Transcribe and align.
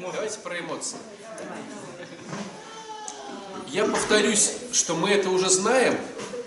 Давайте 0.00 0.38
про 0.38 0.58
эмоции. 0.58 0.96
Я 3.68 3.84
повторюсь, 3.84 4.52
что 4.72 4.94
мы 4.94 5.10
это 5.10 5.28
уже 5.28 5.50
знаем, 5.50 5.98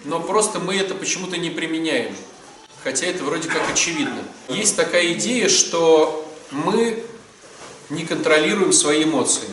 но 0.05 0.19
просто 0.19 0.59
мы 0.59 0.75
это 0.75 0.95
почему-то 0.95 1.37
не 1.37 1.51
применяем. 1.51 2.15
Хотя 2.83 3.05
это 3.05 3.23
вроде 3.23 3.47
как 3.47 3.61
очевидно. 3.71 4.23
Есть 4.49 4.75
такая 4.75 5.13
идея, 5.13 5.49
что 5.49 6.27
мы 6.49 7.03
не 7.91 8.05
контролируем 8.05 8.73
свои 8.73 9.03
эмоции. 9.03 9.47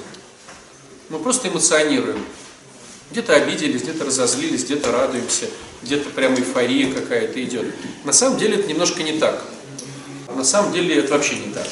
Мы 1.10 1.18
просто 1.18 1.48
эмоционируем. 1.48 2.24
Где-то 3.10 3.34
обиделись, 3.34 3.82
где-то 3.82 4.06
разозлились, 4.06 4.64
где-то 4.64 4.92
радуемся, 4.92 5.46
где-то 5.82 6.08
прям 6.10 6.34
эйфория 6.36 6.90
какая-то 6.92 7.42
идет. 7.44 7.66
На 8.04 8.12
самом 8.12 8.38
деле 8.38 8.56
это 8.56 8.66
немножко 8.66 9.02
не 9.02 9.18
так. 9.18 9.44
На 10.34 10.44
самом 10.44 10.72
деле 10.72 10.96
это 10.96 11.12
вообще 11.12 11.36
не 11.36 11.52
так. 11.52 11.66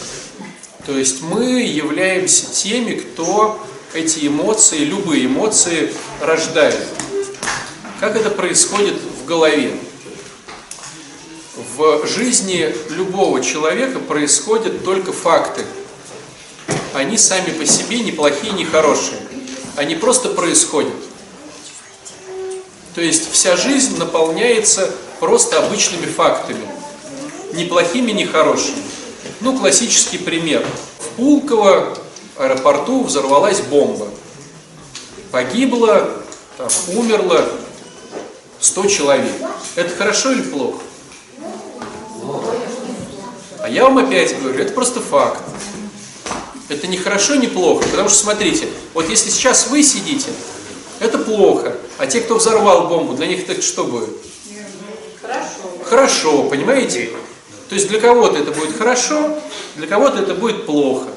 То 0.89 0.97
есть 0.97 1.21
мы 1.21 1.61
являемся 1.61 2.47
теми, 2.47 2.95
кто 2.95 3.63
эти 3.93 4.27
эмоции, 4.27 4.79
любые 4.79 5.27
эмоции 5.27 5.93
рождает. 6.19 6.83
Как 8.01 8.17
это 8.17 8.31
происходит 8.31 8.95
в 8.95 9.27
голове? 9.27 9.75
В 11.77 12.07
жизни 12.07 12.75
любого 12.89 13.43
человека 13.43 13.99
происходят 13.99 14.83
только 14.83 15.13
факты. 15.13 15.67
Они 16.95 17.19
сами 17.19 17.51
по 17.51 17.67
себе 17.67 18.01
не 18.01 18.13
плохие, 18.13 18.55
не 18.55 18.65
хорошие. 18.65 19.21
Они 19.77 19.95
просто 19.95 20.31
происходят. 20.31 20.95
То 22.95 23.03
есть 23.03 23.31
вся 23.31 23.59
жизнь 23.59 23.99
наполняется 23.99 24.91
просто 25.21 25.59
обычными 25.59 26.07
фактами. 26.07 26.67
Ни 27.53 27.67
плохими, 27.67 28.13
ни 28.13 28.25
хорошими. 28.25 28.83
Ну, 29.41 29.57
классический 29.57 30.19
пример. 30.19 30.67
В 30.99 31.09
Пулково 31.17 31.97
аэропорту 32.37 33.05
взорвалась 33.05 33.61
бомба. 33.61 34.09
Погибло, 35.31 36.11
там, 36.57 36.69
умерло 36.97 37.45
100 38.61 38.87
человек. 38.87 39.33
Это 39.77 39.95
хорошо 39.95 40.33
или 40.33 40.43
плохо? 40.43 40.81
А 43.61 43.69
я 43.69 43.85
вам 43.85 43.99
опять 43.99 44.41
говорю, 44.41 44.61
это 44.61 44.73
просто 44.73 45.01
факт. 45.01 45.43
Это 46.69 46.87
не 46.87 46.97
хорошо, 46.97 47.37
не 47.37 47.47
плохо, 47.47 47.87
потому 47.89 48.09
что 48.09 48.19
смотрите, 48.19 48.69
вот 48.93 49.09
если 49.09 49.31
сейчас 49.31 49.69
вы 49.69 49.83
сидите, 49.83 50.31
это 51.01 51.19
плохо, 51.19 51.77
а 51.97 52.07
те, 52.07 52.21
кто 52.21 52.37
взорвал 52.37 52.89
бомбу, 52.89 53.15
для 53.15 53.27
них 53.27 53.49
это 53.49 53.63
что 53.63 53.85
будет? 53.85 54.11
Хорошо. 55.23 55.49
Хорошо, 55.85 56.43
понимаете? 56.45 57.11
То 57.69 57.75
есть 57.75 57.89
для 57.89 58.01
кого-то 58.01 58.39
это 58.39 58.51
будет 58.53 58.77
хорошо, 58.77 59.39
для 59.77 59.87
кого-то 59.87 60.19
это 60.21 60.35
будет 60.35 60.67
плохо. 60.67 61.09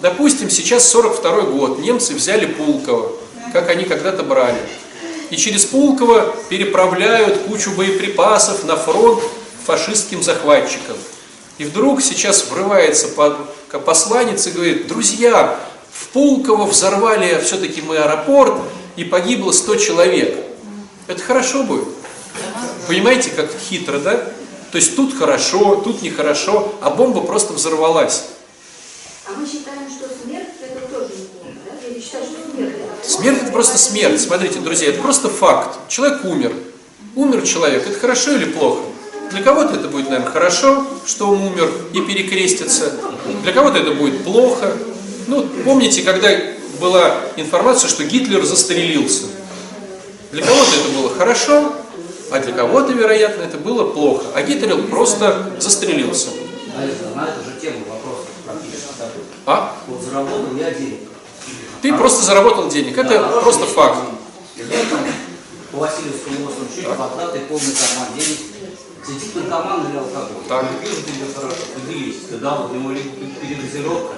Допустим, 0.00 0.50
сейчас 0.50 0.88
42 0.88 1.42
год, 1.42 1.78
немцы 1.78 2.14
взяли 2.14 2.46
Пулково, 2.46 3.12
как 3.52 3.68
они 3.68 3.84
когда-то 3.84 4.22
брали. 4.22 4.58
И 5.30 5.36
через 5.36 5.64
Пулково 5.64 6.34
переправляют 6.48 7.42
кучу 7.42 7.70
боеприпасов 7.72 8.64
на 8.64 8.76
фронт 8.76 9.22
фашистским 9.64 10.22
захватчикам. 10.22 10.96
И 11.58 11.64
вдруг 11.64 12.02
сейчас 12.02 12.46
врывается 12.50 13.08
посланец 13.84 14.46
и 14.46 14.50
говорит, 14.50 14.88
друзья, 14.88 15.60
в 15.92 16.08
Пулково 16.08 16.64
взорвали 16.64 17.40
все-таки 17.44 17.82
мы 17.82 17.98
аэропорт, 17.98 18.54
и 18.96 19.04
погибло 19.04 19.52
100 19.52 19.76
человек. 19.76 20.36
Это 21.06 21.22
хорошо 21.22 21.62
будет. 21.62 21.88
Понимаете, 22.88 23.30
как 23.30 23.50
хитро, 23.68 23.98
да? 23.98 24.32
То 24.72 24.78
есть 24.78 24.96
тут 24.96 25.14
хорошо, 25.14 25.82
тут 25.84 26.00
нехорошо, 26.00 26.72
а 26.80 26.88
бомба 26.88 27.20
просто 27.20 27.52
взорвалась. 27.52 28.24
А 29.26 29.32
мы 29.38 29.46
считаем, 29.46 29.82
что 29.90 30.08
смерть 30.24 30.48
это 30.62 30.80
тоже 30.88 31.10
неплохо, 31.12 31.56
да? 31.66 31.86
Или 31.86 32.00
считаем, 32.00 32.24
что 32.24 32.50
смерть 32.50 32.74
это... 32.78 33.08
Смерть 33.08 33.42
это 33.42 33.52
просто 33.52 33.76
смерть. 33.76 34.18
Смотрите, 34.18 34.60
друзья, 34.60 34.88
это 34.88 35.02
просто 35.02 35.28
факт. 35.28 35.78
Человек 35.88 36.24
умер. 36.24 36.54
Умер 37.14 37.42
человек. 37.46 37.86
Это 37.86 37.98
хорошо 37.98 38.32
или 38.32 38.46
плохо? 38.46 38.80
Для 39.30 39.42
кого-то 39.42 39.74
это 39.74 39.88
будет, 39.88 40.08
наверное, 40.08 40.30
хорошо, 40.30 40.86
что 41.04 41.28
он 41.28 41.42
умер 41.42 41.70
и 41.92 42.00
перекрестится. 42.00 42.94
Для 43.42 43.52
кого-то 43.52 43.78
это 43.78 43.92
будет 43.92 44.24
плохо. 44.24 44.74
Ну, 45.26 45.46
помните, 45.64 46.00
когда 46.00 46.30
была 46.80 47.14
информация, 47.36 47.88
что 47.88 48.04
Гитлер 48.04 48.42
застрелился. 48.44 49.24
Для 50.32 50.42
кого-то 50.42 50.70
это 50.80 50.98
было 50.98 51.10
хорошо, 51.14 51.74
а 52.32 52.40
для 52.40 52.52
кого-то, 52.52 52.92
вероятно, 52.92 53.42
это 53.42 53.58
было 53.58 53.92
плохо. 53.92 54.24
А 54.34 54.42
Гитлер 54.42 54.82
просто 54.88 55.52
застрелился. 55.58 56.28
Наверное, 56.74 57.14
на 57.14 57.28
эту 57.28 57.44
же 57.44 57.60
тему 57.60 57.84
вопрос 57.88 58.26
практически 58.46 58.88
такой. 58.98 59.22
А? 59.46 59.76
Вот 59.86 60.02
заработал 60.02 60.56
я 60.56 60.70
денег. 60.70 61.00
Ты 61.82 61.92
просто 61.94 62.24
заработал 62.24 62.68
денег. 62.68 62.96
Это 62.96 63.10
Да, 63.10 63.28
просто 63.40 63.66
хороший 63.66 63.74
факт. 63.74 63.98
там 64.90 65.00
по 65.72 65.78
Васильевскому 65.78 66.46
острову 66.48 66.68
чуть 66.74 66.84
и 66.84 67.38
полный 67.46 67.74
карман 67.74 68.08
денег. 68.16 68.38
Сидит 69.06 69.34
наркоман 69.34 69.90
или 69.90 69.98
алкоголь. 69.98 70.44
Так. 70.48 70.64
Я 70.64 70.88
вижу 70.88 71.02
тебе 71.02 71.26
хорошо, 71.34 71.56
поделись. 71.74 72.16
Когда 72.30 72.54
вот 72.56 72.70
у 72.70 72.74
него 72.74 72.92
либо 72.92 73.10
передозировка, 73.40 74.14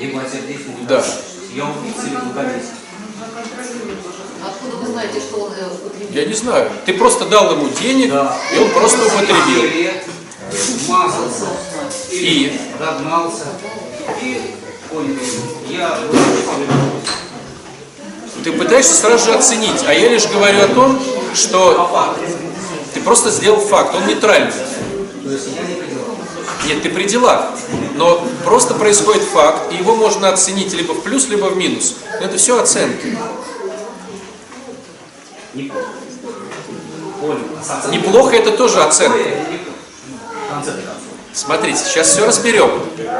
либо 0.00 0.22
сердечный 0.22 0.74
Да. 0.88 1.04
Я 1.54 1.64
убийца 1.66 2.06
или 2.06 2.16
благовестник. 2.16 2.81
Откуда 4.44 4.76
вы 4.76 4.86
знаете, 4.92 5.20
что 5.20 5.36
он 5.44 5.52
э, 5.52 5.66
употребил? 5.72 6.08
Я 6.12 6.24
не 6.26 6.34
знаю. 6.34 6.70
Ты 6.84 6.94
просто 6.94 7.26
дал 7.26 7.52
ему 7.52 7.68
денег, 7.68 8.10
Да. 8.10 8.36
и 8.54 8.58
он 8.58 8.70
просто 8.70 8.98
употребил. 9.06 9.62
Лет, 9.62 10.04
Мазался. 10.88 11.46
И? 12.10 12.60
Догнался. 12.78 13.44
И 14.20 14.40
понял. 14.90 15.16
Я 15.68 15.98
Ты 18.44 18.52
пытаешься 18.52 18.94
сразу 18.94 19.26
же 19.26 19.34
оценить, 19.34 19.82
а 19.86 19.94
я 19.94 20.08
лишь 20.08 20.26
говорю 20.26 20.62
о 20.62 20.68
том, 20.68 21.00
что 21.34 21.90
ты 22.92 23.00
просто 23.00 23.30
сделал 23.30 23.60
факт, 23.60 23.94
он 23.94 24.06
нейтральный. 24.06 24.52
Нет, 26.66 26.82
ты 26.82 26.90
при 26.90 27.04
делах, 27.04 27.50
но 27.96 28.26
просто 28.44 28.74
происходит 28.74 29.22
факт, 29.22 29.72
и 29.72 29.76
его 29.76 29.96
можно 29.96 30.28
оценить 30.28 30.72
либо 30.74 30.92
в 30.92 31.02
плюс, 31.02 31.28
либо 31.28 31.46
в 31.46 31.56
минус. 31.56 31.96
Но 32.20 32.26
это 32.26 32.36
все 32.38 32.60
оценки. 32.60 33.16
Неплохо 37.90 38.36
это 38.36 38.52
тоже 38.52 38.82
оценка. 38.82 39.18
Смотрите, 41.32 41.78
сейчас 41.84 42.10
все 42.10 42.26
разберем. 42.26 42.70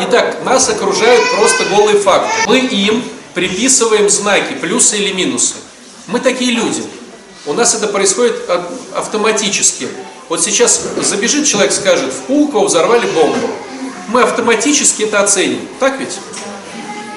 Итак, 0.03 0.45
нас 0.45 0.69
окружают 0.69 1.23
просто 1.37 1.65
голые 1.65 1.99
факты. 1.99 2.31
Мы 2.47 2.59
им 2.59 3.03
приписываем 3.35 4.09
знаки, 4.11 4.53
плюсы 4.55 4.99
или 4.99 5.13
минусы. 5.13 5.55
Мы 6.07 6.21
такие 6.21 6.53
люди. 6.53 6.85
У 7.47 7.55
нас 7.55 7.75
это 7.75 7.89
происходит 7.89 8.49
автоматически. 8.95 9.89
Вот 10.33 10.43
сейчас 10.43 10.81
забежит 10.97 11.47
человек, 11.47 11.73
скажет, 11.73 12.11
в 12.11 12.23
Пулково 12.23 12.65
взорвали 12.65 13.07
бомбу. 13.09 13.49
Мы 14.09 14.23
автоматически 14.23 15.03
это 15.03 15.21
оценим. 15.21 15.69
Так 15.79 16.01
ведь? 16.01 16.19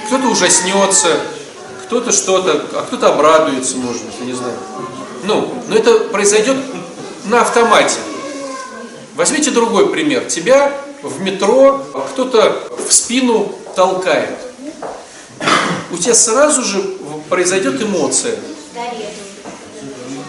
Кто-то 0.07 0.27
ужаснется, 0.27 1.21
кто-то 1.85 2.11
что-то, 2.11 2.65
а 2.73 2.81
кто-то 2.81 3.13
обрадуется, 3.13 3.77
может 3.77 4.03
быть, 4.03 4.15
я 4.19 4.25
не 4.25 4.33
знаю. 4.33 4.55
Ну, 5.23 5.63
но 5.69 5.77
это 5.77 5.97
произойдет 6.09 6.57
на 7.23 7.39
автомате. 7.39 7.95
Возьмите 9.15 9.49
другой 9.49 9.87
пример. 9.87 10.25
Тебя 10.25 10.73
в 11.01 11.21
метро 11.21 11.85
кто-то 12.11 12.67
в 12.85 12.91
спину 12.91 13.55
толкает. 13.77 14.37
У 15.89 15.95
тебя 15.95 16.15
сразу 16.15 16.63
же 16.63 16.83
произойдет 17.29 17.81
эмоция. 17.81 18.35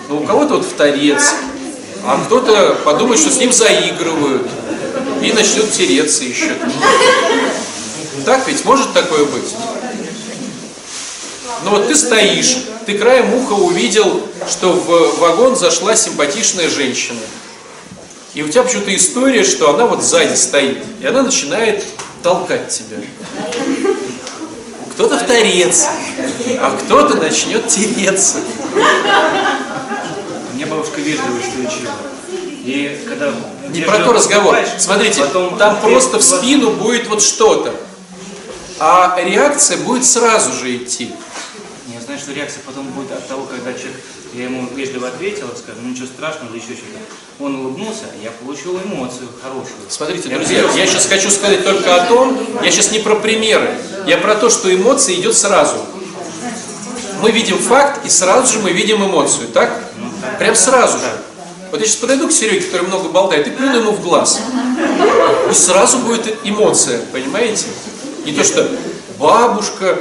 Ну, 0.09 0.21
у 0.21 0.25
кого-то 0.25 0.59
вот 0.59 0.65
в 0.65 0.73
торец, 0.75 1.35
а 2.05 2.23
кто-то 2.25 2.77
подумает, 2.85 3.21
что 3.21 3.31
с 3.31 3.39
ним 3.39 3.53
заигрывают 3.53 4.49
и 5.23 5.33
начнет 5.33 5.71
тереться 5.73 6.25
еще. 6.25 6.53
Так 8.25 8.47
ведь 8.49 8.65
может 8.65 8.93
такое 8.93 9.25
быть? 9.25 9.55
Ну 11.65 11.71
вот 11.71 11.89
ты 11.89 11.97
стоишь, 11.97 12.59
ты 12.87 12.97
краем 12.97 13.35
уха 13.35 13.53
увидел, 13.53 14.23
что 14.49 14.73
в 14.73 15.19
вагон 15.19 15.57
зашла 15.57 15.97
симпатичная 15.97 16.69
женщина. 16.69 17.21
И 18.35 18.43
у 18.43 18.49
тебя 18.49 18.63
почему-то 18.63 18.95
история, 18.95 19.45
что 19.45 19.75
она 19.75 19.87
вот 19.87 20.03
сзади 20.03 20.35
стоит, 20.35 20.85
и 21.01 21.07
она 21.07 21.23
начинает 21.23 21.83
толкать 22.23 22.69
тебя. 22.69 22.99
Кто-то 24.93 25.19
в 25.19 25.27
торец, 25.27 25.87
а 26.61 26.79
кто-то 26.79 27.17
начнет 27.17 27.67
тереться. 27.69 28.39
Мне 30.57 30.65
бабушка 30.65 31.03
вежливо 31.03 31.39
что 31.43 31.69
учила. 31.69 31.93
И 32.65 32.99
когда 33.07 33.31
Не 33.69 33.83
про 33.83 33.99
то 33.99 34.15
разговор. 34.15 34.57
Смотрите, 34.79 35.23
там 35.59 35.81
просто 35.83 36.19
в 36.19 36.23
спину 36.23 36.71
будет 36.71 37.09
вот 37.09 37.21
что-то. 37.21 37.75
А 38.79 39.19
реакция 39.23 39.77
будет 39.77 40.07
сразу 40.07 40.53
же 40.55 40.75
идти. 40.77 41.13
Не 41.89 42.01
знаю, 42.01 42.19
что 42.19 42.33
реакция 42.33 42.63
потом 42.65 42.87
будет 42.89 43.13
от 43.13 43.29
того, 43.29 43.43
когда 43.43 43.75
человек, 43.75 44.01
я 44.33 44.45
ему 44.45 44.67
вежливо 44.75 45.09
ответил, 45.09 45.49
скажем, 45.57 45.83
ну 45.83 45.91
ничего 45.91 46.07
страшного 46.07 46.51
или 46.51 46.57
еще 46.57 46.73
что-то. 46.73 47.45
Он 47.45 47.55
улыбнулся, 47.57 48.05
я 48.23 48.31
получил 48.31 48.79
эмоцию 48.79 49.29
хорошую. 49.43 49.77
Смотрите, 49.91 50.31
Я 50.31 50.37
друзья, 50.39 50.63
я 50.75 50.87
сейчас 50.87 51.05
хочу 51.05 51.31
сказать 51.31 51.65
только 51.65 52.03
о 52.03 52.07
том, 52.07 52.39
я 52.63 52.71
сейчас 52.71 52.93
не 52.93 53.01
про 53.01 53.17
примеры, 53.17 53.75
я 54.07 54.17
про 54.17 54.35
то, 54.35 54.49
что 54.49 54.75
эмоция 54.75 55.17
идет 55.17 55.37
сразу. 55.37 55.77
Мы 57.21 57.31
видим 57.31 57.59
факт, 57.59 58.07
и 58.07 58.09
сразу 58.09 58.55
же 58.55 58.59
мы 58.61 58.73
видим 58.73 59.05
эмоцию, 59.05 59.49
так? 59.49 59.86
Прям 60.39 60.55
сразу 60.55 60.99
же. 60.99 61.05
Вот 61.71 61.81
я 61.81 61.87
сейчас 61.87 61.97
подойду 61.97 62.29
к 62.29 62.33
Сереге, 62.33 62.61
который 62.67 62.87
много 62.87 63.09
болтает, 63.09 63.47
и 63.49 63.51
плюну 63.51 63.79
ему 63.79 63.93
в 63.93 64.03
глаз. 64.03 64.41
И 65.51 65.55
сразу 65.55 65.99
будет 65.99 66.37
эмоция, 66.45 67.01
понимаете? 67.13 67.67
Не 68.25 68.33
то, 68.33 68.45
что 68.45 68.69
бабушка 69.19 69.99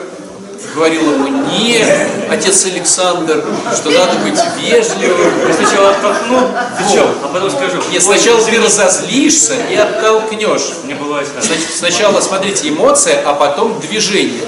говорила 0.74 1.18
мне, 1.18 1.86
отец 2.30 2.66
Александр, 2.66 3.44
что 3.76 3.90
надо 3.92 4.20
быть 4.20 4.40
вежливым. 4.60 5.48
Я 5.48 5.54
сначала 5.54 5.90
оттолкну, 5.92 6.50
чё, 6.94 7.08
а 7.24 7.30
потом 7.34 7.50
скажу. 7.50 7.78
Нет, 7.92 7.94
«Ой, 7.94 8.02
сначала 8.02 8.40
ты 8.40 8.50
извини». 8.50 8.66
разозлишься 8.66 9.56
и 9.72 9.76
оттолкнешь. 9.76 10.74
Мне 10.84 10.96
бывает. 10.96 11.28
Значит, 11.40 11.68
сначала, 11.78 12.20
смотрите, 12.22 12.70
эмоция, 12.70 13.22
а 13.26 13.34
потом 13.34 13.80
движение. 13.80 14.42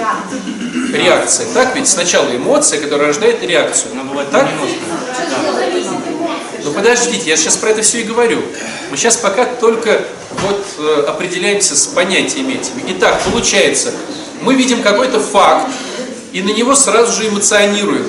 Реакция. 0.94 1.48
Так 1.54 1.76
ведь 1.76 1.88
сначала 1.88 2.30
эмоция, 2.36 2.82
которая 2.82 3.08
рождает 3.08 3.42
реакцию. 3.44 3.92
Она 3.94 4.04
бывает 4.04 4.30
так? 4.32 4.48
немножко. 4.52 4.78
Ну 6.68 6.74
подождите, 6.74 7.30
я 7.30 7.38
сейчас 7.38 7.56
про 7.56 7.70
это 7.70 7.82
все 7.82 8.02
и 8.02 8.04
говорю. 8.04 8.42
Мы 8.92 8.98
сейчас 8.98 9.16
пока 9.16 9.46
только 9.46 10.02
вот 10.42 10.66
э, 10.80 11.06
определяемся 11.08 11.78
с 11.78 11.86
понятиями 11.88 12.56
этими. 12.56 12.84
Итак, 12.90 13.22
получается, 13.24 13.94
мы 14.42 14.54
видим 14.54 14.84
какой-то 14.84 15.22
факт, 15.22 15.72
и 16.34 16.42
на 16.42 16.50
него 16.50 16.76
сразу 16.76 17.14
же 17.14 17.30
эмоционируем. 17.30 18.06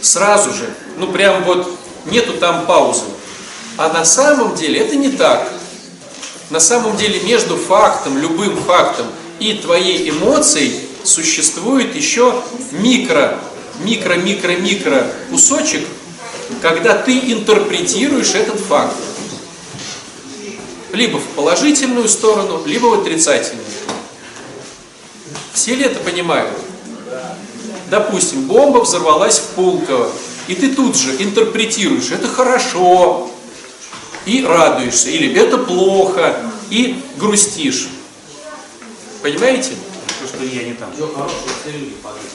Сразу 0.00 0.50
же. 0.54 0.70
Ну 0.96 1.08
прям 1.12 1.44
вот 1.44 1.70
нету 2.06 2.32
там 2.32 2.64
паузы. 2.64 3.04
А 3.76 3.92
на 3.92 4.06
самом 4.06 4.54
деле 4.54 4.80
это 4.80 4.96
не 4.96 5.10
так. 5.10 5.46
На 6.48 6.58
самом 6.58 6.96
деле 6.96 7.20
между 7.20 7.58
фактом, 7.58 8.16
любым 8.16 8.56
фактом 8.62 9.08
и 9.40 9.52
твоей 9.52 10.08
эмоцией 10.08 10.88
существует 11.04 11.94
еще 11.94 12.42
микро, 12.70 13.38
микро, 13.80 14.14
микро, 14.14 14.52
микро 14.52 15.06
кусочек, 15.30 15.86
когда 16.60 16.94
ты 16.94 17.32
интерпретируешь 17.32 18.34
этот 18.34 18.60
факт. 18.60 18.96
Либо 20.92 21.18
в 21.18 21.26
положительную 21.36 22.08
сторону, 22.08 22.62
либо 22.64 22.86
в 22.86 23.00
отрицательную. 23.00 23.64
Все 25.52 25.74
ли 25.74 25.84
это 25.84 25.98
понимают? 26.00 26.50
Допустим, 27.90 28.42
бомба 28.46 28.78
взорвалась 28.78 29.38
в 29.38 29.46
Пулково, 29.54 30.10
и 30.46 30.54
ты 30.54 30.74
тут 30.74 30.96
же 30.96 31.22
интерпретируешь, 31.22 32.10
это 32.10 32.28
хорошо, 32.28 33.30
и 34.26 34.44
радуешься, 34.44 35.10
или 35.10 35.34
это 35.38 35.58
плохо, 35.58 36.36
и 36.70 37.02
грустишь. 37.16 37.88
Понимаете? 39.22 39.72
Что 40.28 40.44
я 40.44 40.62
не 40.64 40.74
там. 40.74 40.90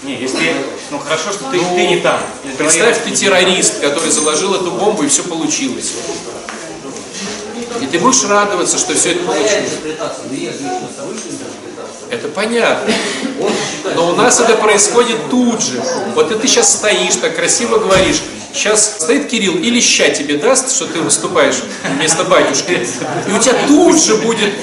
Не, 0.04 0.20
если, 0.20 0.56
ну 0.90 1.00
хорошо, 1.00 1.32
что 1.32 1.46
ты, 1.52 1.60
ты 1.60 1.88
не 1.88 1.98
там. 1.98 2.20
Или 2.44 2.54
твои 2.54 2.68
Представь, 2.68 3.04
ты 3.04 3.12
террорист, 3.12 3.80
который 3.82 4.10
заложил 4.10 4.56
эту 4.56 4.72
бомбу, 4.72 5.04
и 5.04 5.08
все 5.08 5.24
получилось. 5.24 5.94
И 7.82 7.86
ты 7.86 8.00
будешь 8.00 8.24
радоваться, 8.24 8.78
что 8.78 8.96
все 8.96 9.12
это 9.12 9.24
получилось. 9.24 9.52
интерпретация. 11.30 12.10
Это 12.10 12.28
понятно. 12.30 12.94
Но 13.96 14.10
у 14.10 14.16
нас 14.16 14.40
это 14.40 14.56
происходит 14.56 15.18
тут 15.30 15.62
же. 15.62 15.84
Вот 16.16 16.32
и 16.32 16.36
ты 16.36 16.48
сейчас 16.48 16.74
стоишь, 16.74 17.16
так 17.16 17.36
красиво 17.36 17.78
говоришь. 17.78 18.22
Сейчас 18.54 19.00
стоит 19.00 19.28
Кирилл 19.30 19.56
и 19.56 19.70
леща 19.72 20.10
тебе 20.10 20.38
даст, 20.38 20.76
что 20.76 20.86
ты 20.86 21.02
выступаешь 21.02 21.56
вместо 21.96 22.24
батюшки. 22.24 22.88
И 23.28 23.32
у 23.32 23.40
тебя 23.40 23.56
тут 23.68 24.00
же 24.00 24.18
будет, 24.18 24.54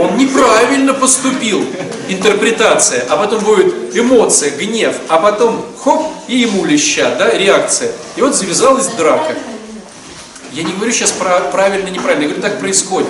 он 0.00 0.16
неправильно 0.16 0.94
поступил, 0.94 1.66
интерпретация. 2.08 3.04
А 3.08 3.16
потом 3.16 3.42
будет 3.44 3.96
эмоция, 3.96 4.50
гнев. 4.50 4.96
А 5.08 5.18
потом 5.18 5.64
хоп, 5.82 6.06
и 6.28 6.38
ему 6.38 6.64
леща, 6.64 7.14
да, 7.16 7.30
реакция. 7.30 7.92
И 8.16 8.20
вот 8.20 8.34
завязалась 8.34 8.88
драка. 8.88 9.34
Я 10.52 10.62
не 10.62 10.72
говорю 10.72 10.92
сейчас 10.92 11.12
про 11.12 11.40
правильно, 11.40 11.88
неправильно, 11.88 12.22
я 12.22 12.28
говорю, 12.28 12.42
так 12.42 12.60
происходит. 12.60 13.08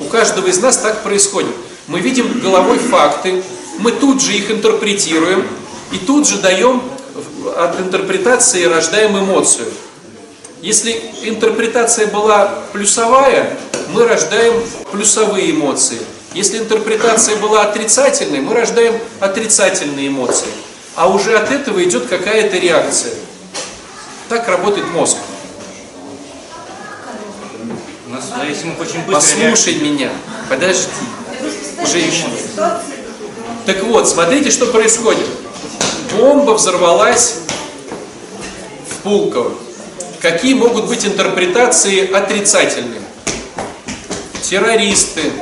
У 0.00 0.04
каждого 0.04 0.46
из 0.46 0.60
нас 0.60 0.76
так 0.76 1.02
происходит. 1.02 1.54
Мы 1.88 2.00
видим 2.00 2.40
головой 2.40 2.78
факты, 2.78 3.42
мы 3.78 3.90
тут 3.90 4.22
же 4.22 4.32
их 4.32 4.50
интерпретируем, 4.50 5.44
и 5.90 5.98
тут 5.98 6.28
же 6.28 6.38
даем, 6.38 6.82
от 7.56 7.80
интерпретации 7.80 8.64
рождаем 8.64 9.18
эмоцию. 9.18 9.66
Если 10.60 11.02
интерпретация 11.24 12.06
была 12.06 12.46
плюсовая, 12.72 13.56
мы 13.92 14.06
рождаем 14.06 14.54
плюсовые 14.92 15.50
эмоции. 15.50 15.98
Если 16.34 16.58
интерпретация 16.58 17.36
была 17.36 17.62
отрицательной, 17.62 18.40
мы 18.40 18.54
рождаем 18.54 18.94
отрицательные 19.20 20.08
эмоции. 20.08 20.48
А 20.94 21.08
уже 21.08 21.36
от 21.36 21.50
этого 21.50 21.82
идет 21.84 22.06
какая-то 22.06 22.56
реакция. 22.58 23.12
Так 24.28 24.48
работает 24.48 24.86
мозг. 24.88 25.16
Послушай 29.10 29.74
меня, 29.76 30.10
подожди, 30.48 30.86
женщина. 31.90 32.30
Так 33.66 33.82
вот, 33.84 34.08
смотрите, 34.08 34.50
что 34.50 34.66
происходит. 34.66 35.26
Бомба 36.16 36.52
взорвалась 36.52 37.36
в 38.88 39.02
Пулково. 39.02 39.52
Какие 40.20 40.54
могут 40.54 40.86
быть 40.86 41.04
интерпретации 41.04 42.10
отрицательные? 42.10 43.00
Террористы. 44.42 45.32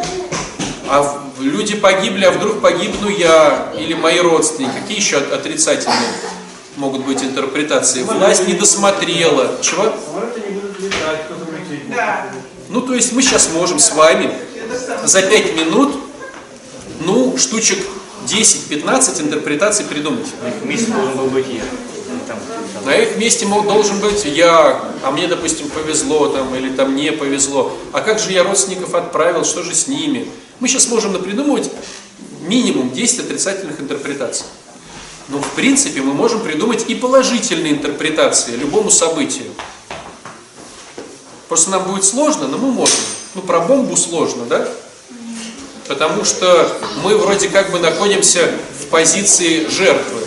А 0.93 1.21
люди 1.39 1.77
погибли, 1.77 2.25
а 2.25 2.33
вдруг 2.33 2.61
погибну 2.61 3.09
я 3.09 3.73
или 3.79 3.95
мои 3.95 4.19
родственники. 4.19 4.73
Какие 4.81 4.97
еще 4.99 5.19
от- 5.19 5.33
отрицательные 5.33 5.97
могут 6.77 7.05
быть 7.07 7.23
интерпретации? 7.23 8.03
Власть 8.03 8.49
не 8.49 8.55
досмотрела. 8.55 9.53
Чего? 9.63 9.85
Ну, 12.71 12.81
то 12.83 12.95
есть 12.95 13.13
мы 13.13 13.23
сейчас 13.23 13.51
можем 13.53 13.79
с 13.79 13.93
вами 13.93 14.33
за 15.05 15.23
5 15.23 15.57
минут, 15.57 15.95
ну, 17.01 17.37
штучек 17.39 17.79
10-15 18.27 19.21
интерпретаций 19.21 19.85
придумать. 19.85 20.27
На 20.43 20.49
их 20.49 20.65
месте 20.65 20.91
должен 20.91 21.17
был 21.17 21.27
быть 21.27 21.47
я. 21.49 21.63
Там, 22.27 22.39
там. 22.75 22.85
На 22.85 22.97
их 22.97 23.17
месте 23.17 23.47
мог, 23.47 23.65
должен 23.67 23.99
быть 24.01 24.25
я, 24.25 24.81
а 25.05 25.11
мне, 25.13 25.29
допустим, 25.29 25.69
повезло 25.69 26.27
там, 26.29 26.53
или 26.55 26.71
там 26.71 26.97
не 26.97 27.13
повезло. 27.13 27.73
А 27.93 28.01
как 28.01 28.19
же 28.19 28.33
я 28.33 28.43
родственников 28.43 28.95
отправил, 28.95 29.45
что 29.45 29.63
же 29.63 29.75
с 29.75 29.87
ними? 29.87 30.29
Мы 30.61 30.69
сейчас 30.69 30.89
можем 30.89 31.15
напридумывать 31.15 31.71
минимум 32.43 32.91
10 32.91 33.21
отрицательных 33.21 33.81
интерпретаций. 33.81 34.47
Но, 35.29 35.41
в 35.41 35.51
принципе, 35.53 36.03
мы 36.03 36.13
можем 36.13 36.41
придумать 36.41 36.85
и 36.89 36.95
положительные 36.95 37.73
интерпретации 37.73 38.57
любому 38.57 38.91
событию. 38.91 39.47
Просто 41.49 41.71
нам 41.71 41.85
будет 41.85 42.05
сложно, 42.05 42.47
но 42.47 42.59
мы 42.59 42.73
можем. 42.73 42.99
Ну, 43.35 43.43
про 43.43 43.61
бомбу 43.61 43.97
сложно, 43.97 44.45
да? 44.45 44.69
Потому 45.89 46.25
что 46.25 46.71
мы 47.03 47.17
вроде 47.17 47.49
как 47.49 47.73
бы 47.73 47.79
находимся 47.79 48.51
в 48.81 48.87
позиции 48.87 49.67
жертвы. 49.69 50.21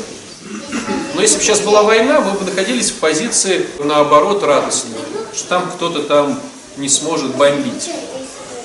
Но 1.14 1.22
если 1.22 1.38
бы 1.38 1.44
сейчас 1.44 1.60
была 1.60 1.84
война, 1.84 2.22
мы 2.22 2.32
бы 2.32 2.46
находились 2.46 2.90
в 2.90 2.96
позиции, 2.96 3.68
наоборот, 3.80 4.42
радостной. 4.44 4.98
Что 5.36 5.48
там 5.48 5.72
кто-то 5.76 6.04
там 6.04 6.40
не 6.78 6.90
сможет 6.90 7.36
бомбить. 7.36 7.90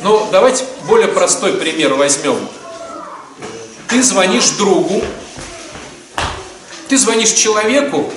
Но 0.03 0.29
давайте 0.31 0.65
более 0.87 1.09
простой 1.09 1.55
пример 1.55 1.95
возьмем. 1.95 2.39
Ты 3.89 4.03
звонишь 4.03 4.51
другу, 4.51 5.03
ты 6.89 6.97
звонишь 6.97 7.33
человеку, 7.33 8.13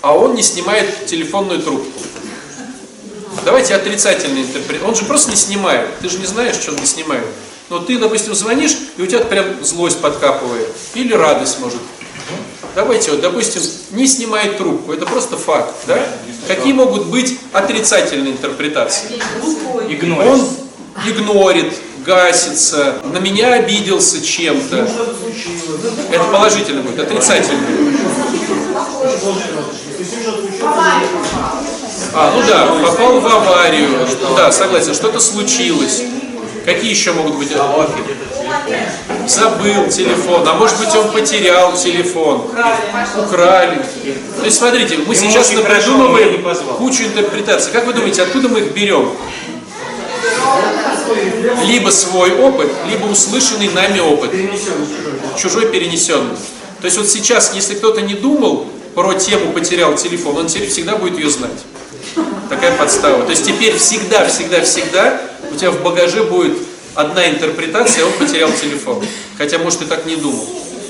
а 0.00 0.16
он 0.16 0.34
не 0.34 0.42
снимает 0.42 1.06
телефонную 1.06 1.60
трубку. 1.62 2.00
Давайте 3.44 3.74
отрицательный 3.74 4.42
интерпрет. 4.42 4.82
Он 4.84 4.94
же 4.94 5.04
просто 5.04 5.30
не 5.30 5.36
снимает. 5.36 5.98
Ты 6.00 6.08
же 6.08 6.18
не 6.18 6.26
знаешь, 6.26 6.56
что 6.56 6.72
он 6.72 6.78
не 6.78 6.86
снимает. 6.86 7.26
Но 7.70 7.78
ты, 7.78 7.98
допустим, 7.98 8.34
звонишь, 8.34 8.76
и 8.96 9.02
у 9.02 9.06
тебя 9.06 9.20
прям 9.20 9.64
злость 9.64 10.00
подкапывает. 10.00 10.68
Или 10.94 11.12
радость 11.12 11.58
может. 11.58 11.80
Давайте 12.74 13.10
вот, 13.10 13.20
допустим, 13.20 13.60
не 13.90 14.06
снимает 14.06 14.56
трубку. 14.56 14.92
Это 14.92 15.04
просто 15.04 15.36
факт, 15.36 15.74
да? 15.86 15.98
Какие 16.48 16.72
могут 16.72 17.06
быть 17.06 17.38
отрицательные 17.52 18.32
интерпретации? 18.32 19.20
Игнорить. 19.88 20.30
Он 20.30 20.48
игнорит, 21.06 21.74
гасится, 22.04 22.96
на 23.04 23.18
меня 23.18 23.54
обиделся 23.54 24.24
чем-то. 24.24 24.88
Случилось. 24.88 25.94
Это 26.10 26.24
положительно 26.24 26.82
будет, 26.82 26.98
отрицательно. 27.00 27.62
А, 32.14 32.32
ну 32.34 32.42
да, 32.46 32.66
попал 32.90 33.20
в 33.20 33.26
аварию. 33.26 33.88
Да, 34.36 34.50
согласен, 34.50 34.94
что-то 34.94 35.20
случилось. 35.20 36.02
Какие 36.64 36.90
еще 36.90 37.12
могут 37.12 37.36
быть? 37.36 37.50
Забыл 39.26 39.88
телефон, 39.88 40.46
а 40.46 40.54
может 40.54 40.78
быть 40.78 40.94
он 40.94 41.10
потерял 41.12 41.76
телефон, 41.76 42.46
украли. 43.16 43.82
То 44.38 44.44
есть 44.44 44.58
смотрите, 44.58 44.98
мы 44.98 45.14
Ему 45.14 45.14
сейчас 45.14 45.50
позвал. 46.42 46.76
кучу 46.76 47.04
интерпретаций. 47.04 47.72
Как 47.72 47.86
вы 47.86 47.94
думаете, 47.94 48.22
откуда 48.22 48.48
мы 48.48 48.60
их 48.60 48.72
берем? 48.72 49.10
Либо 51.66 51.90
свой 51.90 52.34
опыт, 52.36 52.68
либо 52.90 53.06
услышанный 53.06 53.68
нами 53.68 54.00
опыт. 54.00 54.30
Чужой 55.36 55.66
перенесенный. 55.66 56.36
То 56.80 56.86
есть 56.86 56.98
вот 56.98 57.08
сейчас, 57.08 57.54
если 57.54 57.74
кто-то 57.74 58.00
не 58.00 58.14
думал 58.14 58.66
про 58.94 59.14
тему 59.14 59.52
«потерял 59.52 59.94
телефон», 59.94 60.36
он 60.36 60.46
теперь 60.48 60.68
всегда 60.68 60.96
будет 60.96 61.18
ее 61.18 61.30
знать. 61.30 61.50
Такая 62.48 62.76
подстава. 62.76 63.22
То 63.24 63.30
есть 63.30 63.46
теперь 63.46 63.78
всегда, 63.78 64.26
всегда, 64.26 64.62
всегда 64.62 65.20
у 65.50 65.54
тебя 65.54 65.70
в 65.70 65.82
багаже 65.82 66.24
будет 66.24 66.58
одна 66.94 67.28
интерпретация, 67.28 68.04
он 68.04 68.12
потерял 68.12 68.50
телефон. 68.52 69.04
Хотя, 69.38 69.58
может, 69.58 69.82
и 69.82 69.84
так 69.86 70.06
не 70.06 70.16
думал. 70.16 70.46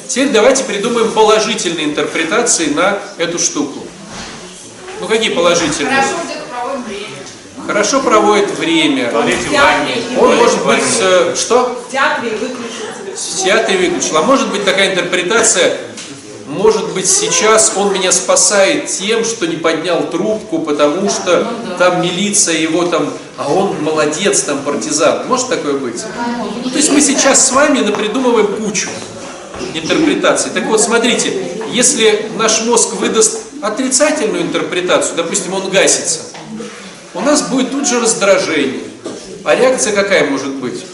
Теперь 0.09 0.28
давайте 0.28 0.64
придумаем 0.64 1.11
положительные 1.12 1.87
интерпретации 1.87 2.66
на 2.66 2.99
эту 3.18 3.38
штуку. 3.38 3.80
Ну 5.00 5.06
какие 5.06 5.30
положительные? 5.30 6.02
Хорошо 6.02 6.16
где-то 6.25 6.44
проводим 6.50 6.82
время. 6.85 7.66
Хорошо 7.66 8.00
проводит 8.02 8.59
время. 8.59 9.09
В 9.09 9.12
туалете, 9.12 9.38
в 9.38 9.52
ванне. 9.52 9.94
в 10.11 10.23
Он 10.23 10.37
может 10.37 10.64
быть, 10.66 10.82
э, 11.00 11.35
что? 11.35 11.85
В 11.88 11.90
театре 11.90 12.30
выключил 12.32 12.87
телефон. 12.94 13.16
В 13.16 13.42
театре 13.42 13.78
выключил. 13.78 14.16
А 14.18 14.23
может 14.23 14.50
быть 14.50 14.64
такая 14.64 14.92
интерпретация, 14.92 15.78
может 16.47 16.92
быть 16.92 17.09
сейчас 17.09 17.73
он 17.76 17.92
меня 17.92 18.12
спасает 18.12 18.87
тем, 18.87 19.25
что 19.25 19.47
не 19.47 19.56
поднял 19.56 20.02
трубку, 20.11 20.59
потому 20.59 21.09
что 21.09 21.47
там 21.78 22.02
милиция 22.02 22.59
его 22.59 22.85
там, 22.85 23.12
а 23.36 23.52
он 23.52 23.82
молодец, 23.82 24.42
там 24.42 24.62
партизан. 24.62 25.26
Может 25.28 25.48
такое 25.48 25.74
быть? 25.74 26.02
Ну, 26.64 26.70
то 26.70 26.76
есть 26.76 26.90
мы 26.90 27.00
сейчас 27.00 27.48
с 27.48 27.52
вами 27.52 27.80
напридумываем 27.80 28.46
кучу 28.56 28.88
интерпретаций. 29.74 30.50
Так 30.52 30.64
вот, 30.66 30.80
смотрите, 30.80 31.32
если 31.70 32.30
наш 32.36 32.62
мозг 32.62 32.94
выдаст 32.94 33.40
отрицательную 33.62 34.42
интерпретацию, 34.42 35.16
допустим, 35.16 35.54
он 35.54 35.70
гасится, 35.70 36.20
у 37.14 37.20
нас 37.20 37.42
будет 37.42 37.70
тут 37.70 37.86
же 37.86 38.00
раздражение. 38.00 38.82
А 39.44 39.54
реакция 39.54 39.92
какая 39.92 40.28
может 40.30 40.54
быть? 40.54 40.84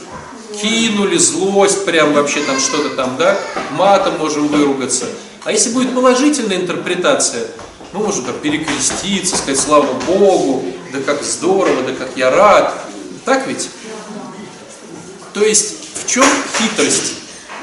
Кинули, 0.61 1.19
злость, 1.19 1.85
прям 1.85 2.15
вообще 2.15 2.41
там 2.41 2.59
что-то 2.59 2.91
там, 2.91 3.17
да? 3.19 3.39
Матом 3.73 4.19
можем 4.19 4.49
выругаться. 4.49 5.05
А 5.45 5.53
если 5.53 5.71
будет 5.71 5.95
положительная 5.95 6.57
интерпретация, 6.57 7.47
мы 7.93 8.01
можем 8.01 8.25
там 8.25 8.39
перекреститься, 8.41 9.37
сказать 9.37 9.59
слава 9.59 9.93
Богу, 10.07 10.65
да 10.93 11.01
как 11.01 11.23
здорово, 11.23 11.83
да 11.83 11.95
как 11.95 12.17
я 12.17 12.31
рад. 12.31 12.75
Так 13.25 13.47
ведь? 13.47 13.69
То 15.33 15.43
есть 15.43 15.75
в 15.95 16.07
чем 16.07 16.25
хитрость? 16.59 17.15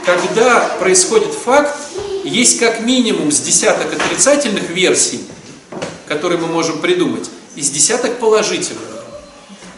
Когда 0.05 0.59
происходит 0.79 1.33
факт, 1.33 1.75
есть 2.23 2.59
как 2.59 2.81
минимум 2.81 3.31
с 3.31 3.39
десяток 3.39 3.93
отрицательных 3.93 4.69
версий, 4.69 5.23
которые 6.07 6.39
мы 6.39 6.47
можем 6.47 6.79
придумать, 6.79 7.29
и 7.55 7.61
с 7.61 7.69
десяток 7.69 8.19
положительных. 8.19 8.81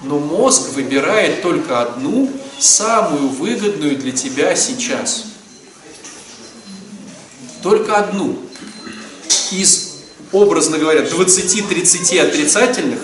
Но 0.03 0.19
мозг 0.19 0.69
выбирает 0.73 1.41
только 1.41 1.81
одну, 1.81 2.31
самую 2.59 3.29
выгодную 3.29 3.97
для 3.97 4.11
тебя 4.11 4.55
сейчас. 4.55 5.25
Только 7.63 7.97
одну. 7.97 8.37
Из, 9.51 9.96
образно 10.31 10.77
говоря, 10.77 11.01
20-30 11.01 12.19
отрицательных, 12.19 12.99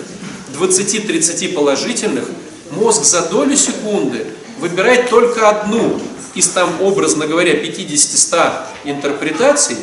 20-30 0.58 1.54
положительных, 1.54 2.24
мозг 2.70 3.04
за 3.04 3.22
долю 3.28 3.56
секунды 3.56 4.26
выбирает 4.58 5.10
только 5.10 5.48
одну 5.48 6.00
из 6.34 6.48
там, 6.48 6.80
образно 6.80 7.26
говоря, 7.26 7.54
50-100 7.54 8.52
интерпретаций 8.84 9.76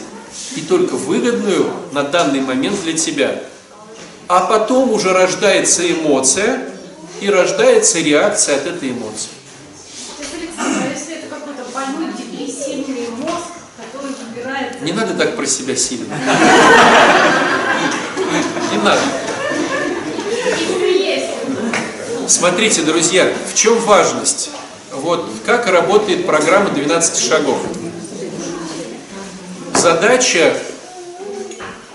и 0.56 0.62
только 0.62 0.96
выгодную 0.96 1.72
на 1.92 2.04
данный 2.04 2.42
момент 2.42 2.82
для 2.84 2.94
тебя. 2.94 3.44
А 4.28 4.42
потом 4.42 4.92
уже 4.92 5.12
рождается 5.12 5.90
эмоция 5.90 6.70
и 7.22 7.30
рождается 7.30 8.00
реакция 8.00 8.58
от 8.58 8.68
этой 8.68 8.92
эмоции. 8.92 9.30
То 10.18 10.24
есть, 10.24 10.34
Александр, 10.34 10.84
а 10.84 10.94
если 10.94 11.16
это 11.16 11.28
какой-то 11.28 11.64
больной 11.74 12.14
депрессивный 12.14 13.10
мозг, 13.18 13.48
который 13.78 14.16
выбирает... 14.26 14.71
Не 14.82 14.94
надо 14.94 15.14
так 15.14 15.36
про 15.36 15.46
себя 15.46 15.76
сильно. 15.76 16.16
Не 18.72 18.78
надо. 18.84 19.02
Смотрите, 22.28 22.82
друзья, 22.82 23.32
в 23.52 23.56
чем 23.56 23.78
важность? 23.80 24.50
Вот 24.92 25.30
как 25.46 25.68
работает 25.68 26.26
программа 26.26 26.70
12 26.72 27.20
шагов. 27.20 27.60
Задача, 29.76 30.58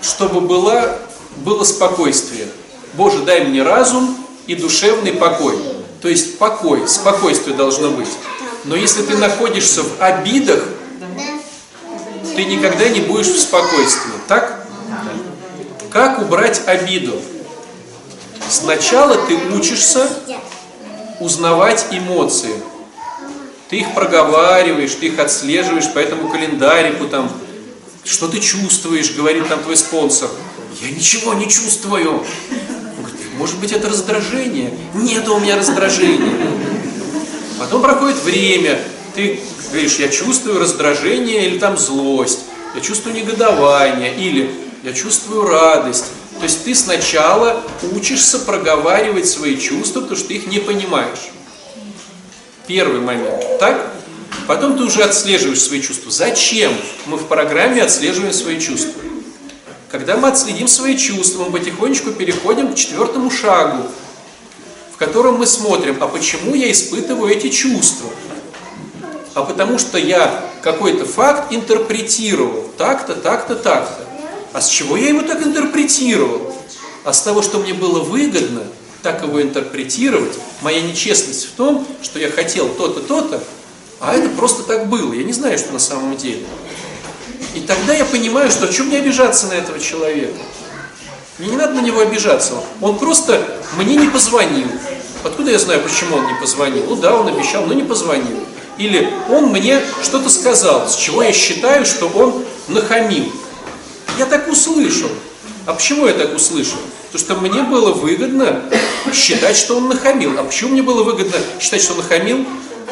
чтобы 0.01 0.39
была, 0.41 0.97
было 1.37 1.63
спокойствие. 1.65 2.47
Боже, 2.93 3.19
дай 3.19 3.43
мне 3.43 3.63
разум 3.63 4.15
и 4.45 4.55
душевный 4.55 5.11
покой. 5.11 5.57
То 6.01 6.07
есть 6.07 6.37
покой, 6.37 6.87
спокойствие 6.87 7.55
должно 7.55 7.91
быть. 7.91 8.09
Но 8.63 8.75
если 8.75 9.01
ты 9.01 9.17
находишься 9.17 9.83
в 9.83 10.01
обидах, 10.01 10.63
ты 12.37 12.45
никогда 12.45 12.87
не 12.87 13.01
будешь 13.01 13.29
в 13.29 13.39
спокойствии. 13.39 14.13
Так? 14.27 14.63
Как 15.89 16.21
убрать 16.21 16.61
обиду? 16.67 17.19
Сначала 18.47 19.17
ты 19.27 19.35
учишься 19.55 20.07
узнавать 21.19 21.87
эмоции. 21.89 22.53
Ты 23.69 23.77
их 23.77 23.93
проговариваешь, 23.95 24.93
ты 24.93 25.07
их 25.07 25.17
отслеживаешь 25.17 25.91
по 25.91 25.97
этому 25.97 26.29
календарику, 26.29 27.07
там, 27.07 27.31
что 28.05 28.27
ты 28.27 28.39
чувствуешь, 28.39 29.15
говорит 29.15 29.47
там 29.47 29.63
твой 29.63 29.75
спонсор. 29.75 30.29
Я 30.79 30.91
ничего 30.91 31.33
не 31.33 31.49
чувствую. 31.49 32.23
Может 33.39 33.57
быть, 33.57 33.71
это 33.71 33.89
раздражение? 33.89 34.77
Нет 34.93 35.27
у 35.27 35.39
меня 35.39 35.57
раздражения. 35.57 36.33
Потом 37.57 37.81
проходит 37.81 38.17
время, 38.21 38.79
ты 39.17 39.39
говоришь, 39.71 39.97
я 39.97 40.09
чувствую 40.09 40.59
раздражение 40.59 41.47
или 41.47 41.57
там 41.57 41.75
злость, 41.75 42.41
я 42.75 42.81
чувствую 42.81 43.15
негодование, 43.15 44.15
или 44.15 44.51
я 44.83 44.93
чувствую 44.93 45.47
радость. 45.47 46.05
То 46.37 46.43
есть 46.43 46.63
ты 46.63 46.75
сначала 46.75 47.63
учишься 47.93 48.37
проговаривать 48.37 49.27
свои 49.27 49.57
чувства, 49.57 50.01
потому 50.01 50.17
что 50.17 50.27
ты 50.27 50.35
их 50.35 50.45
не 50.45 50.59
понимаешь. 50.59 51.31
Первый 52.67 53.01
момент. 53.01 53.43
Так? 53.59 53.91
Потом 54.45 54.77
ты 54.77 54.83
уже 54.83 55.03
отслеживаешь 55.03 55.61
свои 55.61 55.81
чувства. 55.81 56.11
Зачем 56.11 56.71
мы 57.07 57.17
в 57.17 57.25
программе 57.25 57.81
отслеживаем 57.81 58.33
свои 58.33 58.59
чувства? 58.59 59.01
Когда 59.89 60.15
мы 60.15 60.27
отследим 60.27 60.67
свои 60.67 60.95
чувства, 60.95 61.45
мы 61.45 61.57
потихонечку 61.57 62.11
переходим 62.11 62.71
к 62.71 62.75
четвертому 62.75 63.31
шагу, 63.31 63.87
в 64.93 64.97
котором 64.97 65.37
мы 65.37 65.47
смотрим, 65.47 65.97
а 66.01 66.07
почему 66.07 66.53
я 66.53 66.71
испытываю 66.71 67.31
эти 67.31 67.49
чувства? 67.49 68.11
А 69.37 69.43
потому 69.43 69.77
что 69.77 69.99
я 69.99 70.43
какой-то 70.63 71.05
факт 71.05 71.53
интерпретировал 71.53 72.71
так-то, 72.75 73.13
так-то, 73.13 73.55
так-то. 73.55 74.03
А 74.51 74.59
с 74.59 74.67
чего 74.67 74.97
я 74.97 75.09
его 75.09 75.21
так 75.21 75.45
интерпретировал? 75.45 76.55
А 77.03 77.13
с 77.13 77.21
того, 77.21 77.43
что 77.43 77.59
мне 77.59 77.75
было 77.75 77.99
выгодно 77.99 78.63
так 79.03 79.21
его 79.21 79.39
интерпретировать, 79.39 80.39
моя 80.61 80.81
нечестность 80.81 81.45
в 81.45 81.51
том, 81.51 81.85
что 82.01 82.17
я 82.17 82.31
хотел 82.31 82.67
то-то, 82.67 82.99
то-то, 83.01 83.43
а 83.99 84.15
это 84.15 84.27
просто 84.29 84.63
так 84.63 84.89
было. 84.89 85.13
Я 85.13 85.23
не 85.23 85.33
знаю, 85.33 85.59
что 85.59 85.71
на 85.71 85.77
самом 85.77 86.17
деле. 86.17 86.43
И 87.53 87.59
тогда 87.59 87.93
я 87.93 88.05
понимаю, 88.05 88.49
что 88.49 88.65
в 88.65 88.73
чем 88.73 88.87
мне 88.87 88.97
обижаться 88.97 89.45
на 89.45 89.53
этого 89.53 89.79
человека? 89.79 90.33
Мне 91.37 91.49
не 91.49 91.57
надо 91.57 91.73
на 91.73 91.81
него 91.81 91.99
обижаться. 91.99 92.55
Он 92.81 92.97
просто 92.97 93.39
мне 93.77 93.97
не 93.97 94.07
позвонил. 94.07 94.67
Откуда 95.23 95.51
я 95.51 95.59
знаю, 95.59 95.81
почему 95.81 96.17
он 96.17 96.25
не 96.25 96.39
позвонил? 96.41 96.85
Ну 96.89 96.95
да, 96.95 97.15
он 97.15 97.27
обещал, 97.27 97.67
но 97.67 97.73
не 97.73 97.83
позвонил. 97.83 98.39
Или 98.77 99.09
он 99.29 99.47
мне 99.47 99.81
что-то 100.03 100.29
сказал, 100.29 100.87
с 100.87 100.95
чего 100.95 101.23
я 101.23 101.33
считаю, 101.33 101.85
что 101.85 102.07
он 102.07 102.45
нахамил. 102.67 103.31
Я 104.19 104.25
так 104.25 104.47
услышал. 104.47 105.09
А 105.65 105.73
почему 105.73 106.07
я 106.07 106.13
так 106.13 106.35
услышал? 106.35 106.77
Потому 107.11 107.25
что 107.25 107.35
мне 107.35 107.63
было 107.63 107.91
выгодно 107.91 108.61
считать, 109.13 109.57
что 109.57 109.77
он 109.77 109.89
нахамил. 109.89 110.39
А 110.39 110.43
почему 110.43 110.71
мне 110.71 110.81
было 110.81 111.03
выгодно 111.03 111.37
считать, 111.59 111.81
что 111.81 111.93
он 111.93 111.99
нахамил? 111.99 112.45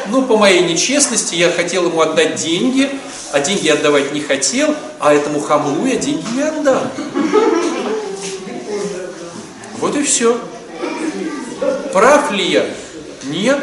Ну, 0.08 0.22
по 0.22 0.36
моей 0.36 0.62
нечестности, 0.62 1.34
я 1.34 1.50
хотел 1.50 1.86
ему 1.86 2.00
отдать 2.00 2.36
деньги, 2.36 2.90
а 3.32 3.40
деньги 3.40 3.68
отдавать 3.68 4.12
не 4.12 4.20
хотел, 4.20 4.74
а 5.00 5.14
этому 5.14 5.40
хамлу 5.40 5.86
я 5.86 5.96
деньги 5.96 6.24
не 6.34 6.42
отдам. 6.42 6.90
Вот 9.78 9.96
и 9.96 10.02
все. 10.02 10.38
Прав 11.92 12.30
ли 12.30 12.44
я? 12.44 12.66
Нет. 13.24 13.58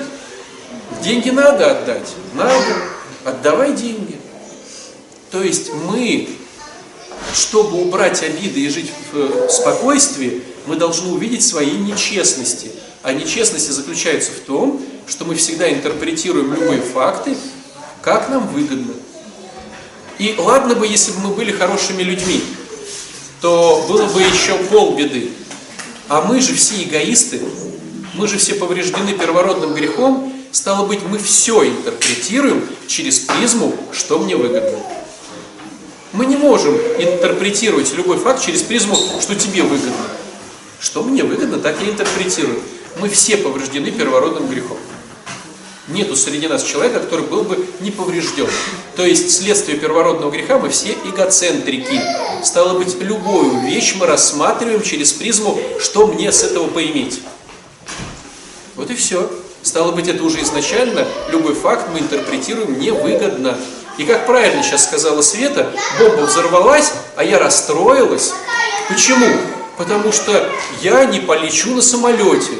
Деньги 1.03 1.29
надо 1.29 1.71
отдать? 1.71 2.09
Надо. 2.33 2.75
Отдавай 3.25 3.73
деньги. 3.73 4.17
То 5.31 5.41
есть 5.41 5.71
мы, 5.73 6.29
чтобы 7.33 7.81
убрать 7.81 8.23
обиды 8.23 8.61
и 8.61 8.69
жить 8.69 8.91
в 9.11 9.17
э, 9.17 9.49
спокойствии, 9.49 10.43
мы 10.65 10.75
должны 10.75 11.11
увидеть 11.11 11.45
свои 11.45 11.71
нечестности. 11.71 12.71
А 13.01 13.11
нечестности 13.13 13.71
заключаются 13.71 14.31
в 14.31 14.39
том, 14.41 14.81
что 15.07 15.25
мы 15.25 15.35
всегда 15.35 15.71
интерпретируем 15.71 16.53
любые 16.53 16.81
факты 16.81 17.35
как 18.01 18.29
нам 18.29 18.47
выгодно. 18.47 18.93
И 20.19 20.35
ладно 20.37 20.75
бы, 20.75 20.85
если 20.85 21.11
бы 21.13 21.19
мы 21.19 21.35
были 21.35 21.51
хорошими 21.51 22.03
людьми, 22.03 22.43
то 23.41 23.83
было 23.87 24.05
бы 24.05 24.21
еще 24.21 24.55
полбеды. 24.69 25.31
А 26.07 26.21
мы 26.21 26.39
же 26.39 26.53
все 26.53 26.83
эгоисты, 26.83 27.41
мы 28.13 28.27
же 28.27 28.37
все 28.37 28.55
повреждены 28.55 29.13
первородным 29.13 29.73
грехом, 29.73 30.32
стало 30.53 30.85
быть, 30.85 31.01
мы 31.03 31.17
все 31.17 31.67
интерпретируем 31.67 32.65
через 32.87 33.19
призму, 33.19 33.75
что 33.91 34.19
мне 34.19 34.37
выгодно. 34.37 34.79
Мы 36.13 36.27
не 36.27 36.37
можем 36.37 36.75
интерпретировать 36.75 37.91
любой 37.95 38.17
факт 38.17 38.45
через 38.45 38.61
призму, 38.61 38.95
что 39.19 39.35
тебе 39.35 39.63
выгодно. 39.63 40.07
Что 40.79 41.03
мне 41.03 41.23
выгодно, 41.23 41.57
так 41.57 41.81
и 41.81 41.89
интерпретирую. 41.89 42.61
Мы 42.99 43.09
все 43.09 43.37
повреждены 43.37 43.89
первородным 43.91 44.47
грехом. 44.47 44.77
Нету 45.87 46.15
среди 46.15 46.47
нас 46.47 46.63
человека, 46.63 46.99
который 46.99 47.25
был 47.25 47.43
бы 47.43 47.65
не 47.81 47.89
поврежден. 47.89 48.47
То 48.95 49.05
есть 49.05 49.31
следствие 49.31 49.77
первородного 49.77 50.29
греха 50.31 50.59
мы 50.59 50.69
все 50.69 50.95
эгоцентрики. 51.03 51.99
Стало 52.43 52.77
быть, 52.77 53.01
любую 53.01 53.61
вещь 53.61 53.95
мы 53.95 54.05
рассматриваем 54.05 54.83
через 54.83 55.11
призму, 55.13 55.59
что 55.81 56.07
мне 56.07 56.31
с 56.31 56.43
этого 56.43 56.67
поиметь. 56.67 57.21
Вот 58.75 58.91
и 58.91 58.95
все. 58.95 59.29
Стало 59.63 59.93
быть, 59.93 60.09
это 60.09 60.23
уже 60.23 60.41
изначально 60.41 61.07
любой 61.29 61.55
факт 61.55 61.87
мы 61.91 61.99
интерпретируем 61.99 62.77
невыгодно. 62.79 63.57
И 63.97 64.03
как 64.03 64.25
правильно 64.25 64.61
сейчас 64.61 64.83
сказала 64.83 65.21
Света, 65.21 65.71
бомба 65.97 66.21
взорвалась, 66.23 66.91
а 67.15 67.23
я 67.23 67.39
расстроилась. 67.39 68.33
Почему? 68.89 69.25
Потому 69.77 70.11
что 70.11 70.49
я 70.81 71.05
не 71.05 71.21
полечу 71.21 71.73
на 71.75 71.81
самолете. 71.81 72.51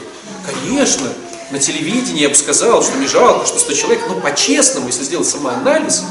Конечно, 0.46 1.08
на 1.52 1.60
телевидении 1.60 2.22
я 2.22 2.30
бы 2.30 2.36
сказал, 2.36 2.82
что 2.82 2.98
не 2.98 3.08
жалко, 3.08 3.46
что 3.46 3.60
100 3.60 3.74
человек, 3.74 4.04
но 4.08 4.16
по-честному, 4.22 4.88
если 4.88 5.04
сделать 5.04 5.28
самоанализ, 5.28 6.04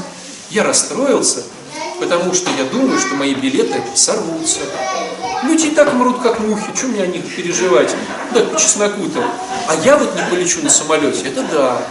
я 0.51 0.63
расстроился, 0.63 1.43
потому 1.99 2.33
что 2.33 2.49
я 2.57 2.65
думаю, 2.65 2.99
что 2.99 3.15
мои 3.15 3.33
билеты 3.33 3.81
сорвутся. 3.95 4.59
Люди 5.45 5.67
и 5.67 5.71
так 5.71 5.93
мрут, 5.93 6.21
как 6.21 6.39
мухи, 6.39 6.63
что 6.73 6.87
мне 6.87 7.03
о 7.03 7.07
них 7.07 7.23
переживать? 7.35 7.93
Да, 8.33 8.41
по 8.41 8.59
чесноку-то. 8.59 9.23
А 9.67 9.75
я 9.83 9.97
вот 9.97 10.15
не 10.15 10.21
полечу 10.29 10.61
на 10.61 10.69
самолете, 10.69 11.27
это 11.27 11.43
да. 11.43 11.81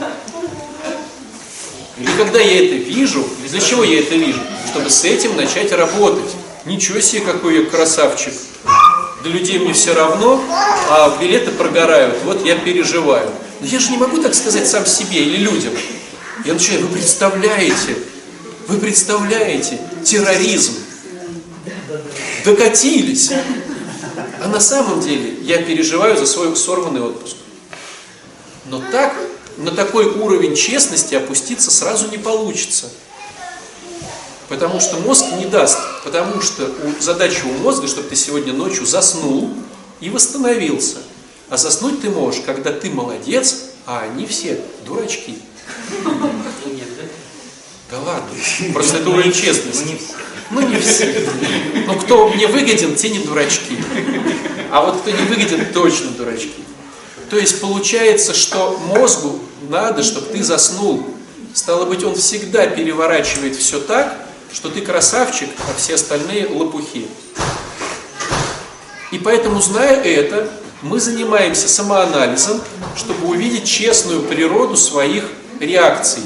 Или 1.99 2.11
когда 2.17 2.41
я 2.41 2.65
это 2.65 2.75
вижу, 2.77 3.27
для 3.49 3.61
чего 3.61 3.85
я 3.85 4.01
это 4.01 4.15
вижу? 4.15 4.41
Чтобы 4.71 4.89
с 4.89 5.05
этим 5.05 5.37
начать 5.37 5.73
работать. 5.73 6.35
Ничего 6.65 7.01
себе, 7.01 7.21
какой 7.21 7.59
я 7.59 7.65
красавчик. 7.67 8.33
Для 9.23 9.33
людей 9.33 9.59
мне 9.59 9.73
все 9.73 9.93
равно, 9.93 10.43
а 10.89 11.17
билеты 11.21 11.51
прогорают. 11.51 12.17
Вот 12.25 12.45
я 12.47 12.57
переживаю. 12.57 13.31
Но 13.61 13.67
я 13.67 13.79
же 13.79 13.91
не 13.91 13.99
могу 13.99 14.19
так 14.19 14.35
сказать 14.35 14.67
сам 14.67 14.87
себе 14.87 15.21
или 15.21 15.37
людям. 15.37 15.73
Я 16.45 16.55
начинаю, 16.55 16.87
вы 16.87 16.95
представляете, 16.95 17.97
вы 18.67 18.79
представляете 18.79 19.79
терроризм. 20.05 20.82
Докатились. 22.45 23.31
А 24.43 24.49
на 24.49 24.61
самом 24.61 25.01
деле 25.01 25.35
я 25.43 25.63
переживаю 25.63 26.17
за 26.17 26.27
свой 26.27 26.55
сорванный 26.57 27.01
отпуск. 27.01 27.37
Но 28.67 28.83
так, 28.91 29.15
на 29.59 29.71
такой 29.71 30.07
уровень 30.07 30.57
честности 30.57 31.15
опуститься 31.15 31.71
сразу 31.71 32.09
не 32.11 32.19
получится. 32.19 32.89
Потому 34.49 34.81
что 34.81 34.99
мозг 34.99 35.25
не 35.39 35.47
даст. 35.47 35.79
Потому 36.05 36.41
что 36.41 36.65
у, 36.65 37.01
задача 37.01 37.45
у 37.45 37.53
мозга, 37.63 37.87
чтобы 37.87 38.09
ты 38.09 38.17
сегодня 38.17 38.53
ночью 38.53 38.85
заснул 38.87 39.51
и 40.01 40.11
восстановился. 40.11 40.99
А 41.49 41.57
заснуть 41.57 42.03
ты 42.03 42.11
можешь, 42.11 42.43
когда 42.45 42.73
ты 42.73 42.91
молодец, 42.91 43.57
а 43.87 44.01
они 44.03 44.27
все 44.27 44.61
дурачки. 44.85 45.39
Да 47.91 47.99
ладно. 47.99 48.29
Просто 48.73 48.99
это 48.99 49.11
уровень 49.11 49.33
честности. 49.33 50.01
Ну 50.53 50.61
не 50.61 50.79
все. 50.79 51.29
Ну 51.87 51.99
кто 51.99 52.29
мне 52.29 52.47
выгоден, 52.47 52.95
те 52.95 53.11
не 53.11 53.21
дурачки. 53.21 53.77
А 54.71 54.83
вот 54.83 55.01
кто 55.01 55.11
не 55.11 55.23
выгоден, 55.25 55.73
точно 55.73 56.11
дурачки. 56.11 56.63
То 57.31 57.39
есть 57.39 57.61
получается, 57.61 58.35
что 58.35 58.79
мозгу 58.87 59.41
надо, 59.69 60.03
чтобы 60.03 60.27
ты 60.27 60.43
заснул. 60.43 61.07
Стало 61.55 61.87
быть, 61.87 62.05
он 62.05 62.15
всегда 62.15 62.67
переворачивает 62.67 63.57
все 63.57 63.81
так, 63.81 64.19
что 64.53 64.69
ты 64.69 64.83
красавчик, 64.83 65.49
а 65.69 65.75
все 65.79 65.95
остальные 65.95 66.49
лопухи. 66.49 67.07
И 69.11 69.19
поэтому, 69.19 69.61
зная 69.61 70.03
это, 70.03 70.51
мы 70.83 71.01
занимаемся 71.01 71.69
самоанализом, 71.69 72.61
чтобы 72.97 73.29
увидеть 73.29 73.67
честную 73.67 74.23
природу 74.23 74.77
своих 74.77 75.25
реакций. 75.61 76.23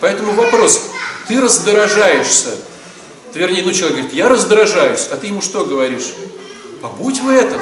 Поэтому 0.00 0.32
вопрос, 0.32 0.90
ты 1.28 1.40
раздражаешься, 1.40 2.56
вернее, 3.38 3.62
ну 3.62 3.72
человек 3.72 3.98
говорит, 3.98 4.14
я 4.14 4.28
раздражаюсь, 4.28 5.08
а 5.10 5.16
ты 5.16 5.28
ему 5.28 5.40
что 5.40 5.64
говоришь? 5.64 6.12
Побудь 6.80 7.20
в 7.20 7.28
этом. 7.28 7.60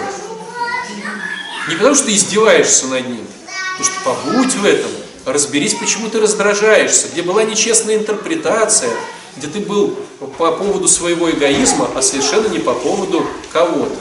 Не 1.68 1.74
потому, 1.74 1.94
что 1.94 2.06
ты 2.06 2.14
издеваешься 2.14 2.86
над 2.86 3.06
ним, 3.06 3.26
потому 3.76 3.84
что 3.84 4.04
побудь 4.04 4.54
в 4.54 4.64
этом, 4.64 4.90
разберись, 5.26 5.74
почему 5.74 6.08
ты 6.08 6.20
раздражаешься, 6.20 7.08
где 7.08 7.22
была 7.22 7.44
нечестная 7.44 7.96
интерпретация, 7.96 8.90
где 9.36 9.48
ты 9.48 9.60
был 9.60 9.96
по 10.38 10.52
поводу 10.52 10.88
своего 10.88 11.30
эгоизма, 11.30 11.90
а 11.94 12.00
совершенно 12.02 12.48
не 12.48 12.58
по 12.58 12.72
поводу 12.72 13.26
кого-то. 13.52 13.96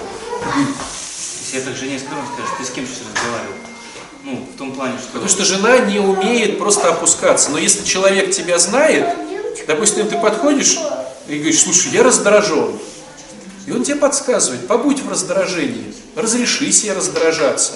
Если 1.42 1.58
я 1.58 1.64
так 1.64 1.76
жене 1.76 2.00
скажу, 2.00 2.20
он 2.20 2.28
скажет, 2.34 2.58
ты 2.58 2.66
с 2.66 2.70
кем 2.70 2.86
сейчас 2.86 3.04
разговаривал? 3.14 3.56
Ну, 4.24 4.48
в 4.54 4.58
том 4.58 4.72
плане, 4.74 4.98
что... 4.98 5.08
Потому 5.08 5.30
что 5.30 5.46
жена 5.46 5.78
не 5.80 6.00
умеет 6.00 6.58
просто 6.60 6.90
опускаться. 6.90 7.52
Но 7.52 7.58
если 7.58 7.86
человек 7.86 8.32
тебя 8.32 8.60
знает, 8.60 9.08
допустим, 9.68 10.08
ты 10.08 10.18
подходишь 10.18 10.78
и 11.28 11.36
говоришь, 11.36 11.62
слушай, 11.62 11.92
я 11.92 12.04
раздражен. 12.04 12.72
И 13.66 13.72
он 13.72 13.84
тебе 13.84 13.98
подсказывает, 13.98 14.66
побудь 14.68 15.02
в 15.02 15.10
раздражении, 15.10 15.94
разреши 16.16 16.72
себе 16.72 16.94
раздражаться. 16.94 17.74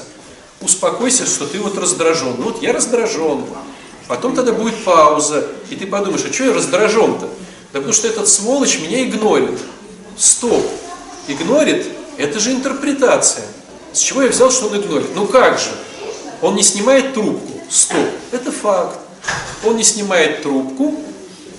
Успокойся, 0.61 1.25
что 1.25 1.45
ты 1.45 1.59
вот 1.59 1.77
раздражен. 1.77 2.35
Ну 2.37 2.43
вот 2.45 2.61
я 2.61 2.71
раздражен. 2.71 3.45
Потом 4.07 4.35
тогда 4.35 4.53
будет 4.53 4.83
пауза, 4.83 5.47
и 5.69 5.75
ты 5.75 5.87
подумаешь, 5.87 6.23
а 6.27 6.33
что 6.33 6.45
я 6.45 6.53
раздражен-то? 6.53 7.27
Да 7.73 7.79
потому 7.79 7.93
что 7.93 8.07
этот 8.07 8.27
сволочь 8.27 8.79
меня 8.79 9.03
игнорит. 9.03 9.59
Стоп. 10.17 10.65
Игнорит– 11.27 11.87
это 12.17 12.39
же 12.39 12.51
интерпретация. 12.51 13.45
С 13.93 13.99
чего 13.99 14.21
я 14.21 14.29
взял, 14.29 14.51
что 14.51 14.67
он 14.67 14.77
игнорит? 14.77 15.15
Ну 15.15 15.27
как 15.27 15.59
же? 15.59 15.71
Он 16.41 16.55
не 16.55 16.63
снимает 16.63 17.13
трубку. 17.13 17.61
Стоп. 17.69 18.07
Это 18.31 18.51
факт. 18.51 18.99
Он 19.63 19.75
не 19.77 19.83
снимает 19.83 20.41
трубку, 20.41 20.99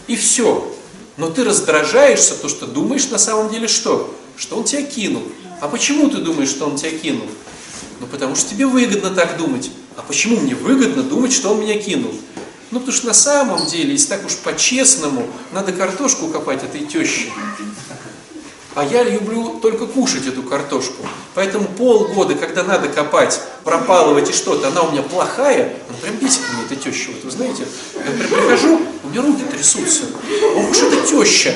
и 0.07 0.17
все. 0.17 0.69
Но 1.17 1.31
ты 1.31 1.45
раздражаешься, 1.45 2.35
то 2.35 2.49
что 2.49 2.67
думаешь 2.67 3.09
на 3.09 3.19
самом 3.19 3.51
деле 3.51 3.69
что? 3.69 4.15
Что 4.37 4.57
он 4.57 4.65
тебя 4.65 4.83
кинул. 4.83 5.23
А 5.61 5.69
почему 5.69 6.09
ты 6.09 6.19
думаешь, 6.19 6.49
что 6.49 6.67
он 6.67 6.77
тебя 6.77 6.91
кинул? 6.99 7.29
Ну 8.01 8.07
потому 8.07 8.35
что 8.35 8.51
тебе 8.51 8.67
выгодно 8.67 9.11
так 9.11 9.37
думать. 9.37 9.71
А 9.97 10.03
почему 10.03 10.41
мне 10.41 10.55
выгодно 10.55 11.03
думать, 11.03 11.33
что 11.33 11.51
он 11.51 11.61
меня 11.61 11.79
кинул? 11.79 12.15
Ну 12.71 12.81
потому 12.81 12.97
что 12.97 13.07
на 13.09 13.15
самом 13.15 13.67
деле, 13.67 13.93
если 13.93 14.09
так 14.09 14.25
уж 14.25 14.37
по-честному, 14.37 15.27
надо 15.53 15.73
картошку 15.73 16.29
копать 16.29 16.65
этой 16.65 16.87
теще. 16.87 17.31
А 18.75 18.85
я 18.85 19.03
люблю 19.03 19.59
только 19.61 19.87
кушать 19.87 20.27
эту 20.27 20.43
картошку. 20.43 21.07
Поэтому 21.35 21.67
полгода, 21.67 22.35
когда 22.35 22.63
надо 22.63 22.89
копать, 22.89 23.41
пропалывать 23.65 24.31
и 24.31 24.33
что-то, 24.33 24.69
она 24.69 24.83
у 24.83 24.93
меня 24.93 25.03
плохая, 25.03 25.75
она 25.89 25.99
прям 26.01 26.17
бесит 26.17 26.41
меня 26.41 26.65
эта 26.65 26.77
теща. 26.77 27.11
Вот 27.11 27.25
вы 27.25 27.31
знаете, 27.31 27.65
я 27.95 28.13
прям 28.13 28.29
прихожу, 28.29 28.81
у 29.05 29.09
меня 29.09 29.21
руки 29.23 29.43
трясутся. 29.45 30.05
Ох 30.57 30.71
уж 30.71 30.79
эта 30.79 31.07
теща. 31.07 31.53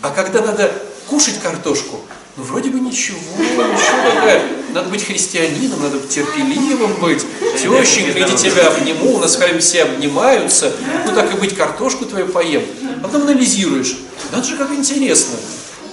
А 0.00 0.10
когда 0.10 0.42
надо 0.42 0.72
кушать 1.08 1.40
картошку, 1.40 2.00
ну 2.36 2.44
вроде 2.44 2.70
бы 2.70 2.78
ничего, 2.78 3.18
ничего 3.38 4.10
такая. 4.14 4.42
Надо 4.72 4.90
быть 4.90 5.04
христианином, 5.04 5.82
надо 5.82 5.98
быть 5.98 6.10
терпеливым 6.10 6.94
быть. 7.00 7.24
Тещенька, 7.60 8.20
иди 8.20 8.36
тебя 8.36 8.68
обниму, 8.68 9.16
у 9.16 9.18
нас 9.18 9.38
все 9.58 9.82
обнимаются. 9.82 10.72
Ну 11.04 11.14
так 11.14 11.34
и 11.34 11.36
быть, 11.36 11.56
картошку 11.56 12.04
твою 12.04 12.28
поем. 12.28 12.62
А 13.02 13.04
потом 13.04 13.22
анализируешь. 13.22 13.96
Надо 14.30 14.44
же, 14.44 14.56
как 14.56 14.70
интересно. 14.70 15.36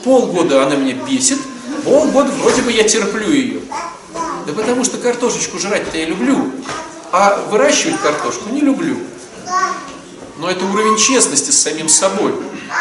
Полгода 0.04 0.64
она 0.64 0.76
меня 0.76 0.94
бесит, 0.94 1.38
полгода 1.84 2.32
вроде 2.32 2.62
бы 2.62 2.72
я 2.72 2.84
терплю 2.84 3.32
ее. 3.32 3.62
Да 4.48 4.54
потому 4.54 4.84
что 4.84 4.98
картошечку 4.98 5.60
жрать-то 5.60 5.98
я 5.98 6.06
люблю, 6.06 6.52
а 7.12 7.46
выращивать 7.50 8.00
картошку 8.02 8.50
не 8.50 8.62
люблю. 8.62 8.98
Но 10.38 10.50
это 10.50 10.66
уровень 10.66 10.98
честности 10.98 11.52
с 11.52 11.60
самим 11.62 11.88
собой. 11.88 12.34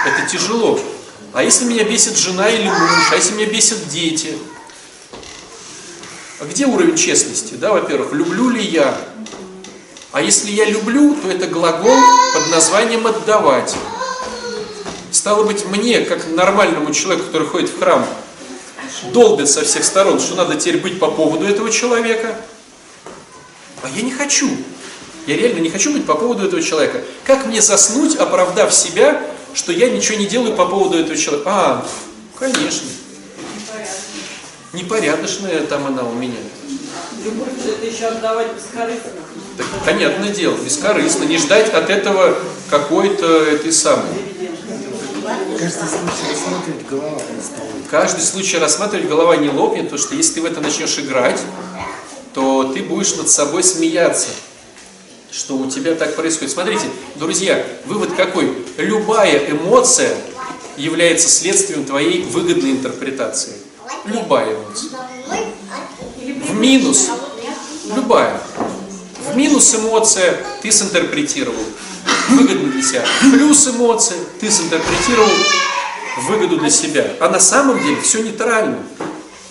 Это 0.06 0.30
тяжело. 0.30 0.80
А 1.34 1.42
если 1.42 1.66
меня 1.66 1.84
бесит 1.84 2.16
жена 2.16 2.48
или 2.48 2.68
муж, 2.68 3.08
а 3.12 3.14
если 3.14 3.34
меня 3.34 3.46
бесят 3.46 3.86
дети? 3.88 4.36
А 6.40 6.44
где 6.46 6.66
уровень 6.66 6.96
честности? 6.96 7.54
Да, 7.54 7.72
во-первых, 7.72 8.12
люблю 8.12 8.48
ли 8.48 8.64
я? 8.64 8.96
А 10.12 10.22
если 10.22 10.50
я 10.50 10.64
люблю, 10.64 11.14
то 11.14 11.30
это 11.30 11.46
глагол 11.46 11.96
под 12.34 12.50
названием 12.50 13.06
«отдавать». 13.06 13.76
Стало 15.10 15.44
быть, 15.44 15.64
мне, 15.66 16.00
как 16.00 16.28
нормальному 16.28 16.92
человеку, 16.92 17.26
который 17.26 17.46
ходит 17.46 17.70
в 17.70 17.78
храм, 17.78 18.06
долбят 19.12 19.48
со 19.48 19.64
всех 19.64 19.84
сторон, 19.84 20.20
что 20.20 20.34
надо 20.36 20.56
теперь 20.56 20.78
быть 20.78 20.98
по 20.98 21.10
поводу 21.10 21.46
этого 21.46 21.70
человека. 21.70 22.36
А 23.82 23.88
я 23.88 24.02
не 24.02 24.10
хочу. 24.10 24.48
Я 25.26 25.36
реально 25.36 25.60
не 25.60 25.70
хочу 25.70 25.92
быть 25.92 26.06
по 26.06 26.14
поводу 26.14 26.46
этого 26.46 26.62
человека. 26.62 27.02
Как 27.24 27.46
мне 27.46 27.60
заснуть, 27.60 28.16
оправдав 28.16 28.72
себя, 28.72 29.22
что 29.54 29.72
я 29.72 29.90
ничего 29.90 30.18
не 30.18 30.26
делаю 30.26 30.54
по 30.54 30.66
поводу 30.66 30.98
этого 30.98 31.16
человека? 31.16 31.50
А, 31.50 31.86
конечно. 32.38 32.88
Непорядочная 34.72 35.60
там 35.66 35.86
она 35.86 36.04
у 36.04 36.12
меня. 36.12 36.36
Любовь 37.24 37.48
это 37.66 37.86
еще 37.86 38.06
отдавать 38.06 38.48
бескорыстно. 38.54 39.10
Так, 39.58 39.66
понятное 39.84 40.30
дело, 40.30 40.56
бескорыстно. 40.56 41.24
Не 41.24 41.38
ждать 41.38 41.72
от 41.74 41.90
этого 41.90 42.36
какой-то 42.70 43.26
этой 43.44 43.72
самой. 43.72 44.06
Каждый 47.90 48.22
случай 48.22 48.58
рассматривать, 48.58 49.08
голова 49.08 49.36
не 49.36 49.48
лопнет, 49.48 49.84
потому 49.84 50.00
что 50.00 50.14
если 50.14 50.34
ты 50.34 50.42
в 50.42 50.44
это 50.44 50.60
начнешь 50.60 50.98
играть, 50.98 51.40
то 52.34 52.72
ты 52.72 52.82
будешь 52.82 53.16
над 53.16 53.28
собой 53.28 53.62
смеяться, 53.62 54.28
что 55.30 55.56
у 55.56 55.68
тебя 55.68 55.94
так 55.94 56.14
происходит. 56.16 56.52
Смотрите, 56.52 56.86
друзья, 57.16 57.64
вывод 57.86 58.14
какой? 58.14 58.56
Любая 58.76 59.50
эмоция 59.50 60.16
является 60.76 61.28
следствием 61.28 61.84
твоей 61.84 62.22
выгодной 62.22 62.72
интерпретации. 62.72 63.54
Любая 64.04 64.54
эмоция. 64.54 64.90
В 66.24 66.54
минус. 66.54 67.08
Любая. 67.94 68.40
В 69.28 69.36
минус 69.36 69.74
эмоция 69.74 70.38
ты 70.62 70.70
синтерпретировал. 70.70 71.64
Выгодно 72.28 72.70
для 72.70 72.82
себя. 72.82 73.04
Плюс 73.20 73.66
эмоция 73.68 74.18
ты 74.40 74.50
синтерпретировал 74.50 75.30
выгоду 76.28 76.58
для 76.58 76.70
себя. 76.70 77.12
А 77.20 77.28
на 77.28 77.40
самом 77.40 77.82
деле 77.82 78.00
все 78.00 78.22
нейтрально. 78.22 78.78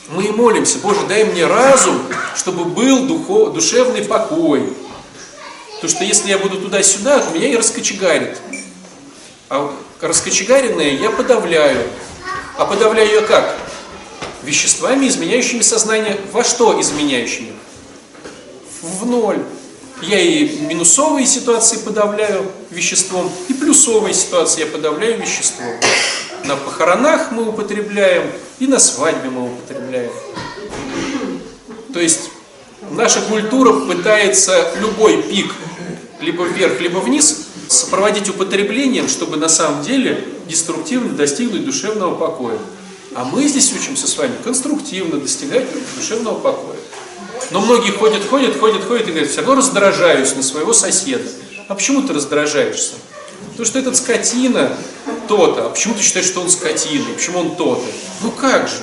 Мы 0.10 0.26
и 0.26 0.32
молимся, 0.32 0.80
Боже, 0.80 1.02
дай 1.08 1.24
мне 1.24 1.46
разум, 1.46 2.02
чтобы 2.36 2.66
был 2.66 3.06
духов, 3.06 3.54
душевный 3.54 4.04
покой. 4.04 4.74
Потому 5.76 5.90
что 5.90 6.04
если 6.04 6.30
я 6.30 6.38
буду 6.38 6.60
туда-сюда, 6.60 7.20
то 7.20 7.32
меня 7.34 7.48
и 7.48 7.56
раскочегарит. 7.56 8.38
А 9.50 9.74
раскочегаренное 10.02 10.92
я 10.92 11.10
подавляю. 11.10 11.88
А 12.58 12.66
подавляю 12.66 13.10
я 13.10 13.22
как? 13.22 13.56
Веществами, 14.44 15.08
изменяющими 15.08 15.62
сознание. 15.62 16.20
Во 16.32 16.44
что 16.44 16.80
изменяющими? 16.82 17.54
В 18.82 19.06
ноль. 19.06 19.44
Я 20.02 20.20
и 20.20 20.60
минусовые 20.62 21.26
ситуации 21.26 21.78
подавляю 21.78 22.50
веществом, 22.72 23.30
и 23.50 23.54
плюсовые 23.54 24.14
ситуации 24.14 24.62
я 24.62 24.68
подавляю 24.68 25.20
веществом. 25.20 25.68
На 26.46 26.56
похоронах 26.56 27.32
мы 27.32 27.50
употребляем, 27.50 28.32
и 28.60 28.68
на 28.68 28.80
свадьбе 28.80 29.30
мы 29.30 29.48
употребляем. 29.48 30.12
То 31.94 32.00
есть 32.00 32.30
наша 32.92 33.22
культура 33.22 33.74
пытается 33.74 34.72
любой 34.80 35.22
пик, 35.22 35.54
либо 36.22 36.46
вверх, 36.46 36.80
либо 36.80 37.00
вниз, 37.00 37.48
сопроводить 37.68 38.30
употреблением, 38.30 39.10
чтобы 39.10 39.36
на 39.36 39.50
самом 39.50 39.84
деле 39.84 40.26
деструктивно 40.48 41.14
достигнуть 41.14 41.66
душевного 41.66 42.16
покоя. 42.16 42.58
А 43.16 43.26
мы 43.26 43.48
здесь 43.48 43.74
учимся 43.74 44.08
с 44.08 44.18
вами 44.18 44.34
конструктивно 44.44 45.20
достигать 45.20 45.66
душевного 45.98 46.40
покоя. 46.40 46.78
Но 47.52 47.62
многие 47.62 47.92
ходят, 47.92 48.24
ходят, 48.28 48.60
ходят, 48.60 48.84
ходят 48.84 49.08
и 49.08 49.12
говорят, 49.12 49.30
все 49.30 49.42
равно 49.42 49.56
раздражаюсь 49.56 50.36
на 50.36 50.44
своего 50.44 50.74
соседа. 50.74 51.28
А 51.68 51.76
почему 51.76 52.02
ты 52.02 52.14
раздражаешься? 52.14 52.94
Потому 53.52 53.66
что 53.66 53.80
этот 53.80 53.96
скотина 53.96 54.78
то-то. 55.28 55.68
А 55.68 55.70
почему 55.70 55.94
ты 55.94 56.02
считаешь, 56.02 56.28
что 56.28 56.42
он 56.42 56.50
скотина? 56.50 57.06
Почему 57.14 57.40
он 57.40 57.56
то-то? 57.56 57.86
Ну 58.22 58.32
как 58.32 58.68
же? 58.68 58.82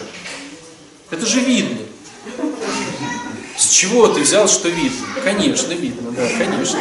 Это 1.10 1.24
же 1.26 1.40
видно. 1.40 1.78
С 3.56 3.68
чего 3.68 4.08
ты 4.08 4.20
взял, 4.20 4.48
что 4.48 4.68
видно? 4.68 5.06
Конечно, 5.24 5.72
видно, 5.72 6.10
да, 6.10 6.28
конечно. 6.36 6.78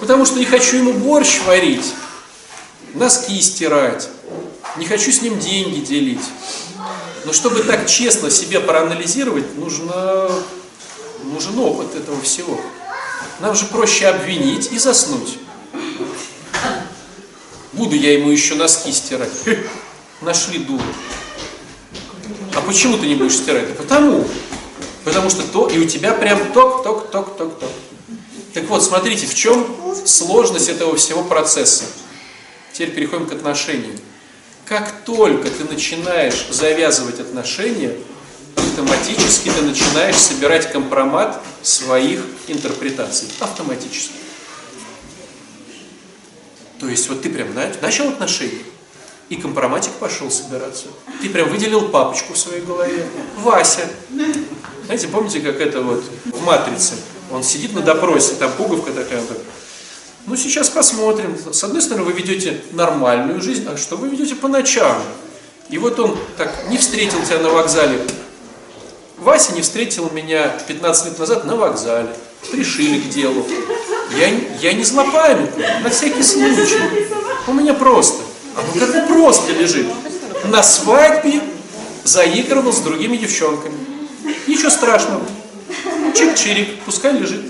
Потому 0.00 0.24
что 0.24 0.38
не 0.38 0.44
хочу 0.44 0.78
ему 0.78 0.92
борщ 0.94 1.40
варить, 1.46 1.92
носки 2.94 3.40
стирать, 3.40 4.08
не 4.76 4.86
хочу 4.86 5.12
с 5.12 5.22
ним 5.22 5.38
деньги 5.38 5.80
делить. 5.80 6.24
Но 7.24 7.32
чтобы 7.32 7.62
так 7.62 7.86
честно 7.86 8.30
себе 8.30 8.60
проанализировать, 8.60 9.56
нужно, 9.56 10.30
нужен 11.24 11.58
опыт 11.58 11.94
этого 11.94 12.20
всего. 12.22 12.60
Нам 13.40 13.54
же 13.54 13.66
проще 13.66 14.06
обвинить 14.06 14.72
и 14.72 14.78
заснуть. 14.78 15.38
Буду 17.72 17.94
я 17.94 18.14
ему 18.14 18.30
еще 18.30 18.54
носки 18.54 18.92
стирать. 18.92 19.32
Нашли 20.20 20.58
дуру. 20.58 20.82
А 22.54 22.60
почему 22.60 22.98
ты 22.98 23.06
не 23.06 23.14
будешь 23.14 23.36
стирать? 23.36 23.76
Потому. 23.76 24.26
Потому 25.04 25.30
что 25.30 25.42
то, 25.42 25.68
и 25.68 25.78
у 25.78 25.86
тебя 25.86 26.12
прям 26.12 26.52
ток, 26.52 26.82
ток, 26.82 27.10
ток, 27.10 27.36
ток, 27.36 27.58
ток. 27.58 27.70
Так 28.52 28.64
вот, 28.64 28.82
смотрите, 28.82 29.26
в 29.26 29.34
чем 29.34 29.66
сложность 30.04 30.68
этого 30.68 30.96
всего 30.96 31.22
процесса. 31.22 31.84
Теперь 32.72 32.90
переходим 32.90 33.26
к 33.26 33.32
отношениям. 33.32 33.96
Как 34.68 34.92
только 35.06 35.48
ты 35.48 35.64
начинаешь 35.64 36.46
завязывать 36.50 37.20
отношения, 37.20 37.96
автоматически 38.54 39.48
ты 39.48 39.62
начинаешь 39.62 40.16
собирать 40.16 40.70
компромат 40.70 41.40
своих 41.62 42.20
интерпретаций. 42.48 43.28
Автоматически. 43.40 44.12
То 46.78 46.86
есть 46.86 47.08
вот 47.08 47.22
ты 47.22 47.30
прям 47.30 47.48
начал 47.80 48.10
отношения, 48.10 48.62
и 49.30 49.36
компроматик 49.36 49.92
пошел 49.92 50.30
собираться. 50.30 50.88
Ты 51.22 51.30
прям 51.30 51.48
выделил 51.48 51.88
папочку 51.88 52.34
в 52.34 52.38
своей 52.38 52.60
голове. 52.60 53.06
Вася. 53.38 53.88
Знаете, 54.84 55.08
помните, 55.08 55.40
как 55.40 55.60
это 55.60 55.80
вот 55.80 56.04
в 56.26 56.44
«Матрице»? 56.44 56.94
Он 57.30 57.42
сидит 57.42 57.72
на 57.74 57.80
допросе, 57.80 58.34
там 58.34 58.52
пуговка 58.52 58.92
такая, 58.92 59.20
он 59.20 59.26
ну, 60.28 60.36
сейчас 60.36 60.68
посмотрим. 60.68 61.36
С 61.50 61.64
одной 61.64 61.80
стороны, 61.80 62.04
вы 62.04 62.12
ведете 62.12 62.60
нормальную 62.72 63.40
жизнь, 63.40 63.66
а 63.66 63.76
что 63.76 63.96
вы 63.96 64.08
ведете 64.08 64.34
по 64.34 64.48
ночам? 64.48 65.02
И 65.70 65.78
вот 65.78 65.98
он 65.98 66.18
так 66.36 66.52
не 66.68 66.76
встретил 66.76 67.22
тебя 67.22 67.38
на 67.38 67.48
вокзале. 67.48 68.00
Вася 69.18 69.52
не 69.52 69.62
встретил 69.62 70.10
меня 70.10 70.48
15 70.66 71.06
лет 71.06 71.18
назад 71.18 71.44
на 71.44 71.56
вокзале. 71.56 72.10
Пришили 72.50 73.00
к 73.00 73.08
делу. 73.08 73.46
Я, 74.16 74.28
я 74.60 74.72
не 74.74 74.84
злопамятный, 74.84 75.64
на 75.82 75.90
всякий 75.90 76.22
случай. 76.22 76.78
У 77.46 77.52
меня 77.52 77.74
просто. 77.74 78.22
А 78.54 78.60
ну 78.74 78.80
как 78.80 79.08
просто 79.08 79.52
лежит. 79.52 79.86
На 80.44 80.62
свадьбе 80.62 81.40
заигрывал 82.04 82.72
с 82.72 82.80
другими 82.80 83.16
девчонками. 83.16 83.76
Ничего 84.46 84.70
страшного. 84.70 85.24
Чик-чирик, 86.14 86.78
пускай 86.84 87.12
лежит. 87.12 87.44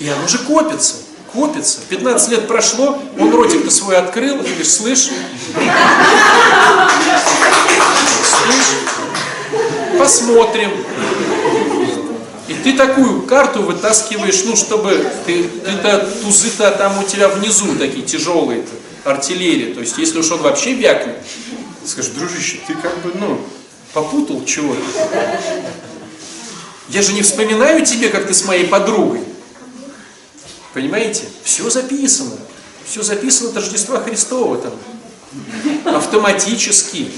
И 0.00 0.08
оно 0.08 0.26
же 0.28 0.38
копится, 0.38 0.96
копится. 1.34 1.80
15 1.88 2.30
лет 2.30 2.48
прошло, 2.48 2.98
он 3.18 3.34
ротик-то 3.34 3.70
свой 3.70 3.96
открыл, 3.96 4.36
и 4.36 4.46
говоришь, 4.46 4.70
слышь, 4.70 5.10
слышь, 8.30 8.72
посмотрим. 9.98 10.70
И 12.46 12.54
ты 12.54 12.74
такую 12.74 13.22
карту 13.22 13.62
вытаскиваешь, 13.62 14.44
ну, 14.44 14.54
чтобы 14.54 15.04
ты, 15.26 15.44
ты-то, 15.44 16.08
тузы-то 16.22 16.70
там 16.72 16.98
у 17.02 17.04
тебя 17.04 17.28
внизу 17.28 17.74
такие 17.76 18.04
тяжелые-то, 18.04 19.10
артиллерия. 19.10 19.74
То 19.74 19.80
есть, 19.80 19.98
если 19.98 20.18
уж 20.18 20.30
он 20.30 20.42
вообще 20.42 20.74
вякнет, 20.74 21.16
скажешь, 21.84 22.12
дружище, 22.12 22.58
ты 22.66 22.74
как 22.74 22.96
бы, 23.00 23.12
ну, 23.14 23.40
попутал 23.92 24.44
чего-то. 24.44 24.80
Я 26.90 27.02
же 27.02 27.12
не 27.14 27.22
вспоминаю 27.22 27.84
тебе, 27.84 28.10
как 28.10 28.26
ты 28.26 28.34
с 28.34 28.44
моей 28.44 28.66
подругой. 28.66 29.22
Понимаете? 30.74 31.24
Все 31.44 31.70
записано. 31.70 32.32
Все 32.84 33.02
записано 33.02 33.48
от 33.50 33.56
Рождества 33.56 34.00
Христова 34.00 34.58
там. 34.58 34.72
Автоматически. 35.94 37.10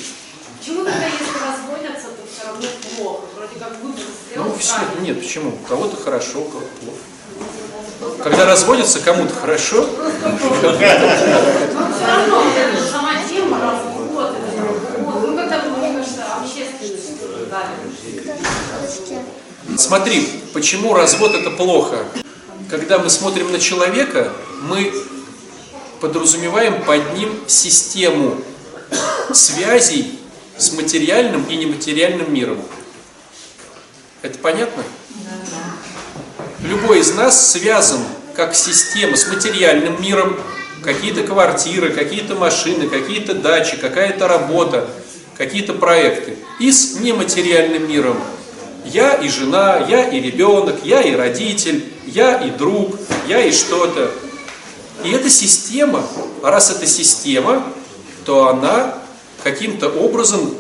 Почему 0.59 0.85
тогда, 0.85 1.05
если 1.07 1.25
разводятся, 1.25 2.09
то 2.09 2.23
все 2.33 2.45
равно 2.47 2.66
плохо? 2.97 3.23
Вроде 3.37 3.57
как 3.59 3.73
выбор 3.83 4.01
сделал 4.31 4.49
Ну, 4.49 4.55
все, 4.59 4.75
правильно. 4.77 5.01
нет, 5.07 5.19
почему? 5.21 5.51
У 5.51 5.59
кого-то 5.69 5.97
хорошо, 5.97 6.40
у 6.40 6.45
кого-то 6.45 6.69
плохо. 6.81 6.99
Когда 8.23 8.45
разводятся, 8.45 9.01
кому-то 9.01 9.35
хорошо, 9.35 9.88
Но 10.23 10.38
все 10.38 12.07
равно 12.07 12.37
вот 12.45 12.57
эта 12.57 12.83
сама 12.90 13.12
тема 13.29 13.59
развод, 13.59 14.37
это 14.37 14.47
развод. 18.81 19.23
Ну. 19.69 19.79
Смотри, 19.79 20.29
почему 20.53 20.95
развод 20.95 21.35
это 21.35 21.51
плохо? 21.51 22.05
Когда 22.69 22.99
мы 22.99 23.11
смотрим 23.11 23.53
на 23.53 23.61
человека, 23.61 24.33
мы 24.63 24.93
подразумеваем 26.01 26.83
под 26.83 27.15
ним 27.15 27.33
систему 27.47 28.43
связей 29.33 30.19
с 30.57 30.73
материальным 30.73 31.45
и 31.45 31.57
нематериальным 31.57 32.33
миром. 32.33 32.61
Это 34.23 34.39
понятно? 34.39 34.83
Любой 36.61 37.01
из 37.01 37.15
нас 37.15 37.53
связан 37.53 38.01
как 38.35 38.55
система 38.55 39.17
с 39.17 39.29
материальным 39.29 40.03
миром, 40.03 40.37
какие-то 40.83 41.23
квартиры, 41.23 41.91
какие-то 41.91 42.35
машины, 42.35 42.89
какие-то 42.89 43.35
дачи, 43.35 43.77
какая-то 43.77 44.27
работа, 44.27 44.89
какие-то 45.37 45.73
проекты. 45.75 46.37
И 46.59 46.73
с 46.73 46.99
нематериальным 46.99 47.89
миром. 47.89 48.21
Я 48.92 49.14
и 49.14 49.29
жена, 49.29 49.85
я 49.88 50.09
и 50.09 50.20
ребенок, 50.20 50.77
я 50.85 51.03
и 51.03 51.14
родитель, 51.14 51.85
я 52.07 52.40
и 52.40 52.51
друг, 52.51 52.96
я 53.27 53.44
и 53.44 53.51
что-то. 53.51 54.12
И 55.05 55.11
эта 55.11 55.29
система, 55.29 56.07
а 56.42 56.51
раз 56.51 56.70
это 56.70 56.87
система, 56.87 57.64
то 58.25 58.49
она 58.49 58.99
каким-то 59.42 59.88
образом 59.88 60.55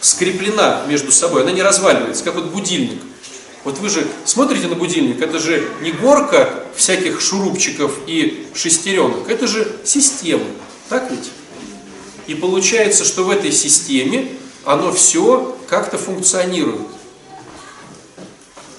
скреплена 0.00 0.82
между 0.86 1.10
собой, 1.10 1.42
она 1.42 1.50
не 1.50 1.62
разваливается, 1.62 2.24
как 2.24 2.36
вот 2.36 2.46
будильник. 2.46 3.02
Вот 3.64 3.78
вы 3.78 3.90
же 3.90 4.06
смотрите 4.24 4.68
на 4.68 4.76
будильник, 4.76 5.20
это 5.20 5.38
же 5.38 5.68
не 5.82 5.92
горка 5.92 6.64
всяких 6.74 7.20
шурупчиков 7.20 7.92
и 8.06 8.46
шестеренок, 8.54 9.28
это 9.28 9.46
же 9.46 9.76
система, 9.84 10.44
так 10.88 11.10
ведь? 11.10 11.30
И 12.26 12.34
получается, 12.34 13.04
что 13.04 13.24
в 13.24 13.30
этой 13.30 13.52
системе 13.52 14.28
оно 14.64 14.92
все 14.92 15.58
как-то 15.68 15.98
функционирует. 15.98 16.99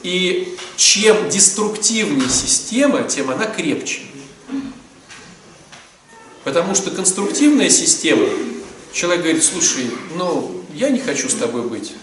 И 0.03 0.57
чем 0.77 1.29
деструктивнее 1.29 2.29
система, 2.29 3.03
тем 3.03 3.29
она 3.29 3.45
крепче. 3.45 4.01
Потому 6.43 6.73
что 6.73 6.89
конструктивная 6.89 7.69
система, 7.69 8.27
человек 8.93 9.23
говорит, 9.23 9.43
слушай, 9.43 9.91
ну, 10.15 10.63
я 10.73 10.89
не 10.89 10.99
хочу 10.99 11.29
с 11.29 11.35
тобой 11.35 11.61
быть. 11.63 11.93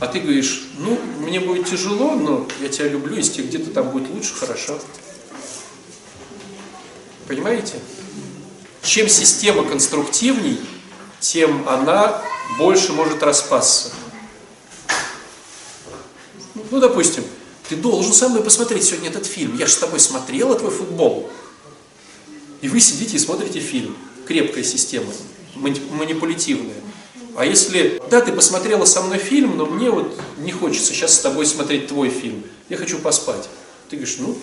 А 0.00 0.06
ты 0.06 0.20
говоришь, 0.20 0.64
ну, 0.78 0.98
мне 1.20 1.40
будет 1.40 1.68
тяжело, 1.68 2.14
но 2.14 2.46
я 2.60 2.68
тебя 2.68 2.88
люблю, 2.88 3.16
если 3.16 3.42
где-то 3.42 3.70
там 3.70 3.90
будет 3.90 4.10
лучше, 4.10 4.34
хорошо. 4.34 4.78
Понимаете? 7.26 7.74
Чем 8.82 9.08
система 9.08 9.64
конструктивней, 9.64 10.60
тем 11.20 11.68
она 11.68 12.20
больше 12.58 12.92
может 12.92 13.22
распасться. 13.22 13.92
Ну, 16.54 16.80
допустим, 16.80 17.24
ты 17.68 17.76
должен 17.76 18.12
со 18.12 18.28
мной 18.28 18.42
посмотреть 18.42 18.84
сегодня 18.84 19.08
этот 19.08 19.26
фильм. 19.26 19.56
Я 19.56 19.66
же 19.66 19.72
с 19.72 19.78
тобой 19.78 20.00
смотрела 20.00 20.54
твой 20.54 20.70
футбол. 20.70 21.30
И 22.60 22.68
вы 22.68 22.80
сидите 22.80 23.16
и 23.16 23.20
смотрите 23.20 23.60
фильм. 23.60 23.96
Крепкая 24.26 24.62
система, 24.62 25.12
манипулятивная. 25.56 26.76
А 27.34 27.46
если, 27.46 28.00
да, 28.10 28.20
ты 28.20 28.30
посмотрела 28.32 28.84
со 28.84 29.02
мной 29.02 29.18
фильм, 29.18 29.56
но 29.56 29.66
мне 29.66 29.90
вот 29.90 30.14
не 30.38 30.52
хочется 30.52 30.92
сейчас 30.92 31.14
с 31.14 31.20
тобой 31.20 31.46
смотреть 31.46 31.88
твой 31.88 32.10
фильм, 32.10 32.44
я 32.68 32.76
хочу 32.76 32.98
поспать. 32.98 33.48
Ты 33.88 33.96
говоришь, 33.96 34.16
ну, 34.18 34.36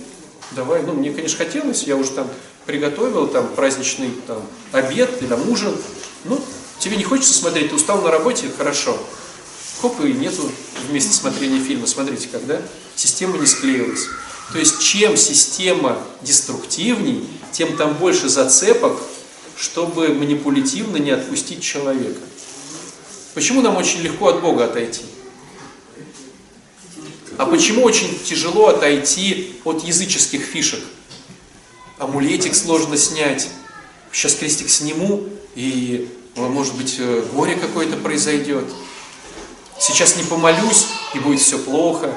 давай, 0.51 0.81
ну, 0.81 0.93
мне, 0.93 1.11
конечно, 1.11 1.37
хотелось, 1.37 1.83
я 1.83 1.95
уже 1.95 2.11
там 2.11 2.27
приготовил 2.65 3.27
там 3.27 3.47
праздничный 3.55 4.11
там 4.25 4.41
обед 4.71 5.21
или 5.21 5.27
там 5.27 5.47
ужин, 5.49 5.75
ну, 6.25 6.41
тебе 6.79 6.97
не 6.97 7.03
хочется 7.03 7.33
смотреть, 7.33 7.69
ты 7.69 7.75
устал 7.75 8.01
на 8.01 8.11
работе, 8.11 8.49
хорошо. 8.57 8.97
Хоп, 9.81 9.99
и 10.01 10.13
нету 10.13 10.51
вместе 10.89 11.13
смотрения 11.13 11.59
фильма, 11.59 11.87
смотрите, 11.87 12.27
когда 12.29 12.61
система 12.95 13.37
не 13.37 13.45
склеилась. 13.45 14.07
То 14.51 14.59
есть, 14.59 14.81
чем 14.81 15.15
система 15.15 15.97
деструктивней, 16.21 17.25
тем 17.51 17.77
там 17.77 17.93
больше 17.93 18.27
зацепок, 18.27 18.99
чтобы 19.57 20.09
манипулятивно 20.09 20.97
не 20.97 21.11
отпустить 21.11 21.61
человека. 21.61 22.19
Почему 23.35 23.61
нам 23.61 23.77
очень 23.77 24.01
легко 24.01 24.29
от 24.29 24.41
Бога 24.41 24.65
отойти? 24.65 25.03
А 27.37 27.45
почему 27.45 27.83
очень 27.83 28.19
тяжело 28.25 28.67
отойти 28.67 29.55
от 29.63 29.83
языческих 29.85 30.41
фишек? 30.41 30.81
Амулетик 31.99 32.53
сложно 32.53 32.97
снять. 32.97 33.47
Сейчас 34.11 34.35
крестик 34.35 34.69
сниму, 34.69 35.23
и, 35.55 36.09
может 36.35 36.75
быть, 36.75 36.95
э, 36.99 37.23
горе 37.33 37.55
какое-то 37.55 37.95
произойдет. 37.97 38.65
Сейчас 39.79 40.17
не 40.17 40.23
помолюсь, 40.23 40.87
и 41.13 41.19
будет 41.19 41.39
все 41.39 41.57
плохо. 41.57 42.13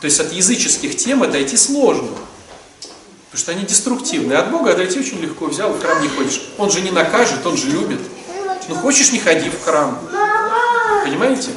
То 0.00 0.04
есть 0.04 0.20
от 0.20 0.32
языческих 0.32 0.96
тем 0.96 1.22
отойти 1.22 1.56
сложно. 1.56 2.08
Потому 3.30 3.40
что 3.40 3.52
они 3.52 3.64
деструктивны. 3.64 4.34
От 4.34 4.50
Бога 4.50 4.72
отойти 4.72 5.00
очень 5.00 5.20
легко. 5.20 5.46
Взял, 5.46 5.72
в 5.72 5.80
храм 5.80 6.00
не 6.02 6.08
ходишь. 6.08 6.42
Он 6.58 6.70
же 6.70 6.80
не 6.80 6.90
накажет, 6.90 7.44
он 7.46 7.56
же 7.56 7.68
любит. 7.68 8.00
Ну 8.68 8.74
хочешь, 8.74 9.12
не 9.12 9.18
ходи 9.18 9.50
в 9.50 9.64
храм. 9.64 9.98
Понимаете? 11.04 11.50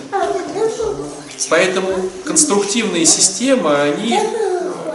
Поэтому 1.50 2.10
конструктивные 2.24 3.06
системы, 3.06 3.76
они 3.76 4.20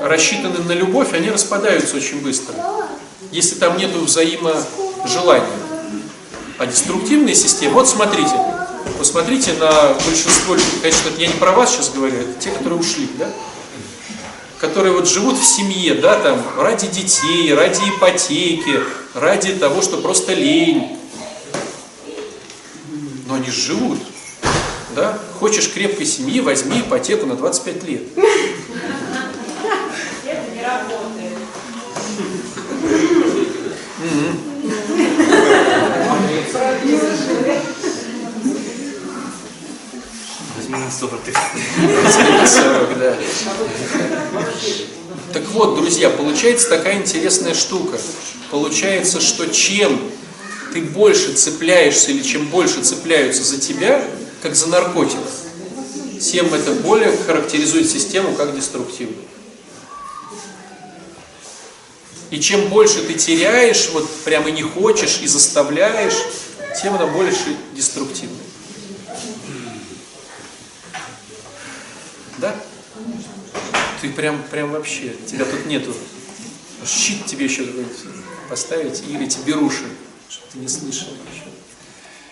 рассчитаны 0.00 0.60
на 0.60 0.72
любовь, 0.72 1.12
они 1.12 1.30
распадаются 1.30 1.96
очень 1.96 2.20
быстро. 2.22 2.54
Если 3.32 3.56
там 3.56 3.76
нет 3.76 3.90
взаиможелания. 3.90 5.46
А 6.58 6.66
деструктивные 6.66 7.34
системы, 7.34 7.74
вот 7.74 7.88
смотрите, 7.88 8.34
посмотрите 8.98 9.52
на 9.54 9.94
большинство 10.06 10.54
людей, 10.54 10.66
конечно, 10.80 11.10
я 11.18 11.26
не 11.28 11.34
про 11.34 11.52
вас 11.52 11.72
сейчас 11.72 11.90
говорю, 11.90 12.18
это 12.18 12.32
те, 12.40 12.50
которые 12.50 12.78
ушли, 12.80 13.08
да? 13.18 13.28
которые 14.58 14.92
вот 14.92 15.08
живут 15.08 15.38
в 15.38 15.44
семье, 15.44 15.94
да, 15.94 16.18
там, 16.18 16.42
ради 16.58 16.86
детей, 16.88 17.52
ради 17.54 17.80
ипотеки, 17.88 18.80
ради 19.14 19.54
того, 19.54 19.82
что 19.82 19.98
просто 19.98 20.32
лень. 20.32 20.98
Но 23.26 23.34
они 23.34 23.50
живут. 23.50 23.98
Да? 24.94 25.18
Хочешь 25.38 25.72
крепкой 25.72 26.06
семьи, 26.06 26.40
возьми 26.40 26.80
ипотеку 26.80 27.26
на 27.26 27.36
25 27.36 27.84
лет. 27.84 28.02
Это 30.24 30.50
не 30.54 30.62
работает. 30.62 31.36
На 40.76 40.90
40 40.90 41.20
тысяч. 41.22 41.38
40, 42.48 42.98
да. 42.98 43.16
Так 45.32 45.46
вот, 45.48 45.76
друзья, 45.76 46.10
получается 46.10 46.68
такая 46.68 46.96
интересная 46.98 47.54
штука. 47.54 47.98
Получается, 48.50 49.20
что 49.20 49.46
чем 49.46 50.00
ты 50.72 50.82
больше 50.82 51.34
цепляешься 51.34 52.10
или 52.10 52.22
чем 52.22 52.46
больше 52.46 52.82
цепляются 52.82 53.42
за 53.42 53.58
тебя, 53.58 54.04
как 54.42 54.54
за 54.54 54.68
наркотик, 54.68 55.18
тем 56.20 56.52
это 56.54 56.72
более 56.72 57.16
характеризует 57.16 57.90
систему 57.90 58.34
как 58.34 58.54
деструктивную. 58.56 59.24
И 62.30 62.40
чем 62.40 62.68
больше 62.68 63.02
ты 63.02 63.14
теряешь, 63.14 63.90
вот 63.92 64.08
прямо 64.24 64.50
не 64.50 64.62
хочешь 64.62 65.20
и 65.22 65.26
заставляешь, 65.26 66.16
тем 66.82 66.94
она 66.94 67.06
больше 67.06 67.56
деструктивная. 67.74 68.45
Да? 72.38 72.54
Ты 74.00 74.10
прям, 74.12 74.42
прям 74.44 74.72
вообще, 74.72 75.16
тебя 75.26 75.44
тут 75.44 75.66
нету. 75.66 75.94
Щит 76.84 77.26
тебе 77.26 77.46
еще 77.46 77.66
поставить 78.48 79.02
или 79.08 79.26
тебе 79.26 79.54
руши, 79.54 79.86
чтобы 80.28 80.46
ты 80.52 80.58
не 80.58 80.68
слышал 80.68 81.08
еще. 81.34 81.50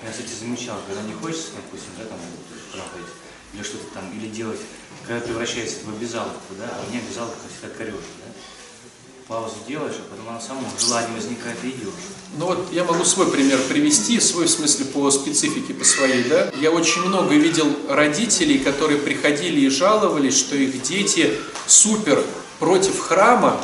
Я, 0.02 0.10
кстати, 0.10 0.28
замечал, 0.38 0.78
когда 0.86 1.02
не 1.02 1.14
хочется, 1.14 1.52
допустим, 1.56 1.90
да, 1.98 2.04
там, 2.04 2.18
трахать, 2.72 3.10
или 3.54 3.62
что-то 3.62 3.86
там, 3.94 4.12
или 4.12 4.28
делать, 4.28 4.60
когда 5.06 5.24
превращается 5.24 5.78
в 5.84 5.88
обязаловку, 5.88 6.54
да, 6.58 6.68
а 6.70 6.84
мне 6.90 7.00
обязаловка 7.00 7.40
всегда 7.48 7.74
корежит, 7.74 8.00
да. 8.20 8.32
Паузу 9.26 9.54
делаешь, 9.66 9.94
а 9.98 10.10
потом 10.10 10.28
оно 10.28 10.40
само, 10.40 10.60
желание 10.78 11.16
возникает 11.16 11.56
и 11.64 11.68
идешь. 11.68 11.94
Ну 12.36 12.46
вот 12.46 12.68
я 12.72 12.84
могу 12.84 13.04
свой 13.04 13.30
пример 13.30 13.58
привести, 13.70 14.20
свой 14.20 14.44
в 14.44 14.50
смысле 14.50 14.84
по 14.84 15.10
специфике, 15.10 15.72
по 15.72 15.84
своей, 15.84 16.24
да. 16.24 16.50
Я 16.60 16.70
очень 16.70 17.02
много 17.02 17.34
видел 17.34 17.66
родителей, 17.88 18.58
которые 18.58 18.98
приходили 18.98 19.60
и 19.60 19.70
жаловались, 19.70 20.36
что 20.36 20.56
их 20.56 20.82
дети 20.82 21.32
супер 21.66 22.22
против 22.58 22.98
храма, 22.98 23.58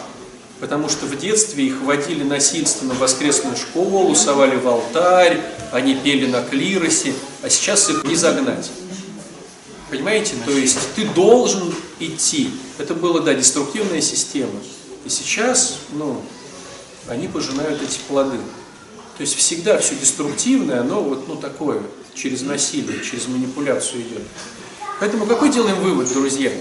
потому 0.61 0.89
что 0.89 1.05
в 1.05 1.19
детстве 1.19 1.67
их 1.67 1.83
водили 1.83 2.23
насильственно 2.23 2.95
в 2.95 2.99
воскресную 2.99 3.57
школу, 3.57 4.15
совали 4.15 4.57
в 4.57 4.67
алтарь, 4.67 5.43
они 5.73 5.95
пели 5.95 6.25
на 6.25 6.43
клиросе, 6.43 7.13
а 7.43 7.51
сейчас 7.51 7.91
их 7.91 8.05
не 8.05 8.17
загнать. 8.17 8.71
Понимаете? 9.91 10.37
То 10.47 10.53
есть 10.53 10.79
ты 10.97 11.05
должен 11.05 11.75
идти. 11.99 12.51
Это 12.79 12.95
была, 12.95 13.21
да, 13.21 13.35
деструктивная 13.35 14.01
система. 14.01 14.53
И 15.05 15.09
сейчас, 15.09 15.79
ну, 15.93 16.23
они 17.09 17.29
пожинают 17.29 17.83
эти 17.83 17.99
плоды. 18.09 18.39
То 19.17 19.23
есть 19.23 19.35
всегда 19.37 19.79
все 19.79 19.95
деструктивное, 19.95 20.81
оно 20.81 21.03
вот, 21.03 21.29
ну, 21.29 21.37
такое, 21.37 21.83
через 22.15 22.43
насилие, 22.43 23.03
через 23.03 23.27
манипуляцию 23.29 24.03
идет. 24.03 24.23
Поэтому 24.99 25.27
какой 25.27 25.51
делаем 25.51 25.81
вывод, 25.81 26.13
друзья? 26.13 26.53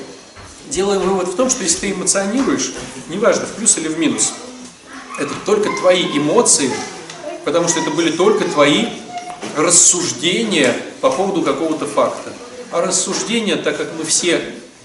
Делаем 0.69 1.01
вывод 1.01 1.27
в 1.27 1.35
том, 1.35 1.49
что 1.49 1.63
если 1.63 1.79
ты 1.79 1.91
эмоционируешь, 1.91 2.73
неважно, 3.09 3.45
в 3.45 3.53
плюс 3.53 3.77
или 3.77 3.87
в 3.87 3.99
минус, 3.99 4.33
это 5.19 5.33
только 5.45 5.69
твои 5.79 6.05
эмоции, 6.17 6.71
потому 7.43 7.67
что 7.67 7.79
это 7.79 7.91
были 7.91 8.11
только 8.11 8.45
твои 8.45 8.85
рассуждения 9.57 10.75
по 11.01 11.09
поводу 11.09 11.41
какого-то 11.41 11.85
факта. 11.85 12.31
А 12.71 12.81
рассуждения, 12.81 13.55
так 13.55 13.77
как 13.77 13.87
мы 13.97 14.05
все 14.05 14.41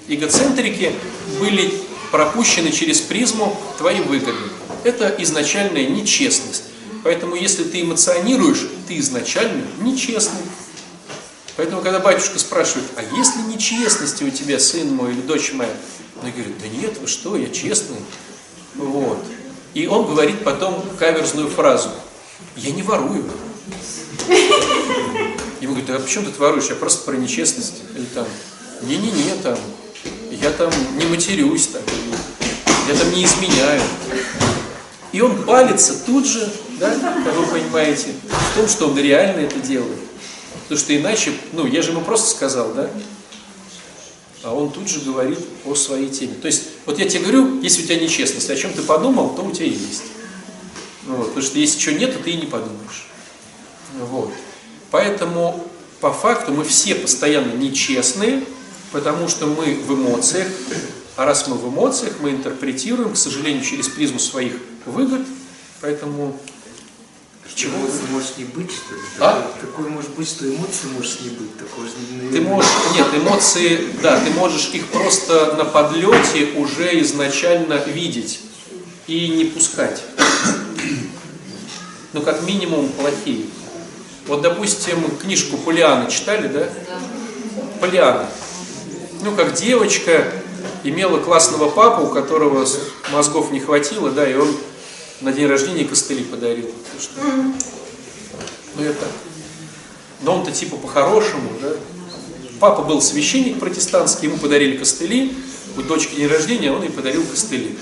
эгоцентрики, 0.09 0.93
были 1.39 1.73
пропущены 2.15 2.71
через 2.71 3.01
призму 3.01 3.61
твоей 3.77 4.01
выгоды. 4.01 4.39
Это 4.85 5.13
изначальная 5.19 5.89
нечестность. 5.89 6.63
Поэтому 7.03 7.35
если 7.35 7.65
ты 7.65 7.81
эмоционируешь, 7.81 8.69
ты 8.87 9.01
изначально 9.01 9.65
нечестный. 9.81 10.43
Поэтому, 11.57 11.83
когда 11.83 11.99
батюшка 11.99 12.39
спрашивает, 12.39 12.87
а 12.95 13.03
есть 13.17 13.35
ли 13.35 13.43
нечестности 13.53 14.23
у 14.23 14.31
тебя, 14.31 14.61
сын 14.61 14.95
мой 14.95 15.11
или 15.11 15.23
дочь 15.23 15.53
моя? 15.55 15.73
Он 16.23 16.31
говорит, 16.31 16.55
да 16.63 16.69
нет, 16.69 16.99
вы 17.01 17.09
что, 17.09 17.35
я 17.35 17.49
честный. 17.49 17.99
Вот. 18.77 19.19
И 19.75 19.89
он 19.89 20.07
говорит 20.07 20.45
потом 20.45 20.85
каверзную 20.97 21.49
фразу. 21.49 21.91
Я 22.55 22.71
не 22.71 22.83
ворую. 22.83 23.29
Ему 25.61 25.75
говорят, 25.75 25.91
а 25.91 25.99
почему 25.99 26.27
ты 26.27 26.39
воруешь? 26.39 26.69
Я 26.69 26.77
просто 26.77 27.05
про 27.07 27.17
нечестность. 27.17 27.83
Или 27.97 28.05
там, 28.05 28.27
не-не-не, 28.83 29.35
там, 29.43 29.59
я 30.41 30.51
там 30.51 30.73
не 30.99 31.07
матерюсь, 31.07 31.69
там, 31.69 31.83
я 32.89 32.95
там 32.95 33.13
не 33.13 33.25
изменяю. 33.25 33.83
И 35.13 35.21
он 35.21 35.45
палится 35.45 36.05
тут 36.05 36.27
же, 36.27 36.53
да, 36.81 36.91
как 37.25 37.35
вы 37.35 37.47
понимаете, 37.47 38.09
в 38.25 38.59
том, 38.59 38.69
что 38.69 38.89
он 38.89 38.99
реально 38.99 39.41
это 39.41 39.61
делает. 39.61 39.99
Потому 40.63 40.79
что 40.79 40.97
иначе, 40.97 41.33
ну, 41.53 41.67
я 41.67 41.83
же 41.83 41.91
ему 41.91 42.01
просто 42.01 42.31
сказал, 42.31 42.73
да, 42.73 42.91
а 44.43 44.55
он 44.55 44.71
тут 44.71 44.89
же 44.89 45.01
говорит 45.01 45.39
о 45.65 45.75
своей 45.75 46.09
теме. 46.11 46.35
То 46.35 46.47
есть, 46.47 46.65
вот 46.85 46.99
я 46.99 47.09
тебе 47.09 47.21
говорю, 47.21 47.61
если 47.63 47.83
у 47.83 47.87
тебя 47.87 47.99
нечестность, 47.99 48.51
о 48.51 48.57
чем 48.57 48.73
ты 48.73 48.83
подумал, 48.83 49.35
то 49.35 49.43
у 49.43 49.51
тебя 49.51 49.67
есть. 49.67 50.03
Ну, 51.07 51.17
вот, 51.17 51.29
потому 51.29 51.47
что 51.47 51.59
если 51.59 51.79
чего 51.79 51.97
нет, 51.97 52.13
то 52.13 52.23
ты 52.23 52.31
и 52.31 52.37
не 52.37 52.47
подумаешь. 52.47 53.09
Вот. 54.01 54.31
Поэтому, 54.91 55.65
по 56.01 56.13
факту, 56.13 56.53
мы 56.53 56.65
все 56.65 56.95
постоянно 56.95 57.53
нечестные, 57.53 58.45
потому 58.95 59.29
что 59.29 59.47
мы 59.47 59.75
в 59.75 59.93
эмоциях, 59.93 60.47
а 61.17 61.27
раз 61.27 61.49
мы 61.49 61.57
в 61.57 61.69
эмоциях, 61.69 62.15
мы 62.21 62.31
интерпретируем, 62.31 63.13
к 63.13 63.17
сожалению, 63.17 63.63
через 63.63 63.89
призму 63.89 64.21
своих 64.21 64.55
выгод, 64.87 65.21
поэтому... 65.83 66.41
Чего 67.57 67.77
эмоций 67.77 68.01
может 68.11 68.39
не 68.39 68.45
быть, 68.45 68.71
что 68.73 68.95
ли? 68.97 69.01
А? 69.21 69.53
Такое 69.61 69.89
может 69.89 70.11
быть, 70.11 70.29
что 70.29 70.49
эмоции 70.49 70.87
может 70.97 71.21
не 71.21 71.29
быть. 71.31 71.57
Такого 71.57 71.87
же 71.87 71.93
не 72.11 72.31
Ты 72.31 72.41
можешь, 72.41 72.71
нет, 72.97 73.07
эмоции, 73.15 73.91
да, 74.03 74.19
ты 74.19 74.31
можешь 74.31 74.71
их 74.73 74.87
просто 74.89 75.55
на 75.57 75.65
подлете 75.65 76.49
уже 76.57 77.01
изначально 77.03 77.75
видеть 77.75 78.41
и 79.07 79.29
не 79.29 79.45
пускать. 79.45 80.03
Ну, 82.13 82.23
как 82.23 82.43
минимум, 82.43 82.89
плохие. 82.89 83.47
Вот, 84.27 84.43
допустим, 84.43 85.17
книжку 85.19 85.57
Полианы 85.59 86.11
читали, 86.11 86.49
да? 86.49 86.69
Полиана. 87.81 88.29
Ну, 89.25 89.35
как 89.35 89.55
девочка 89.55 90.31
имела 90.83 91.19
классного 91.19 91.71
папу, 91.71 92.05
у 92.05 92.09
которого 92.09 92.67
мозгов 93.11 93.51
не 93.53 93.59
хватило, 93.59 94.11
да, 94.11 94.31
и 94.31 94.35
он 94.35 94.55
на 95.23 95.33
день 95.33 95.47
рождения 95.47 95.87
костыли 95.87 96.25
подарил. 96.25 96.71
Что, 97.01 97.23
Ну, 97.23 98.85
это... 98.85 99.07
Но 100.21 100.37
он-то 100.37 100.53
типа 100.53 100.77
по-хорошему, 100.77 101.49
да? 101.63 101.71
Папа 102.61 102.83
был 102.83 103.01
священник 103.01 103.59
протестантский, 103.59 104.29
ему 104.29 104.37
подарили 104.37 104.77
костыли, 104.77 105.35
у 105.79 105.83
дочки 105.83 106.17
день 106.17 106.29
рождения, 106.29 106.71
он 106.71 106.83
ей 106.83 106.91
подарил 106.91 107.25
костыли. 107.25 107.79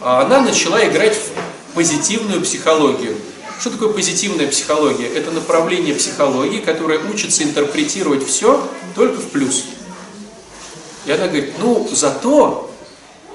А 0.00 0.22
она 0.22 0.40
начала 0.40 0.82
играть 0.88 1.16
в 1.16 1.74
позитивную 1.74 2.40
психологию. 2.40 3.14
Что 3.60 3.70
такое 3.70 3.92
позитивная 3.92 4.48
психология? 4.48 5.06
Это 5.06 5.32
направление 5.32 5.94
психологии, 5.94 6.60
которое 6.60 6.98
учится 6.98 7.42
интерпретировать 7.42 8.26
все 8.26 8.66
только 8.94 9.20
в 9.20 9.26
плюс. 9.28 9.64
И 11.08 11.10
она 11.10 11.26
говорит, 11.26 11.54
ну, 11.58 11.88
зато, 11.90 12.70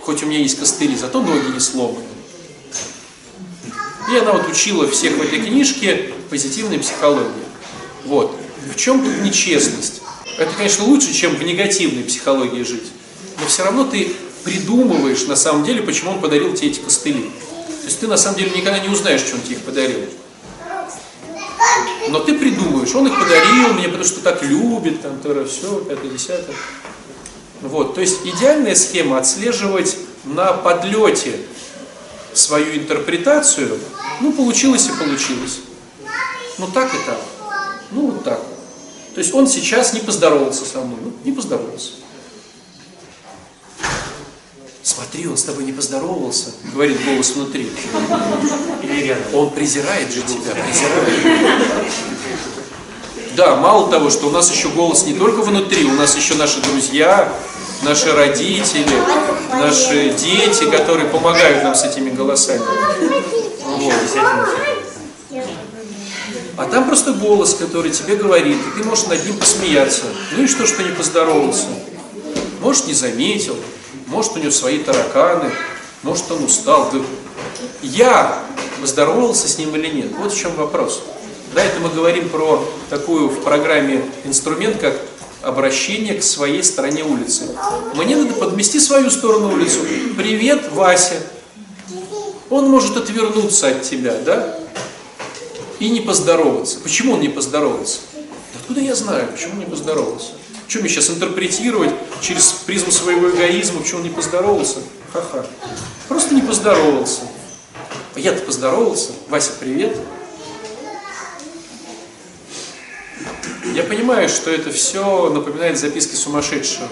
хоть 0.03 0.21
у 0.21 0.27
меня 0.27 0.37
есть 0.37 0.59
костыли, 0.59 0.95
зато 0.95 1.23
ноги 1.23 1.51
не 1.51 1.59
сломаны. 1.59 2.05
И 4.11 4.15
она 4.15 4.33
вот 4.33 4.47
учила 4.47 4.87
всех 4.87 5.17
в 5.17 5.21
этой 5.23 5.41
книжке 5.41 6.13
позитивной 6.29 6.77
психологии. 6.77 7.31
Вот. 8.05 8.37
В 8.71 8.75
чем 8.75 9.03
тут 9.03 9.23
нечестность? 9.23 10.03
Это, 10.37 10.53
конечно, 10.55 10.85
лучше, 10.85 11.11
чем 11.13 11.35
в 11.35 11.41
негативной 11.41 12.03
психологии 12.03 12.61
жить. 12.61 12.91
Но 13.39 13.47
все 13.47 13.63
равно 13.63 13.85
ты 13.85 14.13
придумываешь 14.43 15.25
на 15.25 15.35
самом 15.35 15.65
деле, 15.65 15.81
почему 15.81 16.11
он 16.11 16.21
подарил 16.21 16.53
тебе 16.53 16.67
эти 16.69 16.79
костыли. 16.79 17.23
То 17.23 17.85
есть 17.85 17.99
ты 17.99 18.07
на 18.07 18.17
самом 18.17 18.37
деле 18.37 18.51
никогда 18.51 18.77
не 18.77 18.89
узнаешь, 18.89 19.21
что 19.21 19.35
он 19.35 19.41
тебе 19.41 19.55
их 19.55 19.61
подарил. 19.61 20.05
Но 22.09 22.19
ты 22.19 22.37
придумываешь, 22.37 22.93
он 22.93 23.07
их 23.07 23.17
подарил 23.17 23.73
мне, 23.73 23.87
потому 23.87 24.03
что 24.03 24.21
так 24.21 24.43
любит, 24.43 25.01
там, 25.01 25.17
то, 25.17 25.43
все, 25.45 25.79
пятое, 25.79 26.11
десятое. 26.11 26.55
Вот, 27.63 27.95
то 27.95 28.01
есть 28.01 28.25
идеальная 28.25 28.75
схема 28.75 29.17
отслеживать 29.17 29.97
на 30.25 30.51
подлете 30.51 31.39
свою 32.33 32.75
интерпретацию, 32.75 33.79
ну, 34.19 34.33
получилось 34.33 34.87
и 34.87 34.91
получилось. 34.91 35.59
Ну, 36.57 36.67
так 36.67 36.93
и 36.93 36.97
так. 37.05 37.19
Ну, 37.91 38.11
вот 38.11 38.23
так. 38.23 38.41
То 39.13 39.21
есть 39.21 39.33
он 39.33 39.47
сейчас 39.47 39.93
не 39.93 40.01
поздоровался 40.01 40.65
со 40.65 40.81
мной. 40.81 40.97
Ну, 41.03 41.13
не 41.23 41.31
поздоровался. 41.31 41.91
Смотри, 44.81 45.27
он 45.27 45.37
с 45.37 45.43
тобой 45.43 45.63
не 45.63 45.71
поздоровался, 45.71 46.51
говорит 46.73 47.03
голос 47.05 47.31
внутри. 47.31 47.71
Или 48.83 49.03
рядом. 49.03 49.35
Он 49.35 49.49
презирает 49.51 50.11
же 50.11 50.21
тебя, 50.21 50.51
презирает. 50.51 51.93
Да, 53.35 53.55
мало 53.55 53.89
того, 53.89 54.11
что 54.11 54.27
у 54.27 54.31
нас 54.31 54.51
еще 54.51 54.69
голос 54.69 55.05
не 55.05 55.13
только 55.13 55.41
внутри, 55.41 55.85
у 55.85 55.93
нас 55.93 56.15
еще 56.15 56.35
наши 56.35 56.61
друзья, 56.61 57.31
наши 57.81 58.11
родители, 58.13 58.85
наши 59.51 60.09
дети, 60.11 60.69
которые 60.69 61.09
помогают 61.09 61.63
нам 61.63 61.73
с 61.73 61.83
этими 61.83 62.11
голосами. 62.11 62.61
Вот. 63.65 63.93
А 66.57 66.65
там 66.65 66.85
просто 66.85 67.13
голос, 67.13 67.55
который 67.55 67.89
тебе 67.89 68.15
говорит, 68.15 68.57
и 68.57 68.79
ты 68.79 68.87
можешь 68.87 69.07
над 69.07 69.25
ним 69.25 69.37
посмеяться. 69.37 70.03
Ну 70.37 70.43
и 70.43 70.47
что, 70.47 70.67
что 70.67 70.83
не 70.83 70.91
поздоровался? 70.91 71.65
Может, 72.61 72.85
не 72.85 72.93
заметил, 72.93 73.55
может, 74.07 74.35
у 74.35 74.39
него 74.39 74.51
свои 74.51 74.77
тараканы, 74.77 75.51
может, 76.03 76.29
он 76.31 76.43
устал. 76.43 76.91
Я 77.81 78.37
поздоровался 78.79 79.49
с 79.49 79.57
ним 79.57 79.75
или 79.75 79.87
нет? 79.87 80.11
Вот 80.19 80.31
в 80.31 80.39
чем 80.39 80.53
вопрос. 80.55 81.01
Да, 81.53 81.63
это 81.63 81.79
мы 81.79 81.89
говорим 81.89 82.29
про 82.29 82.65
такую 82.89 83.29
в 83.29 83.43
программе 83.43 84.03
инструмент, 84.23 84.79
как 84.79 84.99
обращение 85.43 86.15
к 86.15 86.23
своей 86.23 86.63
стороне 86.63 87.03
улицы. 87.03 87.55
Мне 87.95 88.15
надо 88.15 88.33
подмести 88.33 88.79
свою 88.79 89.11
сторону 89.11 89.53
улицу. 89.53 89.79
Привет, 90.17 90.71
Вася. 90.71 91.21
Он 92.49 92.69
может 92.69 92.97
отвернуться 92.97 93.67
от 93.67 93.83
тебя, 93.83 94.17
да? 94.25 94.57
И 95.79 95.89
не 95.89 96.01
поздороваться. 96.01 96.79
Почему 96.79 97.13
он 97.13 97.21
не 97.21 97.29
поздоровался? 97.29 97.99
Да 98.13 98.59
откуда 98.59 98.79
я 98.79 98.95
знаю, 98.95 99.27
почему 99.31 99.53
он 99.53 99.59
не 99.59 99.65
поздоровался? 99.65 100.31
Что 100.67 100.79
мне 100.79 100.89
сейчас 100.89 101.09
интерпретировать 101.09 101.91
через 102.21 102.51
призму 102.65 102.91
своего 102.91 103.29
эгоизма, 103.29 103.81
почему 103.81 103.99
он 103.99 104.07
не 104.07 104.13
поздоровался? 104.13 104.77
Ха-ха. 105.11 105.45
Просто 106.07 106.33
не 106.33 106.41
поздоровался. 106.41 107.21
А 108.15 108.19
я-то 108.19 108.41
поздоровался. 108.43 109.11
Вася, 109.29 109.51
привет. 109.59 109.97
Я 113.73 113.83
понимаю, 113.83 114.29
что 114.29 114.51
это 114.51 114.71
все 114.71 115.29
напоминает 115.29 115.79
записки 115.79 116.15
сумасшедшего. 116.15 116.87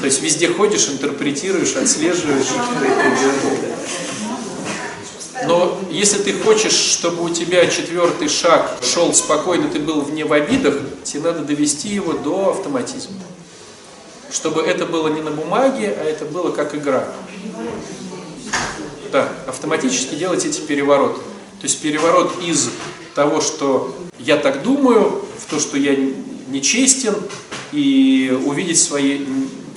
То 0.00 0.06
есть 0.06 0.22
везде 0.22 0.48
ходишь, 0.48 0.88
интерпретируешь, 0.88 1.76
отслеживаешь. 1.76 2.48
Но 5.46 5.80
если 5.90 6.18
ты 6.18 6.32
хочешь, 6.32 6.72
чтобы 6.72 7.24
у 7.24 7.28
тебя 7.28 7.66
четвертый 7.66 8.28
шаг 8.28 8.78
шел 8.82 9.12
спокойно, 9.12 9.68
ты 9.68 9.78
был 9.78 10.00
вне 10.00 10.24
в 10.24 10.32
обидах, 10.32 10.76
тебе 11.04 11.22
надо 11.22 11.40
довести 11.40 11.88
его 11.88 12.12
до 12.12 12.50
автоматизма. 12.50 13.20
Чтобы 14.30 14.62
это 14.62 14.86
было 14.86 15.08
не 15.08 15.20
на 15.20 15.30
бумаге, 15.30 15.96
а 15.98 16.04
это 16.04 16.24
было 16.24 16.50
как 16.50 16.74
игра. 16.74 17.06
Да, 19.12 19.28
автоматически 19.46 20.14
делать 20.16 20.44
эти 20.44 20.60
перевороты. 20.60 21.20
То 21.60 21.64
есть 21.64 21.80
переворот 21.80 22.32
из 22.42 22.68
того, 23.14 23.40
что 23.40 23.94
я 24.18 24.36
так 24.36 24.62
думаю, 24.62 25.24
в 25.38 25.50
то, 25.50 25.58
что 25.58 25.76
я 25.76 25.96
нечестен, 26.48 27.14
и 27.72 28.36
увидеть 28.46 28.80
свои 28.80 29.24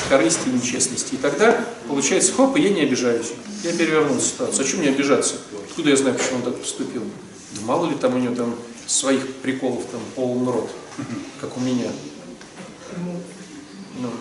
корысти 0.09 0.49
и 0.49 0.51
нечестности. 0.51 1.15
И 1.15 1.17
тогда 1.17 1.65
получается, 1.87 2.31
хоп, 2.33 2.55
и 2.57 2.61
я 2.61 2.69
не 2.69 2.81
обижаюсь. 2.81 3.31
Я 3.63 3.73
перевернул 3.73 4.19
ситуацию. 4.19 4.63
А 4.63 4.67
чем 4.67 4.79
мне 4.79 4.89
обижаться? 4.89 5.35
Откуда 5.67 5.89
я 5.89 5.95
знаю, 5.95 6.15
почему 6.15 6.37
он 6.37 6.43
так 6.43 6.59
поступил? 6.59 7.03
Да 7.53 7.61
мало 7.65 7.89
ли 7.89 7.95
там 7.95 8.15
у 8.15 8.19
него 8.19 8.35
там 8.35 8.55
своих 8.85 9.33
приколов 9.37 9.83
там 9.91 9.99
полон 10.15 10.47
рот, 10.47 10.71
как 11.41 11.57
у 11.57 11.59
меня. 11.59 11.89
Ну, 13.99 14.11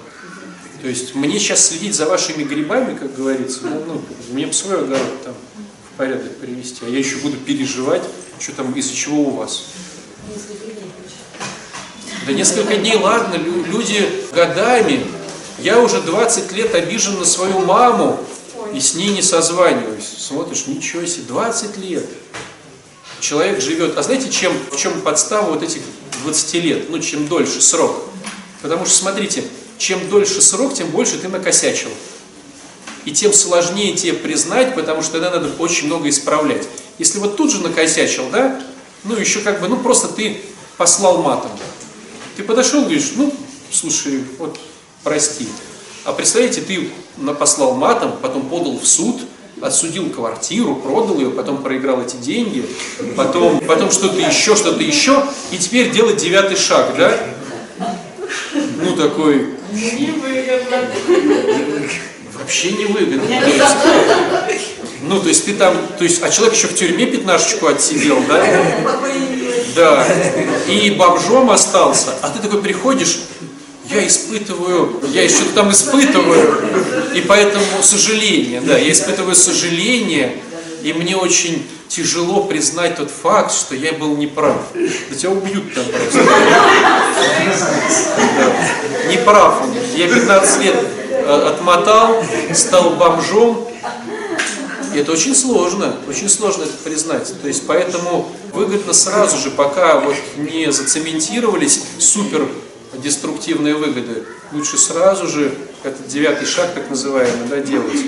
то 0.81 0.89
есть 0.89 1.15
мне 1.15 1.39
сейчас 1.39 1.67
следить 1.67 1.95
за 1.95 2.07
вашими 2.07 2.43
грибами, 2.45 2.97
как 2.97 3.15
говорится, 3.15 3.61
ну, 3.65 3.83
ну, 3.87 4.03
мне 4.33 4.47
бы 4.47 4.53
свой 4.53 4.81
огород 4.81 5.23
там 5.23 5.35
в 5.93 5.97
порядок 5.97 6.37
привести, 6.39 6.85
а 6.85 6.89
я 6.89 6.99
еще 6.99 7.17
буду 7.17 7.37
переживать, 7.37 8.03
что 8.39 8.53
там, 8.53 8.73
из-за 8.73 8.95
чего 8.95 9.23
у 9.23 9.31
вас. 9.31 9.67
Да 12.27 12.33
несколько 12.33 12.77
дней, 12.77 12.97
ладно, 12.97 13.35
лю- 13.37 13.65
люди 13.65 14.25
годами, 14.33 15.07
я 15.59 15.79
уже 15.81 16.01
20 16.01 16.53
лет 16.53 16.75
обижен 16.75 17.19
на 17.19 17.25
свою 17.25 17.61
маму, 17.61 18.19
и 18.75 18.81
с 18.81 18.95
ней 18.95 19.11
не 19.11 19.23
созваниваюсь. 19.23 20.05
Смотришь, 20.19 20.67
ничего 20.67 21.07
себе, 21.07 21.25
20 21.29 21.77
лет. 21.79 22.05
Человек 23.21 23.61
живет. 23.61 23.97
А 23.97 24.03
знаете, 24.03 24.29
чем, 24.31 24.53
в 24.71 24.77
чем 24.77 25.01
подстава 25.01 25.53
вот 25.53 25.63
этих 25.63 25.81
20 26.25 26.55
лет, 26.55 26.91
ну, 26.91 26.99
чем 26.99 27.29
дольше 27.29 27.63
срок. 27.63 28.05
Потому 28.61 28.85
что, 28.87 28.97
смотрите, 28.97 29.45
чем 29.79 30.09
дольше 30.09 30.43
срок, 30.43 30.75
тем 30.75 30.89
больше 30.89 31.19
ты 31.19 31.29
накосячил. 31.29 31.91
И 33.05 33.13
тем 33.13 33.33
сложнее 33.33 33.95
тебе 33.95 34.15
признать, 34.15 34.75
потому 34.75 35.01
что 35.03 35.13
тогда 35.13 35.31
надо 35.31 35.51
очень 35.61 35.87
много 35.87 36.09
исправлять. 36.09 36.67
Если 36.99 37.19
вот 37.19 37.37
тут 37.37 37.53
же 37.53 37.61
накосячил, 37.61 38.29
да, 38.31 38.61
ну, 39.07 39.17
еще 39.17 39.41
как 39.41 39.61
бы, 39.61 39.69
ну, 39.69 39.77
просто 39.77 40.09
ты 40.09 40.41
послал 40.77 41.23
матом. 41.23 41.51
Ты 42.37 42.43
подошел, 42.43 42.83
говоришь, 42.83 43.13
ну, 43.17 43.33
слушай, 43.71 44.23
вот, 44.39 44.59
прости. 45.03 45.49
А 46.05 46.13
представляете, 46.13 46.61
ты 46.61 46.91
послал 47.39 47.75
матом, 47.75 48.13
потом 48.21 48.49
подал 48.49 48.79
в 48.79 48.87
суд, 48.87 49.23
отсудил 49.61 50.11
квартиру, 50.11 50.77
продал 50.77 51.17
ее, 51.17 51.31
потом 51.31 51.63
проиграл 51.63 52.03
эти 52.03 52.17
деньги, 52.17 52.65
потом, 53.17 53.61
потом 53.61 53.91
что-то 53.91 54.19
еще, 54.21 54.55
что-то 54.55 54.83
еще, 54.83 55.25
и 55.51 55.59
теперь 55.59 55.91
делать 55.91 56.19
девятый 56.19 56.57
шаг, 56.57 56.95
да? 56.97 57.17
Ну, 58.83 58.97
такой... 58.97 59.55
Вообще 62.35 62.73
не 62.73 62.85
выгодно. 62.85 63.27
То 63.27 64.53
есть, 64.53 64.76
ну, 65.09 65.21
то 65.21 65.29
есть 65.29 65.45
ты 65.45 65.55
там, 65.55 65.77
то 65.99 66.05
есть, 66.05 66.23
а 66.23 66.31
человек 66.31 66.55
еще 66.57 66.69
в 66.69 66.75
тюрьме 66.75 67.07
пятнашечку 67.07 67.67
отсидел, 67.67 68.19
да? 68.29 68.45
Да. 69.75 70.07
И 70.69 70.91
бомжом 70.91 71.51
остался. 71.51 72.15
А 72.23 72.31
ты 72.31 72.41
такой 72.41 72.63
приходишь, 72.63 73.21
я 73.91 74.07
испытываю, 74.07 75.01
я 75.13 75.23
еще 75.23 75.45
там 75.55 75.71
испытываю, 75.71 76.61
и 77.15 77.21
поэтому 77.21 77.65
сожаление, 77.83 78.61
да, 78.61 78.77
я 78.77 78.91
испытываю 78.91 79.37
сожаление, 79.37 80.37
и 80.83 80.93
мне 80.93 81.17
очень 81.17 81.67
тяжело 81.89 82.45
признать 82.45 82.97
тот 82.97 83.11
факт, 83.11 83.53
что 83.53 83.75
я 83.75 83.93
был 83.93 84.17
неправ. 84.17 84.57
Да 84.75 85.17
тебя 85.17 85.31
убьют 85.31 85.75
там 85.75 85.85
просто. 85.85 86.19
Неправ. 89.11 89.63
Я 89.95 90.09
15 90.09 90.65
лет 90.65 90.77
э, 91.11 91.49
отмотал, 91.49 92.25
стал 92.53 92.91
бомжом. 92.91 93.69
И 94.97 94.99
это 94.99 95.13
очень 95.13 95.35
сложно, 95.35 95.95
очень 96.09 96.27
сложно 96.27 96.63
это 96.63 96.73
признать. 96.83 97.31
То 97.43 97.49
есть 97.49 97.67
поэтому 97.67 98.33
выгодно 98.55 98.95
сразу 98.95 99.37
же, 99.37 99.51
пока 99.51 100.01
вот 100.01 100.17
не 100.39 100.73
зацементировались 100.73 101.83
супер 101.99 102.49
деструктивные 102.95 103.75
выгоды, 103.75 104.25
лучше 104.53 104.79
сразу 104.79 105.29
же 105.29 105.55
этот 105.83 106.09
девятый 106.09 106.47
шаг, 106.47 106.73
так 106.73 106.89
называемый, 106.89 107.47
да, 107.47 107.61
делать, 107.61 108.01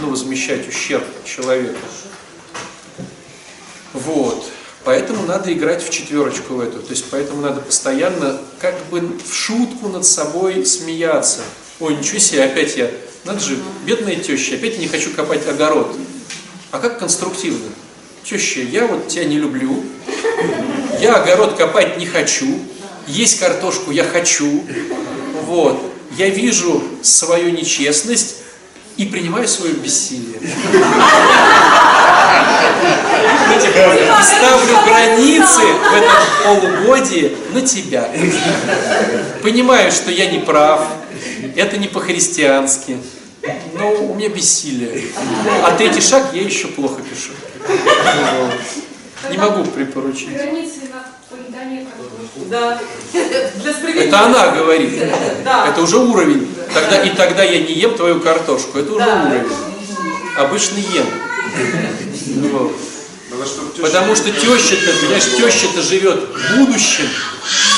ну, 0.00 0.10
возмещать 0.10 0.68
ущерб 0.68 1.02
человеку. 1.24 1.80
Вот. 3.92 4.46
Поэтому 4.84 5.26
надо 5.26 5.52
играть 5.52 5.82
в 5.84 5.90
четверочку 5.90 6.54
в 6.54 6.60
эту. 6.60 6.78
То 6.78 6.90
есть 6.90 7.06
поэтому 7.10 7.42
надо 7.42 7.60
постоянно 7.60 8.40
как 8.60 8.76
бы 8.92 9.00
в 9.00 9.34
шутку 9.34 9.88
над 9.88 10.06
собой 10.06 10.64
смеяться. 10.64 11.40
Ой, 11.80 11.96
ничего 11.96 12.20
себе, 12.20 12.44
опять 12.44 12.76
я, 12.76 12.88
надо 13.24 13.40
же, 13.40 13.58
бедная 13.84 14.14
теща, 14.14 14.54
опять 14.54 14.74
я 14.74 14.78
не 14.78 14.86
хочу 14.86 15.12
копать 15.12 15.44
огород. 15.48 15.92
А 16.70 16.78
как 16.78 16.98
конструктивно? 16.98 17.70
Теща, 18.24 18.60
я 18.60 18.86
вот 18.86 19.08
тебя 19.08 19.24
не 19.24 19.38
люблю, 19.38 19.84
я 21.00 21.14
огород 21.14 21.56
копать 21.56 21.96
не 21.96 22.06
хочу, 22.06 22.58
есть 23.06 23.38
картошку 23.38 23.92
я 23.92 24.02
хочу, 24.02 24.64
вот, 25.44 25.80
я 26.16 26.28
вижу 26.28 26.82
свою 27.02 27.50
нечестность 27.50 28.38
и 28.96 29.04
принимаю 29.04 29.46
свое 29.46 29.74
бессилие. 29.74 30.40
Ставлю 34.22 34.76
границы 34.86 35.60
в 35.60 35.94
этом 35.94 36.22
полугодии 36.42 37.36
на 37.52 37.60
тебя. 37.60 38.08
Понимаю, 39.42 39.92
что 39.92 40.10
я 40.10 40.30
не 40.30 40.38
прав, 40.38 40.82
это 41.54 41.76
не 41.76 41.86
по-христиански, 41.88 42.96
но 43.92 44.06
у 44.06 44.14
меня 44.14 44.28
бессилие. 44.28 45.04
А 45.64 45.72
третий 45.76 46.00
шаг 46.00 46.30
я 46.32 46.42
еще 46.42 46.68
плохо 46.68 47.00
пишу. 47.02 47.32
Не 49.30 49.38
могу 49.38 49.64
припоручить. 49.64 50.28
Да. 52.48 52.80
Это 53.12 54.20
она 54.20 54.48
говорит. 54.48 55.02
Да. 55.44 55.68
Это 55.68 55.80
уже 55.82 55.98
уровень. 55.98 56.48
Тогда, 56.72 57.02
и 57.02 57.10
тогда 57.10 57.42
я 57.42 57.60
не 57.60 57.72
ем 57.72 57.94
твою 57.94 58.20
картошку. 58.20 58.78
Это 58.78 58.92
уже 58.92 59.04
Да. 59.04 59.24
уровень. 59.26 59.52
Обычно 60.36 60.78
ем. 60.78 61.06
Вот. 62.52 62.72
Потому 63.80 64.16
что 64.16 64.30
теща-то, 64.30 64.92
понимаешь, 65.00 65.24
теща-то 65.24 65.82
живет 65.82 66.28
в 66.34 66.56
будущем. 66.58 67.08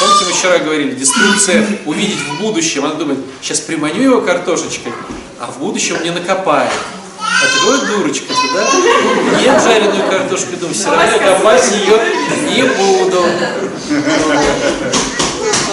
Помните, 0.00 0.24
мы 0.26 0.32
вчера 0.32 0.58
говорили, 0.58 0.94
деструкция 0.94 1.66
увидеть 1.84 2.18
в 2.18 2.40
будущем. 2.40 2.84
Она 2.84 2.94
думает, 2.94 3.18
сейчас 3.42 3.60
приманю 3.60 4.02
его 4.02 4.20
картошечкой, 4.20 4.92
а 5.40 5.46
в 5.50 5.58
будущем 5.58 5.96
мне 6.00 6.12
накопает. 6.12 6.70
А 7.20 7.42
ты 7.44 7.70
ой, 7.70 7.86
дурочка 7.86 8.26
ты, 8.26 8.54
да? 8.54 9.40
Ем 9.40 9.60
жареную 9.60 10.08
картошку, 10.08 10.56
думаю, 10.56 10.74
все 10.74 10.90
равно 10.90 11.18
копать 11.18 11.70
ее 11.72 12.00
не 12.48 12.62
буду. 12.62 13.24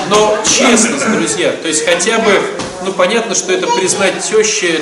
Но 0.10 0.38
честность, 0.44 1.10
друзья, 1.12 1.52
то 1.52 1.68
есть 1.68 1.86
хотя 1.86 2.20
бы, 2.20 2.40
ну 2.84 2.94
понятно, 2.94 3.34
что 3.34 3.54
это 3.54 3.68
признать 3.68 4.24
теще, 4.24 4.82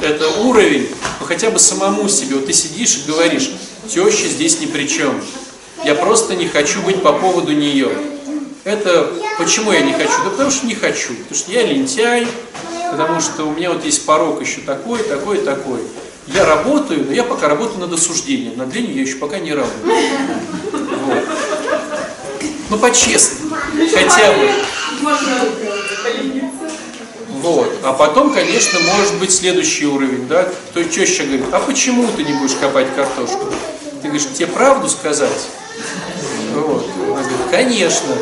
это 0.00 0.28
уровень, 0.40 0.88
но 1.20 1.26
хотя 1.26 1.50
бы 1.50 1.58
самому 1.58 2.08
себе, 2.08 2.36
вот 2.36 2.46
ты 2.46 2.52
сидишь 2.52 2.96
и 2.96 3.10
говоришь, 3.10 3.50
теща 3.90 4.28
здесь 4.28 4.60
ни 4.60 4.66
при 4.66 4.86
чем. 4.86 5.20
Я 5.84 5.94
просто 5.94 6.36
не 6.36 6.46
хочу 6.46 6.80
быть 6.82 7.02
по 7.02 7.12
поводу 7.12 7.52
нее. 7.52 7.90
Это 8.64 9.12
почему 9.38 9.72
я 9.72 9.80
не 9.80 9.92
хочу? 9.92 10.12
Да 10.24 10.30
потому 10.30 10.50
что 10.50 10.66
не 10.66 10.74
хочу. 10.74 11.14
Потому 11.14 11.34
что 11.34 11.50
я 11.52 11.62
лентяй, 11.62 12.26
потому 12.90 13.20
что 13.20 13.44
у 13.44 13.52
меня 13.52 13.72
вот 13.72 13.84
есть 13.84 14.04
порог 14.06 14.40
еще 14.40 14.60
такой, 14.60 15.02
такой, 15.02 15.38
такой. 15.38 15.80
Я 16.26 16.44
работаю, 16.44 17.06
но 17.06 17.12
я 17.12 17.24
пока 17.24 17.48
работаю 17.48 17.80
над 17.80 17.92
осуждением. 17.92 18.56
Над 18.56 18.72
ленью 18.74 18.94
я 18.94 19.02
еще 19.02 19.16
пока 19.16 19.38
не 19.38 19.52
работаю. 19.52 19.94
Вот. 21.06 21.24
Ну, 22.68 22.78
по-честному. 22.78 23.56
Хотя 23.92 24.32
бы. 24.32 24.50
Вот. 27.42 27.72
А 27.82 27.92
потом, 27.94 28.34
конечно, 28.34 28.78
может 28.96 29.18
быть 29.18 29.32
следующий 29.32 29.86
уровень, 29.86 30.26
да? 30.28 30.48
То 30.74 30.80
есть 30.80 30.92
теща 30.92 31.24
говорит, 31.24 31.46
а 31.52 31.60
почему 31.60 32.06
ты 32.14 32.22
не 32.22 32.34
будешь 32.34 32.54
копать 32.56 32.94
картошку? 32.94 33.46
Ты 34.02 34.08
говоришь, 34.08 34.28
тебе 34.34 34.46
правду 34.46 34.88
сказать? 34.88 35.48
Вот. 36.54 36.86
Она 36.96 37.20
говорит, 37.20 37.38
конечно. 37.50 38.14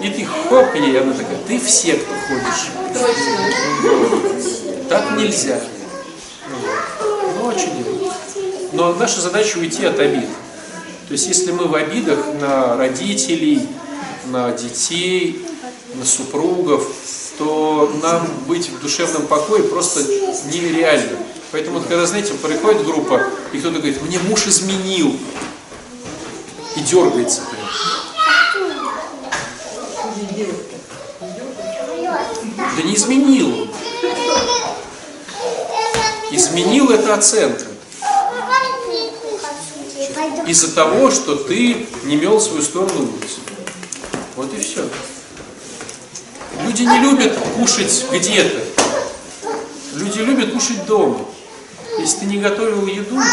И 0.00 0.08
ты 0.08 0.24
хоп 0.24 0.74
ей, 0.74 0.98
она 1.00 1.12
такая, 1.12 1.36
ты 1.46 1.58
в 1.58 1.68
секту 1.68 2.12
ходишь. 2.28 2.70
Вот. 3.82 4.88
Так 4.88 5.16
нельзя. 5.16 5.60
Вот. 6.48 7.34
Ну, 7.36 7.48
а 7.48 7.54
делать? 7.54 8.12
Но 8.72 8.94
наша 8.94 9.20
задача 9.20 9.58
уйти 9.58 9.84
от 9.84 9.98
обид. 9.98 10.28
То 11.08 11.12
есть, 11.12 11.26
если 11.26 11.50
мы 11.50 11.66
в 11.66 11.74
обидах 11.74 12.18
на 12.40 12.76
родителей, 12.76 13.66
на 14.26 14.52
детей, 14.52 15.44
на 15.94 16.04
супругов, 16.04 16.86
то 17.40 17.90
нам 18.02 18.28
быть 18.46 18.68
в 18.68 18.82
душевном 18.82 19.26
покое 19.26 19.62
просто 19.62 20.02
нереально. 20.52 21.16
Поэтому, 21.52 21.80
когда, 21.80 22.04
знаете, 22.04 22.34
приходит 22.34 22.84
группа, 22.84 23.18
и 23.54 23.58
кто-то 23.58 23.78
говорит, 23.78 24.02
мне 24.02 24.18
муж 24.18 24.46
изменил, 24.46 25.16
и 26.76 26.80
дергается 26.80 27.40
прям. 27.50 27.66
Да 32.76 32.82
не 32.82 32.94
изменил. 32.94 33.68
Изменил 36.30 36.90
это 36.90 37.14
оценка. 37.14 37.64
Из-за 40.46 40.74
того, 40.74 41.10
что 41.10 41.36
ты 41.36 41.86
не 42.04 42.16
мел 42.16 42.38
свою 42.38 42.60
сторону 42.60 43.00
улицы. 43.00 43.40
Вот 44.36 44.52
и 44.52 44.60
все. 44.60 44.84
Люди 46.70 46.82
не 46.82 47.00
любят 47.00 47.36
кушать 47.56 48.06
где-то. 48.12 48.60
Люди 49.96 50.20
любят 50.20 50.52
кушать 50.52 50.86
дома. 50.86 51.26
Если 51.98 52.20
ты 52.20 52.26
не 52.26 52.38
готовил 52.38 52.86
еду, 52.86 53.16
то 53.16 53.24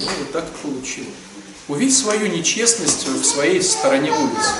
ну, 0.00 0.06
вот 0.20 0.32
так 0.32 0.44
и 0.46 0.66
получилось. 0.66 1.10
Увидь 1.68 1.94
свою 1.94 2.28
нечестность 2.28 3.06
в 3.06 3.24
своей 3.26 3.62
стороне 3.62 4.10
улицы. 4.10 4.52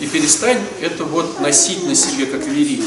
И 0.00 0.06
перестань 0.06 0.58
это 0.82 1.04
вот 1.04 1.40
носить 1.40 1.82
на 1.86 1.94
себе 1.94 2.26
как 2.26 2.44
верик. 2.44 2.84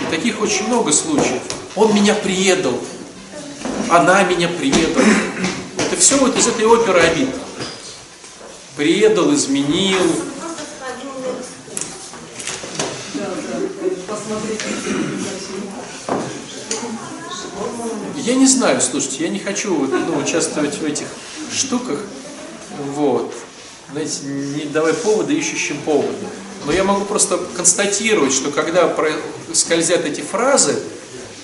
И 0.00 0.10
таких 0.10 0.40
очень 0.40 0.68
много 0.68 0.92
случаев. 0.92 1.42
Он 1.74 1.94
меня 1.94 2.14
предал. 2.14 2.80
Она 3.90 4.22
меня 4.22 4.48
предала. 4.48 5.04
Это 5.76 5.96
все 5.98 6.16
вот 6.16 6.34
из 6.38 6.46
этой 6.46 6.64
оперы 6.64 6.98
обид. 7.00 7.28
Предал, 8.74 9.34
изменил. 9.34 10.00
Я 18.16 18.34
не 18.34 18.46
знаю, 18.46 18.80
слушайте, 18.80 19.24
я 19.24 19.28
не 19.28 19.38
хочу 19.38 19.72
ну, 19.86 20.18
участвовать 20.18 20.74
в 20.78 20.84
этих 20.84 21.06
штуках. 21.52 22.00
Вот. 22.94 23.32
знаете, 23.92 24.24
не 24.24 24.64
давай 24.64 24.94
повода 24.94 25.32
ищущим 25.32 25.78
повода. 25.84 26.26
Но 26.64 26.72
я 26.72 26.82
могу 26.82 27.04
просто 27.04 27.38
констатировать, 27.56 28.32
что 28.32 28.50
когда 28.50 28.92
скользят 29.52 30.04
эти 30.04 30.22
фразы, 30.22 30.76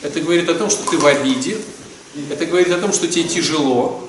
это 0.03 0.21
говорит 0.21 0.49
о 0.49 0.55
том, 0.55 0.69
что 0.69 0.91
ты 0.91 0.99
в 0.99 1.07
обиде, 1.07 1.59
это 2.31 2.47
говорит 2.47 2.73
о 2.73 2.79
том, 2.79 2.93
что 2.93 3.07
тебе 3.07 3.25
тяжело, 3.25 4.09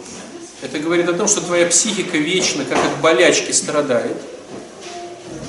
это 0.64 0.80
говорит 0.80 1.08
о 1.08 1.14
том, 1.14 1.28
что 1.28 1.42
твоя 1.42 1.68
психика 1.68 2.18
вечно, 2.18 2.66
как 2.66 2.80
от 2.80 3.00
болячки, 3.02 3.52
страдает, 3.52 4.18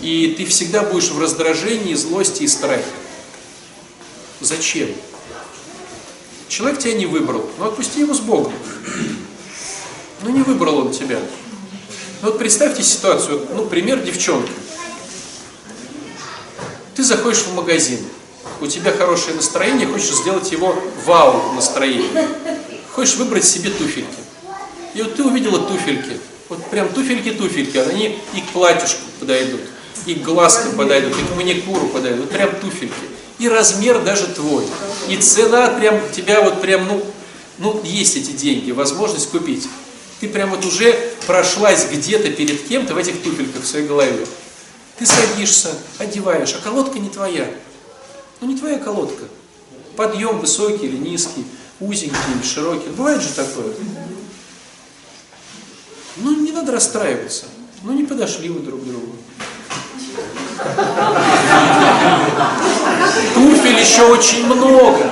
и 0.02 0.34
ты 0.36 0.44
всегда 0.44 0.82
будешь 0.82 1.10
в 1.10 1.18
раздражении, 1.18 1.94
злости 1.94 2.42
и 2.42 2.48
страхе. 2.48 2.84
Зачем? 4.44 4.90
Человек 6.48 6.78
тебя 6.78 6.92
не 6.92 7.06
выбрал, 7.06 7.48
ну 7.58 7.64
отпусти 7.64 8.00
его 8.00 8.12
с 8.12 8.20
Богом. 8.20 8.52
Ну 10.22 10.28
не 10.28 10.42
выбрал 10.42 10.80
он 10.80 10.92
тебя. 10.92 11.18
Ну 12.20 12.28
вот 12.28 12.38
представьте 12.38 12.82
ситуацию, 12.82 13.40
ну 13.54 13.64
пример 13.64 14.00
девчонки. 14.00 14.52
Ты 16.94 17.02
заходишь 17.02 17.44
в 17.44 17.54
магазин, 17.54 18.00
у 18.60 18.66
тебя 18.66 18.92
хорошее 18.92 19.34
настроение, 19.34 19.86
хочешь 19.86 20.14
сделать 20.14 20.52
его 20.52 20.78
вау 21.06 21.52
настроение. 21.54 22.28
Хочешь 22.92 23.16
выбрать 23.16 23.44
себе 23.44 23.70
туфельки. 23.70 24.10
И 24.92 25.00
вот 25.00 25.16
ты 25.16 25.24
увидела 25.24 25.58
туфельки. 25.58 26.20
Вот 26.50 26.62
прям 26.66 26.88
туфельки-туфельки, 26.90 27.78
они 27.78 28.18
и 28.34 28.40
к 28.42 28.48
платьюшку 28.52 29.00
подойдут, 29.18 29.62
и 30.04 30.14
к 30.14 30.22
глазкам 30.22 30.76
подойдут, 30.76 31.12
и 31.18 31.24
к 31.24 31.34
маникюру 31.34 31.88
подойдут. 31.88 32.26
Вот 32.26 32.30
прям 32.30 32.54
туфельки. 32.60 33.13
И 33.38 33.48
размер 33.48 34.02
даже 34.02 34.28
твой. 34.28 34.64
И 35.08 35.16
цена 35.16 35.68
прям 35.68 36.00
тебя 36.12 36.40
вот 36.42 36.60
прям, 36.60 36.86
ну, 36.86 37.04
ну 37.58 37.80
есть 37.82 38.16
эти 38.16 38.30
деньги, 38.30 38.70
возможность 38.70 39.30
купить. 39.30 39.68
Ты 40.20 40.28
прям 40.28 40.50
вот 40.50 40.64
уже 40.64 40.92
прошлась 41.26 41.86
где-то 41.90 42.30
перед 42.30 42.66
кем-то 42.66 42.94
в 42.94 42.98
этих 42.98 43.22
туфельках 43.22 43.62
в 43.62 43.66
своей 43.66 43.86
голове. 43.86 44.26
Ты 44.98 45.06
садишься, 45.06 45.70
одеваешь, 45.98 46.54
а 46.54 46.62
колодка 46.62 46.98
не 46.98 47.10
твоя. 47.10 47.50
Ну 48.40 48.46
не 48.48 48.56
твоя 48.56 48.78
колодка. 48.78 49.24
Подъем 49.96 50.38
высокий 50.38 50.86
или 50.86 50.96
низкий, 50.96 51.44
узенький 51.80 52.16
или 52.34 52.46
широкий. 52.46 52.88
Бывает 52.90 53.20
же 53.20 53.30
такое. 53.30 53.74
Ну 56.16 56.36
не 56.40 56.52
надо 56.52 56.72
расстраиваться. 56.72 57.46
Ну 57.82 57.92
не 57.92 58.04
подошли 58.04 58.48
вы 58.48 58.60
друг 58.60 58.80
к 58.80 58.84
другу. 58.84 59.16
Туфель 63.34 63.78
еще 63.78 64.02
очень 64.06 64.46
много. 64.46 65.10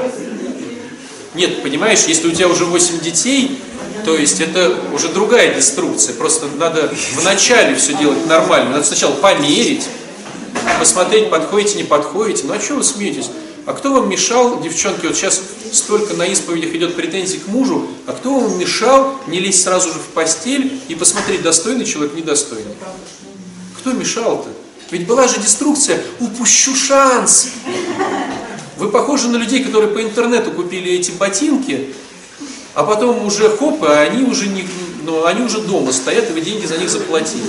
Нет, 1.34 1.62
понимаешь, 1.62 2.05
если 2.07 2.28
у 2.28 2.30
тебя 2.32 2.48
уже 2.48 2.64
8 2.64 3.00
детей, 3.00 3.59
то 4.05 4.16
есть 4.16 4.40
это 4.40 4.78
уже 4.92 5.09
другая 5.09 5.55
деструкция. 5.55 6.14
Просто 6.14 6.46
надо 6.59 6.92
вначале 7.14 7.74
все 7.74 7.94
делать 7.94 8.26
нормально. 8.26 8.70
Надо 8.70 8.84
сначала 8.84 9.12
померить, 9.12 9.84
посмотреть, 10.78 11.30
подходите, 11.30 11.76
не 11.76 11.84
подходите. 11.84 12.44
Ну 12.46 12.55
а 12.55 12.61
что 12.61 12.74
вы 12.74 12.84
смеетесь? 12.84 13.30
А 13.64 13.74
кто 13.74 13.92
вам 13.92 14.11
мешал, 14.11 14.61
девчонки, 14.61 15.07
вот 15.07 15.16
сейчас 15.16 15.40
столько 15.72 16.14
на 16.14 16.30
исповедях 16.32 16.74
идет 16.74 16.96
претензий 16.96 17.38
к 17.38 17.46
мужу, 17.46 17.86
а 18.07 18.12
кто 18.12 18.40
вам 18.40 18.59
мешал 18.59 19.14
не 19.28 19.38
лезть 19.38 19.62
сразу 19.62 19.88
же 19.88 20.00
в 20.00 20.07
постель 20.14 20.80
и 20.88 20.96
посмотреть, 20.96 21.42
достойный 21.42 21.84
человек, 21.84 22.14
недостойный? 22.14 22.74
Кто 23.78 23.92
мешал-то? 23.92 24.48
Ведь 24.93 25.07
была 25.07 25.26
же 25.26 25.40
деструкция, 25.40 26.03
упущу 26.20 26.76
шанс. 26.76 27.49
Вы 28.76 28.90
похожи 28.90 29.28
на 29.28 29.38
людей, 29.38 29.64
которые 29.64 29.90
по 29.90 30.03
интернету 30.03 30.53
купили 30.53 30.93
эти 30.93 31.12
ботинки, 31.12 31.95
а 32.74 32.84
потом 32.84 33.24
уже 33.24 33.49
хоп, 33.57 33.82
а 33.84 34.03
они 34.03 34.24
уже, 34.24 34.49
не, 34.49 34.68
ну, 35.05 35.24
они 35.24 35.45
уже 35.45 35.62
дома 35.62 35.93
стоят, 35.93 36.28
и 36.28 36.34
вы 36.34 36.43
деньги 36.43 36.66
за 36.66 36.76
них 36.76 36.90
заплатили. 36.90 37.47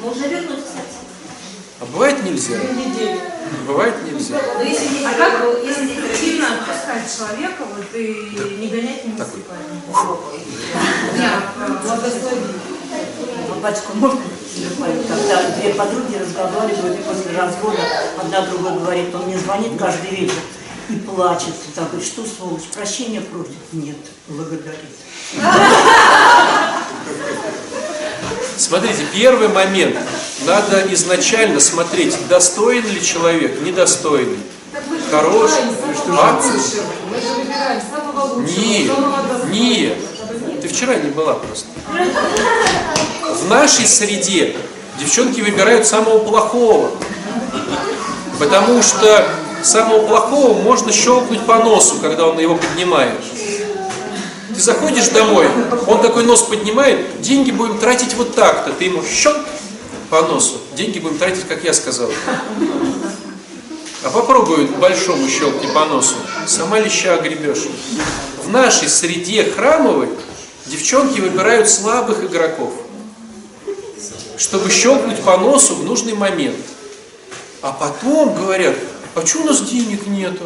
Можно 0.00 0.26
вернуть, 0.26 0.64
кстати. 0.64 0.94
А 1.80 1.86
бывает 1.86 2.24
нельзя? 2.24 2.54
Бывает 3.66 3.94
нельзя. 4.04 4.40
Но 4.58 4.62
если 4.62 4.96
не 4.96 5.04
А 5.04 5.12
как 5.12 5.64
если 5.64 5.86
не 5.86 6.16
сильно 6.16 6.54
отпускать 6.54 7.02
человека 7.18 7.64
вот, 7.76 7.86
и 7.94 8.60
не 8.60 8.68
гонять 8.68 9.04
не 9.06 9.12
Такой. 9.14 9.40
Батюшка, 13.62 13.92
можно 13.94 14.20
добавить? 14.56 15.06
Когда 15.06 15.50
две 15.50 15.74
подруги 15.74 16.16
разговаривают, 16.16 16.98
и 16.98 17.02
после 17.02 17.38
развода 17.38 17.78
одна 18.18 18.46
другой 18.46 18.72
говорит, 18.78 19.14
он 19.14 19.26
мне 19.26 19.38
звонит 19.38 19.78
каждый 19.78 20.10
вечер 20.10 20.38
и 20.88 20.94
плачет. 20.96 21.54
Так, 21.74 21.90
говорит, 21.90 22.06
что, 22.06 22.24
сволочь, 22.24 22.64
прощения 22.74 23.20
просит? 23.20 23.52
Нет, 23.72 23.96
благодарит. 24.28 24.78
Смотрите, 28.56 29.04
первый 29.12 29.48
момент. 29.48 29.96
Надо 30.46 30.82
изначально 30.94 31.60
смотреть, 31.60 32.16
достоин 32.28 32.86
ли 32.86 33.02
человек, 33.02 33.60
недостойный. 33.60 34.38
Хорош. 35.10 35.50
А? 36.08 36.40
Мы 37.10 37.20
же 37.20 37.34
выбираем 37.34 37.80
самого 37.90 38.34
лучшего, 38.34 38.60
Нет, 38.60 38.86
самого 38.86 39.22
достойного. 39.22 39.52
нет. 39.52 39.98
Ты 40.62 40.68
вчера 40.68 40.94
не 40.96 41.10
была 41.10 41.34
просто. 41.34 41.66
В 43.34 43.48
нашей 43.48 43.86
среде 43.86 44.56
девчонки 44.98 45.40
выбирают 45.40 45.86
самого 45.86 46.18
плохого. 46.18 46.90
Потому 48.38 48.82
что 48.82 49.28
самого 49.62 50.06
плохого 50.06 50.60
можно 50.60 50.92
щелкнуть 50.92 51.44
по 51.46 51.56
носу, 51.56 51.96
когда 52.00 52.26
он 52.26 52.38
его 52.38 52.56
поднимает. 52.56 53.14
Ты 54.54 54.60
заходишь 54.60 55.08
домой, 55.08 55.48
он 55.86 56.00
такой 56.02 56.24
нос 56.24 56.42
поднимает, 56.42 57.20
деньги 57.20 57.50
будем 57.50 57.78
тратить 57.78 58.14
вот 58.14 58.34
так-то. 58.34 58.72
Ты 58.72 58.84
ему 58.86 59.02
щелк 59.04 59.38
по 60.08 60.22
носу. 60.22 60.58
Деньги 60.76 60.98
будем 60.98 61.18
тратить, 61.18 61.46
как 61.46 61.62
я 61.62 61.72
сказал. 61.72 62.10
А 64.02 64.10
попробуй 64.10 64.64
большому 64.66 65.28
щелкни 65.28 65.68
по 65.72 65.84
носу. 65.84 66.16
Сама 66.46 66.80
леща 66.80 67.14
огребешь. 67.14 67.68
В 68.44 68.48
нашей 68.48 68.88
среде 68.88 69.44
храмовой 69.44 70.08
девчонки 70.66 71.20
выбирают 71.20 71.68
слабых 71.68 72.24
игроков, 72.24 72.72
чтобы 74.40 74.70
щелкнуть 74.70 75.22
по 75.22 75.36
носу 75.36 75.74
в 75.74 75.84
нужный 75.84 76.14
момент. 76.14 76.56
А 77.60 77.72
потом 77.72 78.34
говорят, 78.34 78.74
а 79.14 79.26
что 79.26 79.42
у 79.42 79.44
нас 79.44 79.60
денег 79.60 80.06
нету? 80.06 80.44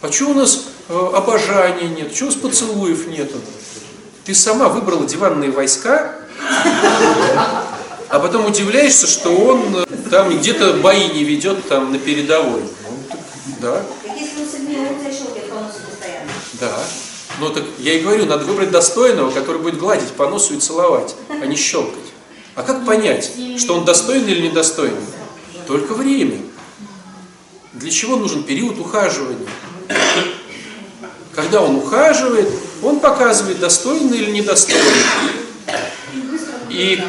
А 0.00 0.10
что 0.10 0.30
у 0.30 0.34
нас 0.34 0.64
э, 0.88 1.10
обожания 1.14 1.88
нет? 1.88 2.14
Что 2.14 2.24
у 2.24 2.28
нас 2.28 2.36
поцелуев 2.36 3.06
нету? 3.06 3.36
Ты 4.24 4.34
сама 4.34 4.70
выбрала 4.70 5.06
диванные 5.06 5.50
войска, 5.50 6.14
а 8.08 8.18
потом 8.18 8.46
удивляешься, 8.46 9.06
что 9.06 9.28
он 9.30 9.76
э, 9.76 9.84
там 10.10 10.34
где-то 10.38 10.74
бои 10.74 11.08
не 11.12 11.24
ведет 11.24 11.68
там 11.68 11.92
на 11.92 11.98
передовой. 11.98 12.62
Ну, 12.62 12.98
так, 13.10 13.18
да, 13.60 13.82
да. 16.60 16.72
Ну 17.40 17.50
так 17.50 17.64
я 17.78 17.92
и 17.92 18.00
говорю, 18.00 18.24
надо 18.24 18.46
выбрать 18.46 18.70
достойного, 18.70 19.30
который 19.30 19.60
будет 19.60 19.76
гладить 19.76 20.12
по 20.12 20.30
носу 20.30 20.54
и 20.54 20.60
целовать, 20.60 21.14
а 21.28 21.44
не 21.44 21.56
щелкать. 21.56 22.13
А 22.54 22.62
как 22.62 22.86
понять, 22.86 23.32
что 23.58 23.76
он 23.76 23.84
достойный 23.84 24.32
или 24.32 24.48
недостойный? 24.48 25.00
Только 25.66 25.94
время. 25.94 26.38
Для 27.72 27.90
чего 27.90 28.16
нужен 28.16 28.44
период 28.44 28.78
ухаживания? 28.78 29.48
Когда 31.34 31.62
он 31.62 31.76
ухаживает, 31.76 32.48
он 32.82 33.00
показывает, 33.00 33.58
достойный 33.58 34.18
или 34.18 34.30
недостойный. 34.30 34.82
И 36.70 37.02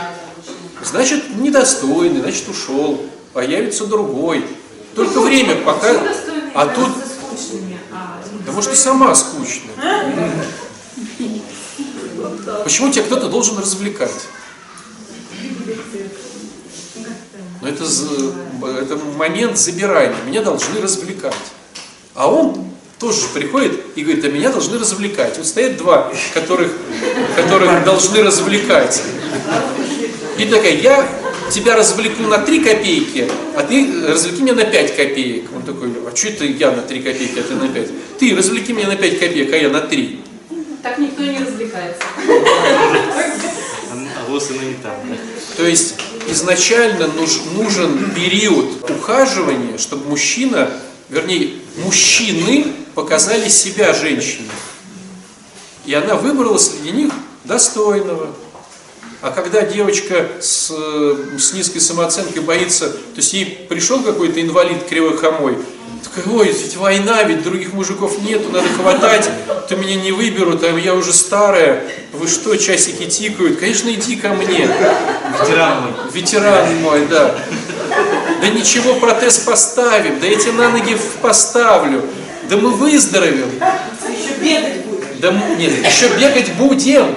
значит, 0.83 1.35
недостойный, 1.35 2.21
значит, 2.21 2.49
ушел. 2.49 3.05
Появится 3.33 3.85
другой. 3.85 4.45
Только 4.95 5.19
время 5.19 5.57
пока... 5.57 5.91
А 6.55 6.67
тут... 6.67 6.89
Потому 8.39 8.61
что 8.61 8.71
ты 8.71 8.77
сама 8.77 9.13
скучная. 9.13 9.75
Почему 12.63 12.91
тебя 12.91 13.03
кто-то 13.03 13.27
должен 13.27 13.57
развлекать? 13.59 14.27
Но 17.65 17.71
это, 17.71 17.83
это 18.79 18.95
момент 19.17 19.57
забирания. 19.57 20.15
Меня 20.27 20.43
должны 20.43 20.79
развлекать. 20.79 21.33
А 22.13 22.31
он 22.31 22.63
тоже 22.99 23.21
приходит 23.33 23.81
и 23.95 24.03
говорит, 24.03 24.23
а 24.23 24.29
меня 24.29 24.51
должны 24.51 24.77
развлекать. 24.77 25.35
Вот 25.37 25.47
стоят 25.47 25.77
два, 25.77 26.11
которых, 26.35 26.71
которых 27.35 27.83
должны 27.83 28.21
развлекать. 28.21 29.01
И 30.37 30.45
такая, 30.45 30.75
я 30.75 31.09
тебя 31.51 31.75
развлеку 31.75 32.21
на 32.23 32.37
3 32.37 32.59
копейки, 32.59 33.27
а 33.55 33.63
ты 33.63 34.09
развлеки 34.09 34.43
меня 34.43 34.53
на 34.53 34.65
5 34.65 34.95
копеек. 34.95 35.45
Он 35.55 35.63
такой, 35.63 35.89
а 36.05 36.15
что 36.15 36.27
это 36.27 36.45
я 36.45 36.69
на 36.69 36.83
3 36.83 37.01
копейки, 37.01 37.39
а 37.39 37.43
ты 37.43 37.55
на 37.55 37.67
5? 37.67 37.89
Ты 38.19 38.35
развлеки 38.35 38.73
меня 38.73 38.89
на 38.89 38.95
5 38.95 39.19
копеек, 39.19 39.53
а 39.53 39.57
я 39.57 39.69
на 39.69 39.81
3. 39.81 40.21
Так 40.83 40.99
никто 40.99 41.23
не 41.23 41.39
развлекается. 41.39 42.03
А 43.89 44.29
вот 44.29 44.51
оно 44.51 44.61
не 44.61 44.75
там? 44.75 44.93
То 45.57 45.65
есть 45.65 45.95
изначально 46.27 47.07
нуж- 47.07 47.41
нужен 47.53 48.11
период 48.13 48.89
ухаживания, 48.89 49.77
чтобы 49.77 50.09
мужчина, 50.09 50.71
вернее, 51.09 51.53
мужчины 51.77 52.67
показали 52.95 53.49
себя 53.49 53.93
женщине. 53.93 54.49
И 55.85 55.93
она 55.93 56.15
выбрала 56.15 56.57
среди 56.57 56.91
них 56.91 57.13
достойного. 57.43 58.35
А 59.21 59.31
когда 59.31 59.61
девочка 59.61 60.29
с, 60.39 60.69
с 61.39 61.53
низкой 61.53 61.79
самооценкой 61.79 62.41
боится, 62.41 62.89
то 62.89 63.17
есть 63.17 63.33
ей 63.33 63.45
пришел 63.69 64.01
какой-то 64.03 64.41
инвалид 64.41 64.83
кривохомой, 64.85 65.57
ой, 66.27 66.51
ведь 66.51 66.75
война, 66.77 67.23
ведь 67.23 67.43
других 67.43 67.73
мужиков 67.73 68.21
нету, 68.21 68.49
надо 68.51 68.67
хватать, 68.69 69.29
то 69.67 69.75
меня 69.75 69.95
не 69.95 70.11
выберут, 70.11 70.63
а 70.63 70.77
я 70.77 70.95
уже 70.95 71.13
старая, 71.13 71.83
вы 72.13 72.27
что, 72.27 72.55
часики 72.55 73.05
тикают? 73.05 73.59
Конечно, 73.59 73.89
иди 73.89 74.15
ко 74.15 74.29
мне. 74.29 74.69
Ветеран 75.39 75.81
мой. 75.81 75.91
Ветеран 76.13 76.75
мой, 76.81 77.05
да. 77.07 77.35
Да 78.41 78.49
ничего, 78.49 78.95
протез 78.95 79.39
поставим, 79.39 80.19
да 80.19 80.27
я 80.27 80.35
тебе 80.35 80.53
на 80.53 80.69
ноги 80.69 80.97
поставлю, 81.21 82.03
да 82.49 82.57
мы 82.57 82.71
выздоровеем. 82.71 83.49
Еще 84.09 84.35
бегать 84.41 84.85
будет. 84.85 85.19
Да 85.19 85.31
нет, 85.57 85.85
еще 85.85 86.07
бегать 86.09 86.53
будем. 86.53 87.15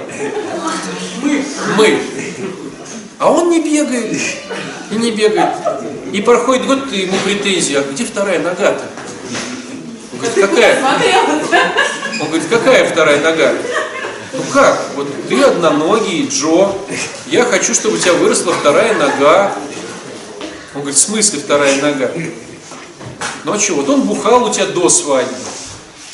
Мы. 1.76 1.98
А 3.18 3.30
он 3.30 3.50
не 3.50 3.60
бегает. 3.60 4.20
И 4.90 4.94
не 4.94 5.10
бегает. 5.10 5.50
И 6.12 6.22
проходит 6.22 6.66
год, 6.66 6.92
и 6.92 7.00
ему 7.00 7.16
претензии, 7.24 7.74
а 7.76 7.82
где 7.82 8.04
вторая 8.04 8.38
нога-то? 8.38 8.84
Он 10.12 10.18
говорит, 10.18 10.48
какая? 10.48 10.82
Он 12.20 12.26
говорит, 12.26 12.48
какая 12.48 12.90
вторая 12.90 13.20
нога? 13.20 13.52
Ну 14.32 14.42
как? 14.52 14.80
Вот 14.96 15.08
ты 15.28 15.42
одноногий, 15.42 16.28
Джо. 16.28 16.72
Я 17.26 17.44
хочу, 17.44 17.74
чтобы 17.74 17.96
у 17.96 17.98
тебя 17.98 18.14
выросла 18.14 18.52
вторая 18.52 18.94
нога. 18.94 19.54
Он 20.74 20.80
говорит, 20.80 20.98
в 20.98 21.02
смысле 21.02 21.40
вторая 21.40 21.80
нога? 21.82 22.10
Ну 23.44 23.52
а 23.52 23.58
что, 23.58 23.74
вот 23.74 23.88
он 23.88 24.02
бухал 24.02 24.44
у 24.44 24.52
тебя 24.52 24.66
до 24.66 24.88
свадьбы. 24.88 25.34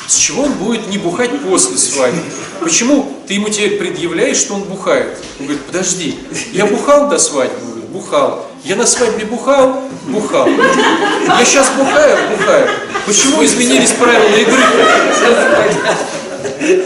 С 0.07 0.17
чего 0.17 0.43
он 0.43 0.53
будет 0.53 0.87
не 0.87 0.97
бухать 0.97 1.31
после 1.41 1.77
свадьбы? 1.77 2.21
Почему 2.59 3.11
ты 3.27 3.35
ему 3.35 3.49
теперь 3.49 3.77
предъявляешь, 3.77 4.37
что 4.37 4.55
он 4.55 4.61
бухает? 4.63 5.17
Он 5.39 5.45
говорит, 5.47 5.65
подожди, 5.65 6.19
я 6.51 6.65
бухал 6.65 7.09
до 7.09 7.17
свадьбы? 7.17 7.57
Он 7.61 7.71
говорит, 7.71 7.89
бухал. 7.89 8.47
Я 8.65 8.75
на 8.75 8.87
свадьбе 8.87 9.25
бухал? 9.25 9.83
Бухал. 10.07 10.47
Я 10.47 11.45
сейчас 11.45 11.69
бухаю? 11.77 12.17
Бухаю. 12.35 12.67
Почему 13.05 13.45
изменились 13.45 13.91
правила 13.91 14.35
игры? 14.35 14.57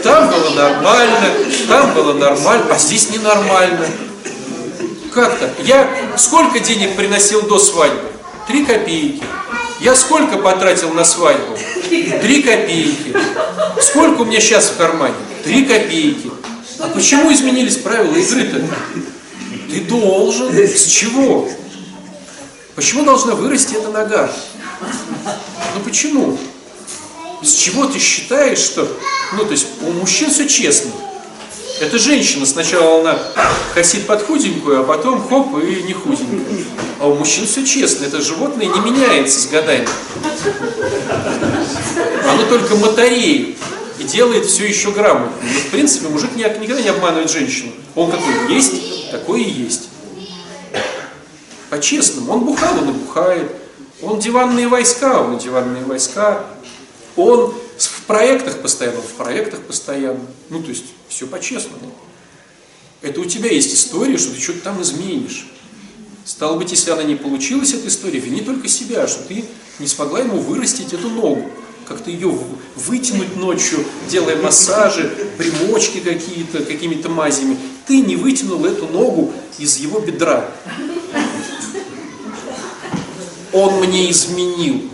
Там 0.02 0.28
было 0.28 0.50
нормально, 0.50 1.30
там 1.68 1.94
было 1.94 2.12
нормально, 2.12 2.66
а 2.70 2.78
здесь 2.78 3.08
ненормально. 3.08 3.86
Как 5.14 5.38
так? 5.38 5.52
Я 5.60 5.88
сколько 6.18 6.60
денег 6.60 6.96
приносил 6.96 7.42
до 7.42 7.58
свадьбы? 7.58 8.10
Три 8.46 8.66
копейки. 8.66 9.22
Я 9.80 9.94
сколько 9.94 10.36
потратил 10.36 10.92
на 10.92 11.04
свадьбу? 11.04 11.56
Три 11.88 12.42
копейки. 12.42 13.16
Сколько 13.80 14.20
у 14.20 14.24
меня 14.26 14.40
сейчас 14.40 14.66
в 14.66 14.76
кармане? 14.76 15.14
Три 15.44 15.64
копейки. 15.64 16.30
А 16.78 16.88
почему 16.88 17.32
изменились 17.32 17.78
правила 17.78 18.16
игры-то? 18.16 18.66
Ты 19.70 19.80
должен. 19.80 20.54
С 20.54 20.84
чего? 20.84 21.48
Почему 22.74 23.04
должна 23.04 23.34
вырасти 23.34 23.74
эта 23.74 23.88
нога? 23.88 24.30
Ну 25.74 25.80
почему? 25.84 26.38
С 27.42 27.52
чего 27.52 27.86
ты 27.86 27.98
считаешь, 27.98 28.58
что... 28.58 28.88
Ну, 29.32 29.44
то 29.44 29.52
есть 29.52 29.66
у 29.82 29.90
мужчин 29.92 30.30
все 30.30 30.48
честно. 30.48 30.90
Это 31.80 31.98
женщина, 31.98 32.44
сначала 32.44 33.00
она 33.00 33.18
косит 33.74 34.06
под 34.06 34.22
худенькую, 34.22 34.80
а 34.80 34.84
потом 34.84 35.26
хоп, 35.26 35.56
и 35.62 35.82
не 35.82 35.94
худенькую. 35.94 36.66
А 36.98 37.08
у 37.08 37.14
мужчин 37.14 37.46
все 37.46 37.64
честно. 37.64 38.04
Это 38.04 38.20
животное 38.20 38.66
не 38.66 38.80
меняется 38.80 39.40
с 39.40 39.46
годами. 39.46 39.88
Оно 42.28 42.44
только 42.50 42.76
мотореет 42.76 43.56
и 43.98 44.04
делает 44.04 44.44
все 44.46 44.66
еще 44.66 44.90
грамотно. 44.90 45.32
Но, 45.42 45.60
в 45.60 45.70
принципе, 45.70 46.08
мужик 46.08 46.36
никогда 46.36 46.82
не 46.82 46.88
обманывает 46.88 47.30
женщину. 47.30 47.72
Он 47.94 48.10
какой 48.10 48.54
есть, 48.54 49.10
такой 49.10 49.42
и 49.42 49.50
есть. 49.50 49.89
По-честному. 51.70 52.32
Он 52.32 52.44
бухал, 52.44 52.78
он 52.78 52.90
и 52.90 52.92
бухает. 52.92 53.50
Он 54.02 54.18
диванные 54.18 54.68
войска, 54.68 55.22
он 55.22 55.38
диванные 55.38 55.84
войска. 55.84 56.44
Он 57.16 57.54
в 57.78 58.02
проектах 58.02 58.58
постоянно, 58.58 59.00
в 59.00 59.12
проектах 59.12 59.60
постоянно. 59.60 60.26
Ну, 60.48 60.62
то 60.62 60.68
есть, 60.68 60.86
все 61.08 61.26
по-честному. 61.26 61.92
Это 63.02 63.20
у 63.20 63.24
тебя 63.24 63.50
есть 63.50 63.74
история, 63.74 64.18
что 64.18 64.34
ты 64.34 64.40
что-то 64.40 64.60
там 64.60 64.82
изменишь. 64.82 65.46
Стало 66.24 66.58
быть, 66.58 66.70
если 66.70 66.90
она 66.90 67.02
не 67.02 67.14
получилась, 67.16 67.72
эта 67.72 67.88
история, 67.88 68.18
вини 68.18 68.42
только 68.42 68.68
себя, 68.68 69.06
что 69.06 69.22
ты 69.22 69.44
не 69.78 69.86
смогла 69.86 70.20
ему 70.20 70.38
вырастить 70.38 70.92
эту 70.92 71.08
ногу. 71.08 71.50
Как-то 71.86 72.10
ее 72.10 72.32
вытянуть 72.76 73.36
ночью, 73.36 73.84
делая 74.08 74.40
массажи, 74.40 75.10
примочки 75.38 75.98
какие-то, 75.98 76.62
какими-то 76.62 77.08
мазями. 77.08 77.56
Ты 77.86 78.00
не 78.00 78.16
вытянул 78.16 78.64
эту 78.64 78.86
ногу 78.86 79.32
из 79.58 79.78
его 79.78 79.98
бедра. 80.00 80.48
Он 83.52 83.80
мне 83.80 84.10
изменил. 84.10 84.90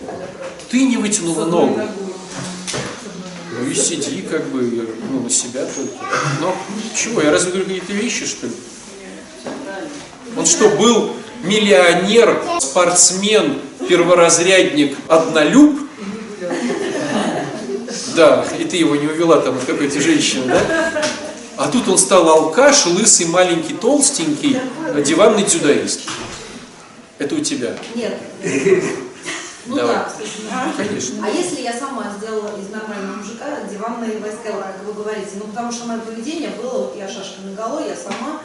Ты 0.71 0.85
не 0.85 0.97
вытянула 0.97 1.45
ногу. 1.45 1.81
Ну 3.59 3.67
и 3.67 3.75
сиди 3.75 4.23
как 4.23 4.45
бы 4.49 4.89
ну, 5.11 5.21
на 5.21 5.31
себя 5.31 5.65
только. 5.65 5.93
Но 6.41 6.55
чего, 6.95 7.23
я 7.23 7.31
разве 7.31 7.53
говорю 7.53 7.67
какие-то 7.67 7.93
вещи, 7.93 8.27
что 8.27 8.47
ли? 8.47 8.53
Он 10.37 10.45
что, 10.45 10.69
был 10.71 11.15
миллионер, 11.43 12.39
спортсмен, 12.61 13.59
перворазрядник, 13.89 14.97
однолюб? 15.09 15.81
Да, 18.15 18.47
и 18.59 18.65
ты 18.65 18.77
его 18.77 18.97
не 18.97 19.07
увела 19.07 19.41
там 19.41 19.57
от 19.57 19.65
какой-то 19.65 20.01
женщины, 20.01 20.47
да? 20.47 21.03
А 21.57 21.69
тут 21.69 21.89
он 21.89 21.97
стал 21.97 22.29
алкаш, 22.29 22.87
лысый, 22.87 23.27
маленький, 23.27 23.73
толстенький, 23.75 24.59
диванный 25.05 25.45
дзюдоист. 25.45 26.01
Это 27.19 27.35
у 27.35 27.41
тебя. 27.41 27.77
Нет. 27.95 28.15
Ну 29.69 29.75
Давай. 29.75 29.97
да. 29.97 30.73
Конечно. 30.77 31.27
А 31.27 31.29
если 31.29 31.63
я 31.63 31.73
сама 31.73 32.15
сделала 32.17 32.57
из 32.57 32.71
нормального 32.71 33.17
мужика 33.17 33.63
диванные 33.69 34.21
войска, 34.21 34.53
как 34.53 34.85
вы 34.87 34.93
говорите, 34.93 35.31
ну 35.35 35.47
потому 35.47 35.73
что 35.73 35.87
мое 35.87 35.99
поведение 35.99 36.51
было, 36.51 36.85
вот 36.85 36.97
я 36.97 37.09
шашка 37.09 37.41
на 37.45 37.51
голову, 37.51 37.85
я 37.85 37.97
сама, 37.97 38.43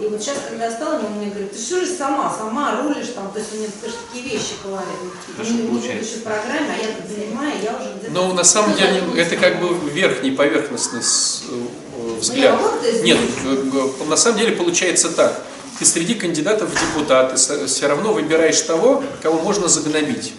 и 0.00 0.06
вот 0.08 0.20
сейчас, 0.20 0.38
когда 0.48 0.64
я 0.64 0.72
стала, 0.72 0.98
он 0.98 1.12
мне 1.12 1.30
говорит, 1.30 1.52
ты 1.52 1.58
всю 1.58 1.78
жизнь 1.78 1.96
сама, 1.96 2.34
сама 2.36 2.82
рулишь 2.82 3.10
там, 3.14 3.30
то 3.30 3.38
есть 3.38 3.52
он 3.52 3.60
мне 3.60 3.68
конечно, 3.80 4.00
такие 4.08 4.24
вещи 4.24 4.54
говорит, 4.64 4.88
Хорошо 5.36 5.52
не, 5.52 5.62
не 5.62 5.68
получается. 5.68 5.98
будучи 5.98 6.18
в 6.18 6.22
программе, 6.24 6.74
а 6.74 6.84
я 6.84 6.94
тут 6.94 7.16
занимаю, 7.16 7.52
я 7.62 7.76
уже 7.76 7.94
где-то... 7.98 8.12
Но 8.12 8.32
на 8.32 8.42
самом 8.42 8.76
деле 8.76 9.04
это 9.16 9.36
как 9.36 9.60
бы 9.60 9.90
верхний, 9.90 10.32
поверхностный 10.32 10.98
э, 11.00 12.14
взгляд. 12.18 12.58
Ну, 12.60 12.88
это 12.88 13.02
Нет, 13.04 13.18
э, 13.44 14.04
на 14.08 14.16
самом 14.16 14.40
деле 14.40 14.56
получается 14.56 15.10
так. 15.10 15.40
Ты 15.78 15.84
среди 15.84 16.14
кандидатов 16.14 16.70
в 16.70 16.80
депутаты 16.80 17.36
все 17.66 17.86
равно 17.88 18.12
выбираешь 18.12 18.60
того, 18.60 19.02
кого 19.22 19.40
можно 19.40 19.68
загнобить. 19.68 20.32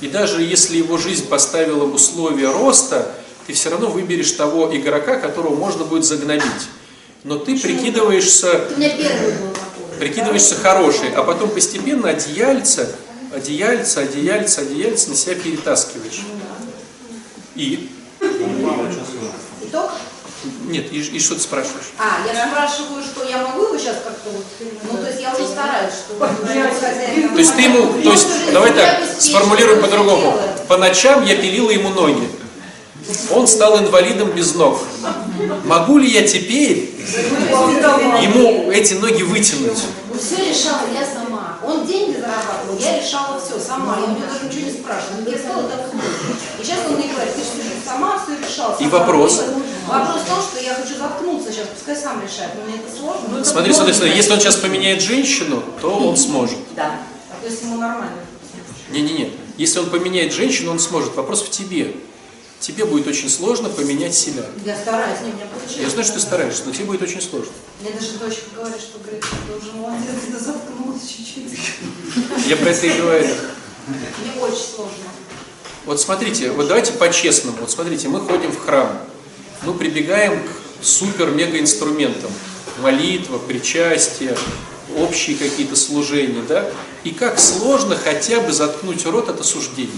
И 0.00 0.08
даже 0.08 0.42
если 0.42 0.76
его 0.76 0.98
жизнь 0.98 1.26
поставила 1.28 1.84
в 1.84 1.94
условия 1.94 2.50
роста, 2.50 3.12
ты 3.46 3.52
все 3.54 3.70
равно 3.70 3.88
выберешь 3.88 4.30
того 4.32 4.74
игрока, 4.76 5.16
которого 5.16 5.54
можно 5.54 5.84
будет 5.84 6.04
загнобить. 6.04 6.68
Но 7.24 7.38
ты 7.38 7.58
прикидываешься 7.58 8.68
У 8.74 8.78
меня 8.78 8.96
первый 8.96 9.32
был 9.32 9.50
такой. 9.52 9.98
прикидываешься 9.98 10.56
хороший, 10.56 11.12
а 11.14 11.22
потом 11.22 11.50
постепенно 11.50 12.08
одеяльца, 12.10 12.88
одеяльца, 13.34 14.00
одеяльца, 14.00 14.60
одеяльца 14.62 15.10
на 15.10 15.16
себя 15.16 15.34
перетаскиваешь. 15.36 16.22
И? 17.54 17.90
Итог? 19.62 19.90
Нет, 20.66 20.92
и, 20.92 20.98
и 20.98 21.20
что 21.20 21.36
ты 21.36 21.40
спрашиваешь? 21.40 21.92
А, 21.98 22.26
я 22.26 22.48
спрашиваю, 22.48 23.04
что 23.04 23.24
я 23.24 23.41
сейчас 23.82 23.96
как-то 24.04 24.30
вот, 24.30 24.44
ну 24.90 24.98
то 24.98 25.08
есть 25.08 25.20
я 25.20 25.34
уже 25.34 25.46
стараюсь, 25.46 25.92
что 25.94 26.18
хозяин. 26.18 27.28
То 27.30 27.38
есть 27.38 27.56
ты 27.56 27.62
ему, 27.62 28.02
то 28.02 28.12
есть, 28.12 28.28
давай 28.52 28.72
так, 28.72 29.00
сформулируем 29.18 29.80
по-другому. 29.80 30.34
По 30.68 30.76
ночам 30.76 31.24
я 31.24 31.36
пилила 31.36 31.70
ему 31.70 31.90
ноги. 31.90 32.28
Он 33.30 33.46
стал 33.48 33.78
инвалидом 33.78 34.30
без 34.30 34.54
ног. 34.54 34.78
Могу 35.64 35.98
ли 35.98 36.08
я 36.08 36.26
теперь 36.26 36.94
ему 38.22 38.70
эти 38.70 38.94
ноги 38.94 39.22
вытянуть? 39.22 39.78
Все 40.18 40.36
решала 40.36 40.82
я 40.94 41.04
сама. 41.04 41.58
Он 41.64 41.84
деньги 41.84 42.16
зарабатывал, 42.16 42.78
я 42.78 43.00
решала 43.00 43.40
все 43.40 43.58
сама. 43.58 43.98
Я 43.98 44.04
у 44.04 44.10
него 44.10 44.26
даже 44.30 44.44
ничего 44.44 44.66
не 44.66 44.72
спрашивала. 44.72 45.28
Я 45.28 45.38
сказала, 45.38 45.68
так. 45.68 45.80
И 46.60 46.64
сейчас 46.64 46.78
он 46.88 46.96
мне 46.96 47.08
говорит, 47.08 47.34
ты 47.34 47.42
что, 47.42 47.61
сама 47.92 48.18
все 48.18 48.36
решала. 48.36 48.76
И 48.76 48.84
сама». 48.84 48.98
вопрос? 48.98 49.42
Вопрос 49.86 50.22
в 50.22 50.28
том, 50.28 50.42
что 50.42 50.60
я 50.60 50.74
хочу 50.74 50.96
заткнуться 50.96 51.52
сейчас, 51.52 51.66
пускай 51.68 51.96
сам 51.96 52.22
решает. 52.22 52.52
Но 52.56 52.64
мне 52.64 52.76
это 52.76 52.96
сложно. 52.96 53.28
Ну, 53.30 53.38
это 53.38 53.48
Смотри, 53.48 53.72
смотри, 53.72 53.92
сложно. 53.92 53.94
смотри, 53.94 54.16
если 54.16 54.32
он 54.32 54.40
сейчас 54.40 54.56
поменяет 54.56 55.02
женщину, 55.02 55.62
то 55.80 55.90
он 55.90 56.16
сможет. 56.16 56.58
Да. 56.76 57.00
То 57.40 57.48
есть 57.48 57.62
ему 57.62 57.76
нормально. 57.76 58.18
Не-не-не, 58.90 59.32
если 59.56 59.80
он 59.80 59.90
поменяет 59.90 60.32
женщину, 60.32 60.70
он 60.70 60.78
сможет. 60.78 61.14
Вопрос 61.16 61.42
в 61.42 61.50
тебе. 61.50 61.94
Тебе 62.60 62.84
будет 62.84 63.08
очень 63.08 63.28
сложно 63.28 63.68
поменять 63.68 64.14
себя. 64.14 64.44
Я 64.64 64.76
стараюсь, 64.76 65.18
не, 65.24 65.32
у 65.32 65.34
меня 65.34 65.46
получается. 65.46 65.80
Я 65.82 65.90
знаю, 65.90 66.04
что 66.04 66.14
ты 66.14 66.20
стараешься, 66.20 66.62
но 66.64 66.72
тебе 66.72 66.84
будет 66.84 67.02
очень 67.02 67.20
сложно. 67.20 67.50
Мне 67.80 67.90
даже 67.90 68.12
дочка 68.18 68.44
говорит, 68.54 68.80
что 68.80 69.00
говорит, 69.00 69.24
ты 69.24 69.56
уже 69.56 69.72
молодец, 69.72 70.06
ты 70.30 70.38
заткнулась 70.38 71.02
чуть-чуть. 71.02 71.58
Я 72.46 72.56
про 72.56 72.70
это 72.70 72.86
и 72.86 72.98
говорю. 73.00 73.34
Мне 73.88 74.40
очень 74.40 74.64
сложно. 74.76 75.10
Вот 75.84 76.00
смотрите, 76.00 76.52
вот 76.52 76.68
давайте 76.68 76.92
по-честному. 76.92 77.58
Вот 77.60 77.70
смотрите, 77.70 78.08
мы 78.08 78.20
ходим 78.20 78.52
в 78.52 78.64
храм, 78.64 78.88
мы 79.64 79.74
прибегаем 79.74 80.40
к 80.42 80.84
супер-мега 80.84 81.58
инструментам. 81.58 82.30
молитва, 82.80 83.38
причастие, 83.38 84.36
общие 84.96 85.36
какие-то 85.36 85.76
служения, 85.76 86.42
да? 86.48 86.68
И 87.04 87.10
как 87.10 87.38
сложно 87.38 87.96
хотя 87.96 88.40
бы 88.40 88.52
заткнуть 88.52 89.04
рот 89.06 89.28
от 89.28 89.40
осуждения. 89.40 89.90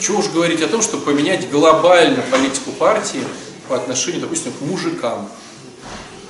Чего 0.00 0.18
уж 0.18 0.28
говорить 0.28 0.62
о 0.62 0.68
том, 0.68 0.82
чтобы 0.82 1.04
поменять 1.04 1.50
глобально 1.50 2.22
политику 2.30 2.72
партии 2.72 3.22
по 3.68 3.76
отношению, 3.76 4.22
допустим, 4.22 4.52
к 4.52 4.60
мужикам. 4.62 5.28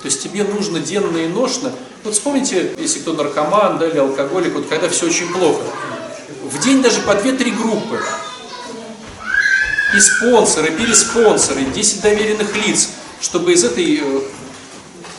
То 0.03 0.07
есть 0.07 0.23
тебе 0.23 0.45
нужно 0.45 0.81
денно 0.81 1.17
и 1.19 1.29
ношно. 1.29 1.73
Вот 2.05 2.15
вспомните, 2.15 2.75
если 2.79 2.99
кто 3.01 3.13
наркоман 3.13 3.79
да, 3.79 3.89
или 3.89 3.99
алкоголик, 3.99 4.55
вот 4.55 4.67
когда 4.67 4.89
все 4.89 5.07
очень 5.07 5.33
плохо. 5.33 5.63
В 6.43 6.61
день 6.61 6.83
даже 6.83 7.01
по 7.03 7.13
2-3 7.13 7.57
группы. 7.57 8.03
И 9.95 10.01
спонсоры, 10.01 10.73
переспонсоры, 10.73 11.65
10 11.65 12.01
доверенных 12.01 12.57
лиц, 12.67 12.89
чтобы 13.21 13.53
из 13.53 13.63
этой 13.63 14.01
э, 14.03 14.21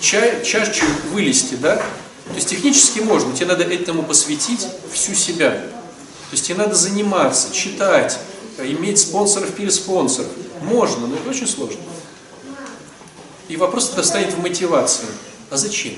ча 0.02 0.42
чашечки 0.44 0.84
вылезти, 1.12 1.56
да? 1.56 1.78
То 1.78 2.36
есть 2.36 2.50
технически 2.50 3.00
можно, 3.00 3.34
тебе 3.34 3.46
надо 3.46 3.64
этому 3.64 4.04
посвятить 4.04 4.68
всю 4.92 5.14
себя. 5.14 5.52
То 5.52 6.34
есть 6.34 6.46
тебе 6.46 6.58
надо 6.58 6.76
заниматься, 6.76 7.54
читать, 7.54 8.20
иметь 8.58 9.00
спонсоров, 9.00 9.52
переспонсоров. 9.52 10.32
Можно, 10.62 11.08
но 11.08 11.16
это 11.16 11.30
очень 11.30 11.48
сложно. 11.48 11.80
И 13.48 13.56
вопрос 13.56 13.90
тогда 13.90 14.04
станет 14.04 14.34
в 14.34 14.42
мотивации. 14.42 15.06
А 15.50 15.56
зачем? 15.58 15.94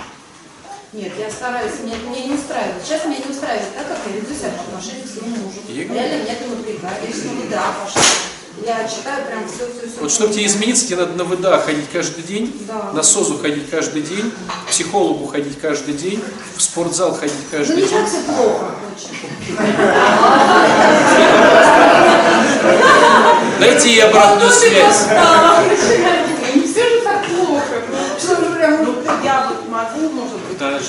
Нет, 0.96 1.12
я 1.20 1.30
стараюсь, 1.30 1.74
меня, 1.84 1.98
меня 2.10 2.26
не 2.28 2.34
устраивает. 2.36 2.82
Сейчас 2.84 3.04
меня 3.06 3.18
не 3.18 3.30
устраивает 3.30 3.68
так, 3.76 3.88
как 3.88 3.98
я 4.08 4.14
веду 4.20 4.34
себя 4.34 4.52
по 4.56 4.64
отношению 4.64 5.04
к 5.04 5.10
своему 5.10 5.36
мужу. 5.44 5.60
Реально 5.68 6.24
меня 6.24 6.34
это 6.34 6.48
напрягает. 6.50 6.98
Я 7.06 7.12
сейчас 7.14 7.24
на 7.26 7.32
выдах 7.34 7.66
пошла. 7.84 8.02
Я 8.66 8.88
читаю 8.88 9.26
прям 9.26 9.46
все, 9.46 9.66
все, 9.68 9.88
все. 9.92 10.00
Вот 10.00 10.10
чтобы 10.12 10.34
тебе 10.34 10.46
измениться, 10.46 10.88
тебе 10.88 10.96
надо 10.98 11.12
на 11.14 11.26
ВДА 11.26 11.60
ходить 11.60 11.90
каждый 11.92 12.24
день, 12.24 12.56
Да. 12.66 12.92
на 12.94 13.04
СОЗу 13.04 13.38
ходить 13.40 13.70
каждый 13.70 14.02
день, 14.04 14.32
к 14.66 14.70
психологу 14.70 15.28
ходить 15.28 15.60
каждый 15.60 15.94
день, 15.96 16.24
в 16.56 16.62
спортзал 16.62 17.14
ходить 17.14 17.36
Ну 17.52 17.58
каждый 17.58 17.76
не 17.76 17.82
день. 17.82 17.92
так 17.92 18.08
все 18.08 18.20
плохо. 18.22 18.72
Дайте 23.60 23.90
ей 23.90 24.04
обратную 24.06 24.50
связь. 24.52 25.08
Не 26.56 26.62
все 26.66 26.90
же 26.90 27.02
так 27.02 27.26
плохо. 27.26 27.64
Что 28.18 28.36
же 28.38 28.46
прям 28.56 28.86
Ну, 28.86 28.96
я 29.24 29.48
вот 29.50 29.68
могу, 29.70 30.10
может 30.14 30.38
быть, 30.48 30.58
Да, 30.58 30.72
я, 30.72 30.80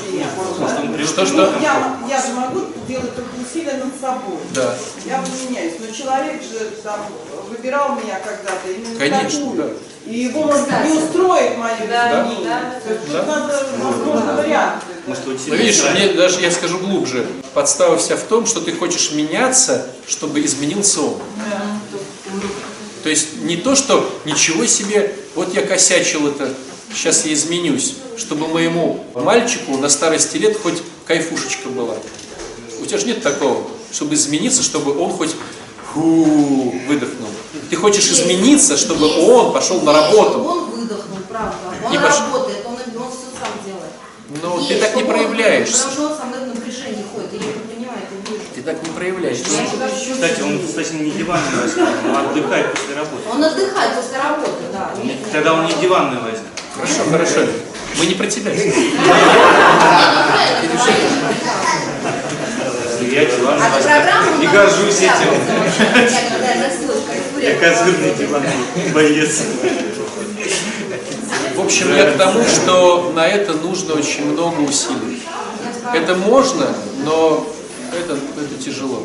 привык. 1.16 1.28
Что, 1.32 1.52
что? 1.52 1.60
я, 1.62 1.96
я 2.08 2.22
же 2.22 2.32
могу 2.34 2.60
делать 2.86 3.14
только 3.16 3.30
усилия 3.44 3.74
над 3.82 3.98
собой. 4.00 4.38
Да. 4.54 4.74
Я 5.04 5.18
бы 5.20 5.26
меняюсь. 5.48 5.74
Но 5.80 5.94
человек 5.94 6.42
же 6.42 6.70
там 6.82 7.00
выбирал 7.48 7.96
меня 7.96 8.18
когда-то 8.20 8.70
именно 8.70 8.98
Конечно, 8.98 9.40
такую. 9.40 9.56
да. 9.56 9.68
И 10.10 10.18
его, 10.20 10.44
может, 10.44 10.66
быть, 10.66 10.84
не 10.84 10.98
устроит 10.98 11.58
мое 11.58 11.74
Да, 11.88 12.22
изменение. 12.22 12.48
да. 12.48 12.80
То 12.86 12.92
есть 12.92 13.12
Да. 13.12 13.22
надо, 13.24 13.66
возможно, 13.82 14.32
варианты. 14.34 14.86
Может, 15.06 15.26
у 15.26 15.30
Ну 15.30 15.54
видишь, 15.56 15.82
мне 15.92 16.08
даже 16.12 16.40
я 16.40 16.50
скажу 16.52 16.78
глубже. 16.78 17.26
Подстава 17.54 17.96
вся 17.96 18.16
в 18.16 18.22
том, 18.22 18.46
что 18.46 18.60
ты 18.60 18.72
хочешь 18.72 19.10
меняться, 19.12 19.86
чтобы 20.06 20.44
изменился 20.44 21.00
он. 21.00 21.18
То 23.02 23.08
есть 23.08 23.40
не 23.42 23.56
то, 23.56 23.74
что 23.76 24.08
ничего 24.24 24.66
себе, 24.66 25.14
вот 25.34 25.54
я 25.54 25.62
косячил 25.64 26.26
это, 26.28 26.52
сейчас 26.92 27.24
я 27.24 27.32
изменюсь, 27.34 27.94
чтобы 28.16 28.48
моему 28.48 29.04
мальчику 29.14 29.76
на 29.78 29.88
старости 29.88 30.36
лет 30.38 30.56
хоть 30.60 30.82
кайфушечка 31.06 31.68
была. 31.68 31.94
У 32.80 32.86
тебя 32.86 32.98
же 32.98 33.06
нет 33.06 33.22
такого, 33.22 33.62
чтобы 33.92 34.14
измениться, 34.14 34.62
чтобы 34.62 34.98
он 35.00 35.10
хоть 35.12 35.34
фу, 35.92 36.74
выдохнул. 36.86 37.28
Ты 37.70 37.76
хочешь 37.76 38.06
измениться, 38.10 38.76
чтобы 38.76 39.06
Есть. 39.06 39.28
он 39.28 39.52
пошел 39.52 39.80
на 39.80 39.90
Есть, 39.92 40.02
работу. 40.14 40.38
Он 40.44 40.70
выдохнул, 40.70 41.18
правда. 41.28 41.56
Он 41.86 41.92
И 41.92 41.96
пош- 41.96 42.20
работает, 42.20 42.58
он, 42.66 42.74
он 42.74 43.10
все 43.10 43.28
сам 43.40 43.52
делает. 43.64 44.42
Но 44.42 44.58
Есть, 44.58 44.68
ты 44.68 44.78
так 44.80 44.96
не 44.96 45.04
проявляешься. 45.04 45.84
Потому 45.88 45.92
что 45.92 46.06
он 46.12 46.18
со 46.18 46.24
мной 46.24 46.40
в 46.50 46.54
напряжении 46.54 47.04
ходит, 47.14 47.32
я 47.32 47.38
это 47.50 47.58
понимаю, 47.60 47.98
это 48.02 48.30
вижу. 48.30 48.42
Ты 48.54 48.62
так 48.62 48.82
не 48.82 48.90
проявляешься. 48.90 49.44
Кстати, 49.44 50.40
он, 50.42 50.66
кстати, 50.66 50.92
не 50.94 51.10
диванный 51.12 51.62
возьмет, 51.62 51.88
он 52.08 52.16
отдыхает 52.16 52.72
после 52.72 52.94
работы. 52.94 53.22
Он 53.32 53.44
отдыхает 53.44 53.94
после 53.94 54.18
работы, 54.18 54.62
да. 54.72 54.92
Не- 55.02 55.18
Тогда 55.32 55.54
он 55.54 55.66
не 55.66 55.72
диванный 55.80 56.20
возьмет. 56.20 56.42
Хорошо, 56.74 57.10
хорошо. 57.10 57.40
Мы 57.98 58.06
не 58.06 58.14
про 58.14 58.26
тебя. 58.26 58.52
Я 63.16 63.22
А 63.22 63.80
программу 63.82 64.38
Не 64.40 64.46
горжусь 64.48 64.98
этим. 64.98 65.28
Я 67.40 67.54
козырный 67.54 68.14
диванный 68.14 68.92
боец. 68.92 69.42
В 71.54 71.60
общем, 71.60 71.96
я 71.96 72.10
к 72.12 72.18
тому, 72.18 72.44
что 72.44 73.12
на 73.14 73.26
это 73.26 73.54
нужно 73.54 73.94
очень 73.94 74.26
много 74.26 74.60
усилий. 74.60 75.22
Это 75.94 76.14
можно, 76.16 76.74
но 77.04 77.46
это, 77.92 78.14
это 78.14 78.62
тяжело. 78.62 79.04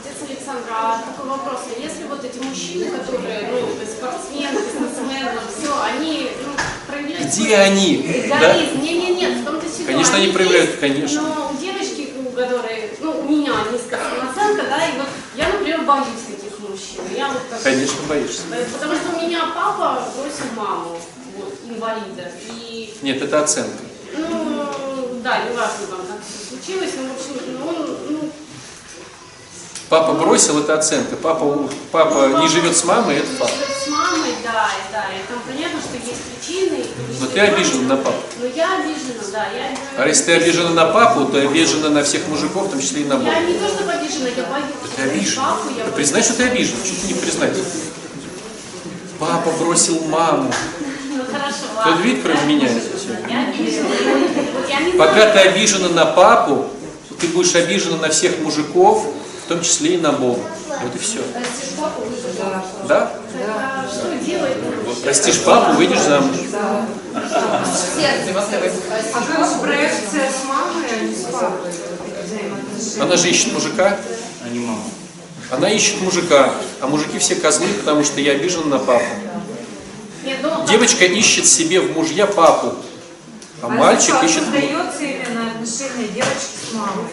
Отец 0.00 0.16
Александр, 0.26 0.70
а 0.70 1.02
такой 1.04 1.30
вопрос. 1.30 1.60
А 1.66 1.80
Если 1.80 2.04
вот 2.04 2.24
эти 2.24 2.38
мужчины, 2.42 2.86
которые, 2.86 3.50
ну, 3.50 3.68
спортсмены, 3.84 4.58
бизнесмены, 4.58 5.40
все, 5.54 5.82
они 5.82 6.30
ну, 6.46 6.52
проявляют... 6.90 7.26
Где 7.26 7.56
они? 7.56 8.26
Да? 8.28 8.52
Эгоизм. 8.54 8.80
Не, 8.82 8.92
не, 8.98 9.14
нет, 9.16 9.38
в 9.38 9.44
том-то 9.44 9.66
ситуация. 9.66 9.86
Конечно, 9.86 10.16
они 10.16 10.28
проявляют, 10.28 10.76
конечно. 10.80 11.22
Но 11.22 11.50
у 11.52 11.56
девочки, 11.60 12.12
у 12.24 12.30
которой, 12.30 12.90
ну, 13.00 13.20
у 13.20 13.22
меня 13.28 13.52
низкая 13.72 14.00
самооценка, 14.02 14.64
да, 14.68 14.86
и 14.88 14.98
вот 14.98 15.08
я, 15.36 15.48
например, 15.48 15.82
боюсь 15.82 16.06
таких 16.28 16.58
мужчин. 16.60 17.00
Я 17.16 17.28
вот 17.28 17.42
так- 17.48 17.62
Конечно, 17.62 17.96
боишься. 18.08 18.42
Э, 18.52 18.64
Потому 18.72 18.94
что 18.94 19.16
у 19.16 19.26
меня 19.26 19.42
папа 19.54 20.02
бросил 20.16 20.52
маму, 20.56 21.00
вот, 21.36 21.54
инвалида. 21.68 22.30
И, 22.50 22.94
Нет, 23.02 23.22
это 23.22 23.42
оценка. 23.42 23.82
ну, 24.16 24.66
да, 25.22 25.38
неважно 25.44 25.86
там, 25.88 26.00
как 26.06 26.20
все 26.24 26.48
случилось, 26.56 26.92
но, 26.96 27.08
в 27.08 27.16
общем, 27.16 27.58
ну, 27.58 27.68
он, 27.68 27.96
ну, 28.10 28.30
Папа 29.88 30.12
бросил, 30.12 30.60
это 30.60 30.74
оценка. 30.78 31.16
Папа, 31.16 31.68
папа 31.90 32.40
не 32.40 32.46
живет 32.46 32.76
с 32.76 32.84
мамой, 32.84 33.16
это 33.16 33.26
факт. 33.38 33.52
живет 33.52 33.76
с 33.84 33.88
мамой, 33.88 34.34
да, 34.44 34.70
да, 34.92 35.06
и 35.10 35.18
там 35.26 35.40
понятно, 35.44 35.80
что 35.80 35.96
есть 35.96 36.29
причины. 36.50 36.84
Но 37.20 37.26
ты 37.26 37.40
обижена 37.40 37.82
на 37.82 37.96
папу. 37.96 38.18
Ну, 38.40 38.46
я 38.54 38.78
обижена, 38.78 39.22
да, 39.32 39.46
я... 39.52 39.76
А 39.96 40.06
если 40.08 40.24
ты 40.24 40.32
обижена 40.32 40.70
на 40.70 40.86
папу, 40.86 41.26
то 41.26 41.38
обижена 41.40 41.90
на 41.90 42.02
всех 42.02 42.26
мужиков, 42.28 42.68
в 42.68 42.70
том 42.70 42.80
числе 42.80 43.02
и 43.02 43.04
на 43.04 43.16
Бога. 43.16 43.30
Я 43.30 43.40
не 43.40 43.54
то, 43.54 43.68
что 43.68 43.88
обижена, 43.88 44.28
я 44.36 44.44
боюсь. 44.44 44.66
Ты 44.96 45.02
обижена. 45.02 45.44
Папу 45.44 45.68
я 45.70 45.76
Да 45.76 45.82
боюсь. 45.82 45.94
признай, 45.96 46.22
что 46.22 46.34
ты 46.34 46.42
обижена. 46.44 46.78
Ты 46.82 47.06
не 47.08 47.14
признать? 47.14 47.56
Папа 49.18 49.50
бросил 49.58 50.00
маму. 50.06 50.52
Ну, 51.12 51.24
хорошо, 51.26 51.66
ладно. 51.76 52.02
видит, 52.02 52.22
кроме 52.22 52.54
меня? 52.54 52.68
Я 53.28 54.96
Пока 54.96 55.32
ты 55.32 55.38
обижена 55.40 55.88
на 55.90 56.06
папу, 56.06 56.66
ты 57.20 57.26
будешь 57.26 57.54
обижена 57.56 57.98
на 57.98 58.08
всех 58.08 58.38
мужиков, 58.38 59.06
в 59.44 59.48
том 59.48 59.60
числе 59.60 59.96
и 59.96 59.98
на 59.98 60.12
Бога. 60.12 60.40
Вот 60.82 60.94
и 60.94 60.98
все. 60.98 61.18
Выжила. 61.18 63.10
Да? 63.46 63.84
А 63.86 63.88
что 63.88 64.14
делать? 64.24 64.56
Простишь 65.02 65.40
папу, 65.40 65.72
выйдешь 65.76 66.00
замуж. 66.00 66.36
А 66.54 66.86
как 69.26 69.60
проекция 69.62 70.30
с 70.30 70.44
мамой, 70.46 70.84
а 70.92 71.04
не 71.04 71.14
с 71.14 71.22
папой? 71.24 71.70
Она 73.00 73.16
же 73.16 73.28
ищет 73.30 73.52
мужика, 73.52 73.96
А 74.44 74.48
не 74.48 74.58
мама. 74.60 74.82
она 75.50 75.68
ищет 75.70 76.00
мужика, 76.02 76.52
а 76.80 76.86
мужики 76.86 77.18
все 77.18 77.34
козлы, 77.36 77.66
потому 77.78 78.04
что 78.04 78.20
я 78.20 78.32
обижен 78.32 78.68
на 78.68 78.78
папу. 78.78 79.04
Ну, 80.42 80.66
Девочка 80.66 81.04
ищет 81.06 81.46
себе 81.46 81.80
в 81.80 81.96
мужья 81.96 82.26
папу, 82.26 82.74
а 83.62 83.68
мальчик 83.68 84.22
ищет... 84.22 84.46
му- 84.46 84.52
создается 84.52 85.02
именно 85.02 85.50
отношения 85.50 86.08
девочки 86.08 86.56
с 86.70 86.74
мамой. 86.74 87.06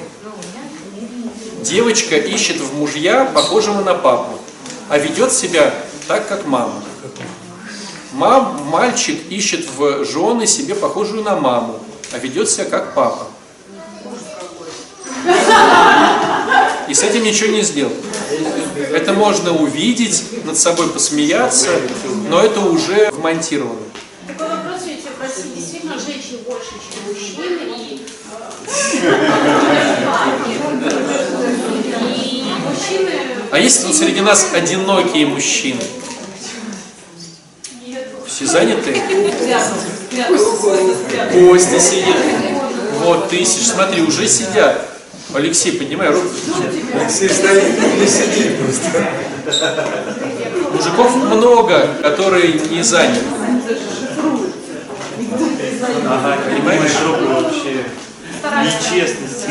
Девочка 1.63 2.17
ищет 2.17 2.57
в 2.57 2.77
мужья 2.77 3.25
похожего 3.25 3.81
на 3.81 3.93
папу, 3.95 4.39
а 4.89 4.97
ведет 4.97 5.31
себя 5.33 5.73
так, 6.07 6.27
как 6.27 6.45
мама. 6.45 6.81
Мам, 8.13 8.63
мальчик 8.69 9.19
ищет 9.29 9.67
в 9.77 10.05
жены 10.05 10.47
себе 10.47 10.73
похожую 10.75 11.23
на 11.23 11.35
маму, 11.35 11.79
а 12.11 12.17
ведет 12.17 12.49
себя 12.49 12.65
как 12.65 12.93
папа. 12.93 13.27
И 16.87 16.93
с 16.93 17.03
этим 17.03 17.23
ничего 17.23 17.51
не 17.51 17.61
сделать. 17.63 17.97
Это 18.93 19.11
можно 19.13 19.53
увидеть, 19.53 20.45
над 20.45 20.57
собой 20.57 20.89
посмеяться, 20.89 21.69
но 22.29 22.41
это 22.41 22.61
уже 22.61 23.11
вмонтировано. 23.11 23.81
такой 24.27 24.47
вопрос 24.47 24.81
ведь 24.85 25.03
в 25.03 25.21
России 25.21 25.51
действительно 25.53 25.99
женщин 25.99 26.39
больше, 26.47 26.71
чем 26.71 27.13
мужчин, 27.13 27.59
и, 27.75 28.05
э, 29.01 29.17
и 32.15 32.43
мужчины... 32.65 33.11
А 33.57 33.59
есть 33.59 33.83
тут 33.83 33.95
среди 33.95 34.21
нас 34.21 34.49
одинокие 34.53 35.25
мужчины? 35.25 35.81
Все 38.27 38.45
заняты? 38.45 39.01
Костя 41.33 41.79
сидит. 41.79 42.15
Вот 42.99 43.29
тысяч. 43.29 43.65
Смотри, 43.65 44.03
уже 44.03 44.27
сидят. 44.27 44.79
Алексей, 45.33 45.71
поднимай 45.71 46.09
руку. 46.11 46.27
Алексей 47.01 47.27
стоит, 47.29 47.99
не 47.99 48.05
сидит 48.05 48.59
просто. 48.59 49.09
Мужиков 50.71 51.15
много, 51.15 51.87
которые 52.03 52.53
не 52.53 52.83
заняты. 52.83 53.25
Ага, 56.05 56.37
понимаешь, 56.45 56.91
вообще 57.01 57.85
нечестности. 58.63 59.49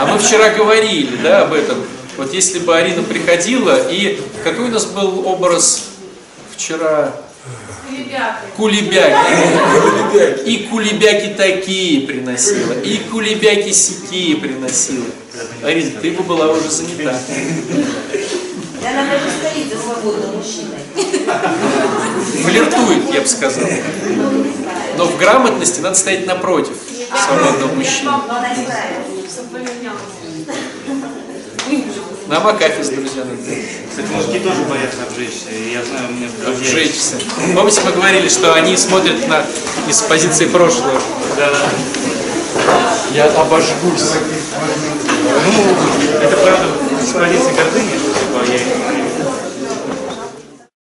А 0.00 0.06
мы 0.06 0.18
вчера 0.18 0.48
говорили, 0.54 1.18
да, 1.22 1.42
об 1.42 1.52
этом. 1.52 1.84
Вот 2.20 2.34
если 2.34 2.58
бы 2.58 2.76
Арина 2.76 3.02
приходила, 3.02 3.90
и 3.90 4.20
какой 4.44 4.66
у 4.66 4.68
нас 4.68 4.84
был 4.84 5.26
образ 5.26 5.84
вчера? 6.54 7.14
Ребята. 7.90 8.40
Кулебяки. 8.58 10.42
И 10.44 10.68
кулебяки 10.70 11.32
такие 11.34 12.06
приносила, 12.06 12.74
и 12.74 12.98
кулебяки 13.10 13.72
сякие 13.72 14.36
приносила. 14.36 15.06
Арина, 15.64 15.98
ты 15.98 16.10
бы 16.10 16.22
была 16.22 16.48
уже 16.52 16.68
занята. 16.68 17.18
И 18.12 18.86
она 18.86 19.06
даже 19.06 19.30
стоит 19.40 19.72
за 19.72 19.82
свободным 19.82 20.36
мужчиной. 20.36 20.84
Флиртует, 22.44 23.14
я 23.14 23.22
бы 23.22 23.26
сказал. 23.26 23.66
Но 24.98 25.06
в 25.06 25.16
грамотности 25.16 25.80
надо 25.80 25.96
стоять 25.96 26.26
напротив 26.26 26.76
свободного 27.16 27.72
мужчины. 27.76 28.10
На 32.30 32.38
Макафис, 32.38 32.90
друзья, 32.90 33.24
надо. 33.24 33.36
Кстати, 33.90 34.06
мужики 34.12 34.38
тоже 34.38 34.62
боятся 34.62 34.98
обжечься. 35.02 35.48
Я 35.72 35.84
знаю, 35.84 36.10
у 36.10 36.12
меня 36.12 36.28
друзья- 36.28 36.70
Обжечься. 36.70 37.16
Помните, 37.56 37.80
мы 37.84 37.90
говорили, 37.90 38.28
что 38.28 38.54
они 38.54 38.76
смотрят 38.76 39.26
на 39.26 39.44
из 39.88 40.00
позиции 40.02 40.46
прошлого. 40.46 40.92
Да, 41.36 41.50
да. 41.50 41.58
Я 43.12 43.24
обожгусь. 43.24 44.12
Ну, 45.44 46.20
это 46.22 46.36
правда 46.36 46.66
с 47.02 47.12
позиции 47.14 47.52
гордыни, 47.52 47.98
что 47.98 48.10
типа 48.14 48.52
я 48.52 48.58